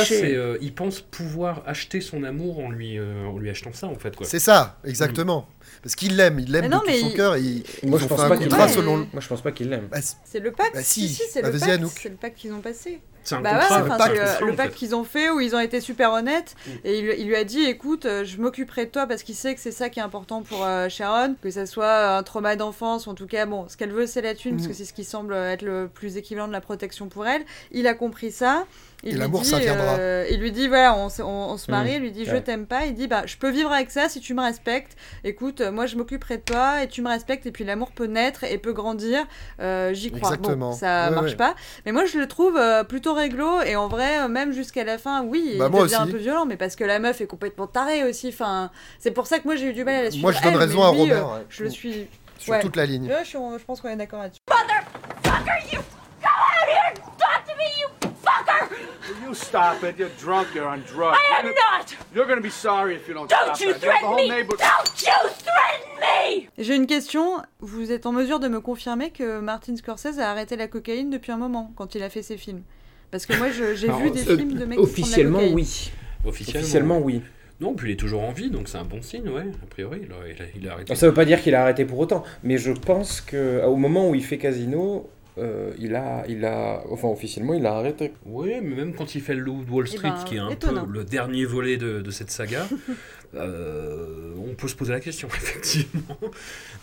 [0.06, 3.88] c'est, euh, il pense pouvoir acheter son amour en lui, euh, en lui achetant ça,
[3.88, 4.16] en fait.
[4.16, 4.26] Quoi.
[4.28, 5.48] C'est ça, exactement.
[5.84, 7.36] Parce qu'il l'aime, il l'aime de non, tout mais son il- cœur.
[7.84, 8.98] Moi, je pense pas qu'il selon.
[8.98, 9.88] Moi, je pense pas qu'il l'aime.
[9.92, 10.76] Bah, c'est- le pacte.
[10.76, 11.16] Bah si, si.
[11.16, 11.98] si, c'est Bah, le pacte.
[12.02, 13.00] C'est le pacte qu'ils ont passé.
[13.24, 15.56] C'est un Bah contrat, ouais, le enfin, pacte, le, le qu'ils ont fait où ils
[15.56, 16.70] ont été super honnêtes Mm.
[16.86, 19.54] et il, il lui a dit écoute euh, je m'occuperai de toi parce qu'il sait
[19.54, 23.06] que c'est ça qui est important pour euh, Sharon que ça soit un trauma d'enfance
[23.06, 24.70] ou en tout cas bon ce qu'elle veut c'est la thune parce Mm.
[24.70, 27.86] que c'est ce qui semble être le plus équivalent de la protection pour elle il
[27.86, 28.66] a compris ça
[29.04, 29.94] il Et lui l'amour, dit, ça viendra.
[29.98, 31.96] euh, il lui dit voilà on, se- on- on se marie Mm.
[31.96, 32.42] il lui dit je Ouais.
[32.42, 35.62] t'aime pas il dit bah je peux vivre avec ça si tu me respectes écoute
[35.62, 38.58] moi je m'occuperai de toi et tu me respectes et puis l'amour peut naître et
[38.58, 39.26] peut grandir
[39.60, 40.70] Euh, j'y crois Exactement.
[40.70, 41.36] bon ça Ouais, marche ouais.
[41.38, 44.84] pas mais moi je le trouve euh, plutôt réglo et en vrai euh, même jusqu'à
[44.84, 46.12] la fin oui Bah, il moi devient un aussi.
[46.12, 49.40] peu violent mais parce que la meuf est complètement tarée aussi enfin c'est pour ça
[49.40, 50.92] que moi j'ai eu du mal à la suivre Moi, je donne elle, raison à
[50.92, 51.46] lui, Robert, euh, ouais.
[51.50, 52.60] je le suis Sur ouais.
[52.62, 53.08] toute la ligne.
[53.22, 55.80] Je, suis- je pense qu'on est d'accord là-dessus Fucker, you!
[56.22, 58.70] Go out here and talk to me, you fucker!
[59.10, 59.98] Will you stop it?
[59.98, 61.18] You're drunk, you're on drugs.
[61.18, 61.96] I am You're not!
[62.16, 63.68] You're gonna be sorry if you don't, Don't stop you that.
[63.68, 64.30] You know, the threaten whole me!
[64.30, 66.48] neighbor- Don't you threaten me!
[66.58, 70.56] j'ai une question vous êtes en mesure de me confirmer que Martin Scorsese a arrêté
[70.56, 72.64] la cocaïne depuis un moment quand il a fait ses films?
[73.12, 74.82] Parce que moi j'ai Alors, vu des euh, films de mecs qui prennent de la
[74.84, 75.56] Officiellement, cocaïne.
[75.56, 75.92] oui.
[76.26, 77.22] Officiellement, Officiellement, oui.
[77.60, 79.46] Non, puis il est toujours en vie, donc c'est un bon signe, ouais.
[79.62, 80.96] A priori, il a, il a- il a arrêté.
[80.96, 84.10] Ça veut pas dire qu'il a arrêté pour autant, mais je pense que au moment
[84.10, 85.08] où il fait Casino,
[85.38, 88.14] euh, il a, il a, enfin officiellement, il a arrêté.
[88.26, 90.40] Oui, mais même quand il fait le Loup de Wall Eh Street, ben, qui est
[90.40, 90.86] un étonnant.
[90.86, 92.68] peu le dernier volet de, de cette saga,
[93.36, 96.18] euh, on peut se poser la question, effectivement.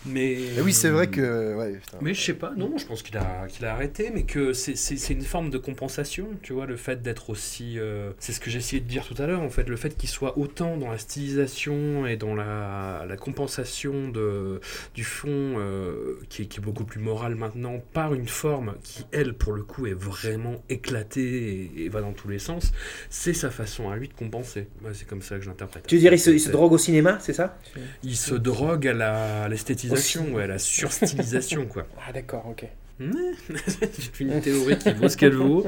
[0.05, 1.55] Mais, Mais oui, c'est vrai que.
[1.55, 1.97] Ouais, putain.
[2.01, 4.75] Mais je sais pas, non, je pense qu'il a, qu'il a arrêté, mais que c'est-
[4.75, 7.77] c'est c'est une forme de compensation, tu vois, le fait d'être aussi...
[7.79, 9.95] euh, c'est ce que j'ai essayé de dire tout à l'heure, en fait, le fait
[9.97, 14.61] qu'il soit autant dans la stylisation et dans la, la compensation de,
[14.95, 15.27] du fond,
[15.57, 19.53] euh, qui, est, qui est beaucoup plus moral maintenant, par une forme qui, elle, pour
[19.53, 22.71] le coup, est vraiment éclatée et, et va dans tous les sens,
[23.09, 24.67] c'est sa façon à lui de compenser.
[24.81, 25.85] Moi, c'est comme ça que je l'interprète.
[25.87, 27.57] Tu veux dire, il se, drogue au cinéma, c'est ça?
[28.03, 31.85] Il se drogue à l'esthétisation, ouais, à la surstylisation, quoi.
[32.07, 32.65] Ah d'accord, ok.
[33.57, 35.65] C'est une théorie qui vaut ce qu'elle vaut.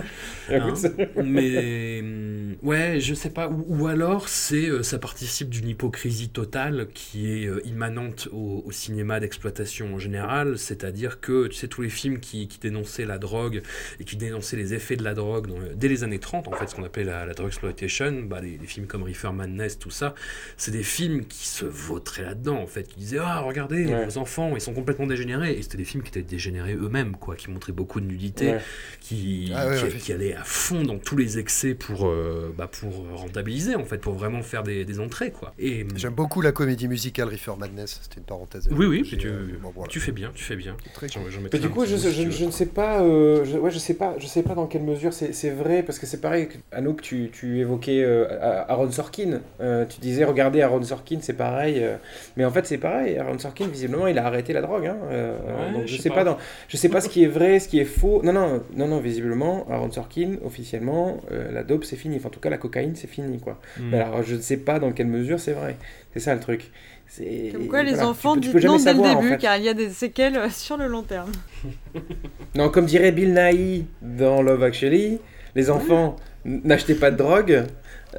[0.50, 1.06] Écoute, hein.
[1.24, 3.48] Mais hum, ouais, je sais pas.
[3.50, 8.64] Ou, ou alors c'est euh, ça participe d'une hypocrisie totale qui est euh, immanente au,
[8.66, 10.58] au cinéma d'exploitation en général.
[10.58, 13.62] C'est-à-dire que tu sais tous les films qui, qui dénonçaient la drogue
[14.00, 16.68] et qui dénonçaient les effets de la drogue dans- dès les années 30, en fait,
[16.68, 19.90] ce qu'on appelait la, la drug exploitation, bah, les, les films comme Reefer Madness, tout
[19.92, 20.16] ça,
[20.58, 24.06] c'est des films qui se vautraient là-dedans, en fait, qui disaient ah regardez Ouais.
[24.06, 27.36] vos enfants ils sont complètement dégénérés et c'était des films qui étaient dégénérés eux-mêmes quoi,
[27.38, 28.60] qui montraient beaucoup de nudité, Ouais.
[29.00, 29.92] qui, Ah qui, ouais.
[29.98, 33.98] qui allaient à fond dans tous les excès pour euh, bah, pour rentabiliser en fait,
[34.00, 35.54] pour vraiment faire des, des entrées quoi.
[35.60, 38.68] Et J'aime beaucoup la comédie musicale Reefer Madness, c'était une parenthèse.
[38.72, 39.90] oui oui, tu, euh, bon, voilà.
[39.90, 40.76] tu fais bien, tu fais bien.
[40.94, 43.80] Très J'en- j'en Mais du coup, je, je, ne sais pas, euh, je, ouais, je
[43.80, 46.50] sais pas, je sais pas dans quelle mesure c'est c'est vrai, parce que c'est pareil,
[46.72, 48.28] Anouk, tu, tu évoquais euh,
[48.68, 51.96] Aaron Sorkin, Euh, tu disais regardez Aaron Sorkin, c'est pareil, euh,
[52.38, 55.38] mais en fait c'est pareil, Aaron Sorkin visiblement il a arrêté la drogue, hein, euh,
[55.38, 56.16] Ouais, donc je sais sais pas.
[56.16, 58.64] pas, dans, je sais pas ce qui est vrai, ce qui est faux, non non
[58.76, 62.50] non non visiblement Aaron Sorkin officiellement euh, la dope c'est fini, enfin en tout cas
[62.50, 63.60] la cocaïne c'est fini quoi.
[63.80, 63.90] Mm.
[63.92, 65.78] Mais alors je ne sais pas dans quelle mesure c'est vrai,
[66.14, 66.72] c'est ça le truc.
[67.08, 68.96] C'est- Comme quoi, les voilà, enfants, tu peux- tu dites peux jamais non dès le
[68.98, 69.38] savoir, en début, fait.
[69.40, 71.32] car il y a des séquelles euh, sur le long terme.
[72.56, 75.20] Non, comme dirait Bill Nighy dans Love Actually,
[75.56, 77.64] les enfants, n'achetez pas de drogue.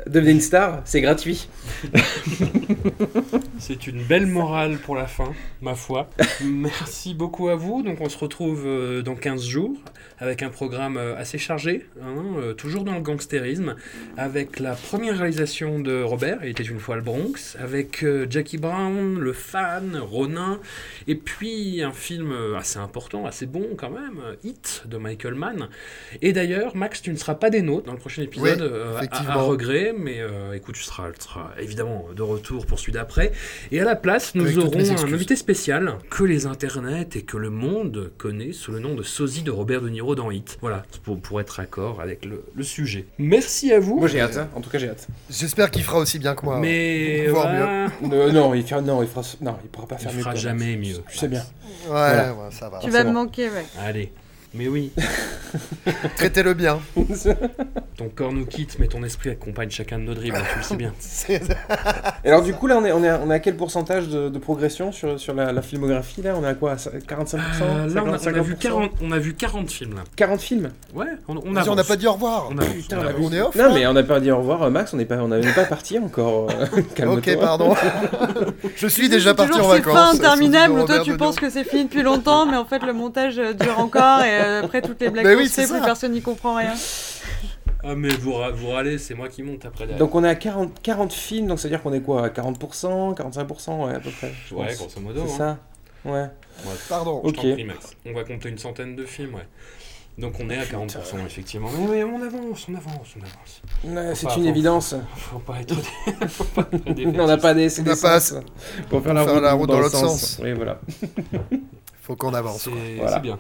[0.06, 1.48] Devenez une star, c'est gratuit.
[3.58, 6.10] C'est une belle morale pour la fin, ma foi.
[6.42, 7.82] Merci beaucoup à vous.
[7.82, 9.70] Donc on se retrouve euh, dans 15 jours
[10.22, 13.74] avec un programme euh, assez chargé, hein, euh, toujours dans le gangstérisme,
[14.16, 18.56] avec la première réalisation de Robert, il était une fois le Bronx, avec euh, Jackie
[18.58, 20.60] Brown, Le Fan, Ronin,
[21.08, 25.68] et puis un film assez important, assez bon quand même, Hit de Michael Mann.
[26.20, 29.00] Et d'ailleurs, Max, tu ne seras pas des nôtres dans le prochain épisode, Oui, euh,
[29.10, 33.32] à- regret, mais euh, écoute, tu seras, tu seras évidemment de retour pour celui d'après.
[33.72, 37.36] Et à la place, nous Avec aurons un invité spécial que les internets et que
[37.36, 40.58] le monde connaît sous le nom de Sosie de Robert De Niro dans Hit.
[40.60, 43.06] Voilà, pour, pour être accord avec le, le sujet.
[43.18, 43.98] Merci à vous.
[43.98, 44.48] Moi j'ai hâte, hein.
[44.54, 45.08] en tout cas j'ai hâte.
[45.30, 46.58] J'espère qu'il fera aussi bien que moi.
[46.58, 47.86] Mais Voire voilà.
[48.04, 50.20] Euh, non, il fera, non, il fera, non, il pourra pas Il faire mieux.
[50.20, 51.02] fera que toi, jamais mieux.
[51.10, 51.40] Tu sais bien.
[51.40, 52.34] Ouais, Voilà.
[52.34, 52.78] ouais, ça va.
[52.78, 53.66] Tu vas me manquer, mec.
[53.80, 54.12] Allez.
[54.54, 54.92] Mais oui,
[56.16, 56.78] Traitez-le bien.
[57.96, 60.76] ton corps nous quitte, mais ton esprit accompagne chacun de nos dribbles, tu le sais
[60.76, 60.92] bien.
[60.98, 61.42] C'est-
[62.24, 64.08] Et alors du coup là on est, on est, à, on est à quel pourcentage
[64.08, 66.34] de, de progression sur, sur la, la filmographie là?
[66.38, 66.74] On est à quoi?
[66.74, 68.56] 45% Euh, là, on a, 50, on a vu 50%?
[68.58, 70.02] 40, on a vu 40 films là.
[70.16, 70.70] 40 films?
[70.94, 71.68] Ouais, on, on Vas-y, avance.
[71.68, 72.48] on n'a pas dit au revoir.
[72.50, 73.14] On avance, Putain, avance.
[73.22, 75.04] on est off, Non là mais on n'a pas dit au revoir Max, on n'est
[75.06, 76.48] pas, on n'est pas parti encore.
[76.50, 77.34] euh, calme-toi.
[77.34, 77.74] Ok, pardon.
[78.76, 80.14] Je suis déjà parti en Toujours ces vacances.
[80.14, 82.92] interminables où Robert toi tu penses que c'est fini depuis longtemps, mais en fait le
[82.92, 86.12] montage euh, dure encore et euh, après toutes les blagues qu'on oui, c'est plus personne
[86.12, 86.74] n'y comprend rien.
[87.84, 89.98] Ah, mais vous, vous râlez, c'est moi qui monte après derrière.
[89.98, 92.28] Donc on est à 40, 40 films, donc ça veut dire qu'on est quoi à
[92.28, 94.32] 40%, 45% ouais à peu près.
[94.48, 94.76] je Ouais, pense.
[94.78, 95.58] grosso modo, C'est hein.
[96.04, 96.12] ça Ouais.
[96.12, 96.74] Ouais.
[96.88, 97.22] Pardon.
[97.24, 97.96] Je prie, Max.
[98.06, 99.46] On va compter une centaine de films, ouais.
[100.18, 101.68] Donc on est à 40%, effectivement.
[101.76, 103.62] Mais, mais on avance, on avance, on avance.
[104.08, 104.94] Ouais, c'est une évidence.
[105.16, 105.74] Faut pas être,
[106.28, 108.34] faut pas être on n'a pas des, On n'a pas d'essence
[108.90, 110.38] pour faire la faire route, la route dans l'autre sens.
[110.42, 110.80] Oui voilà.
[112.18, 112.68] Donc avance.
[112.68, 113.38] C'est bien.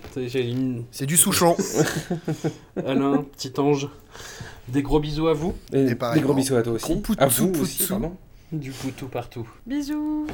[0.90, 1.56] C'est du Souchon.
[2.86, 3.88] Alain, petit ange,
[4.68, 5.54] des gros bisous à vous.
[5.72, 6.96] Et, des gros bisous à toi aussi.
[6.96, 8.12] Poutou, à vous poutou.
[8.50, 9.46] Du poutou partout.
[9.66, 10.26] Bisous.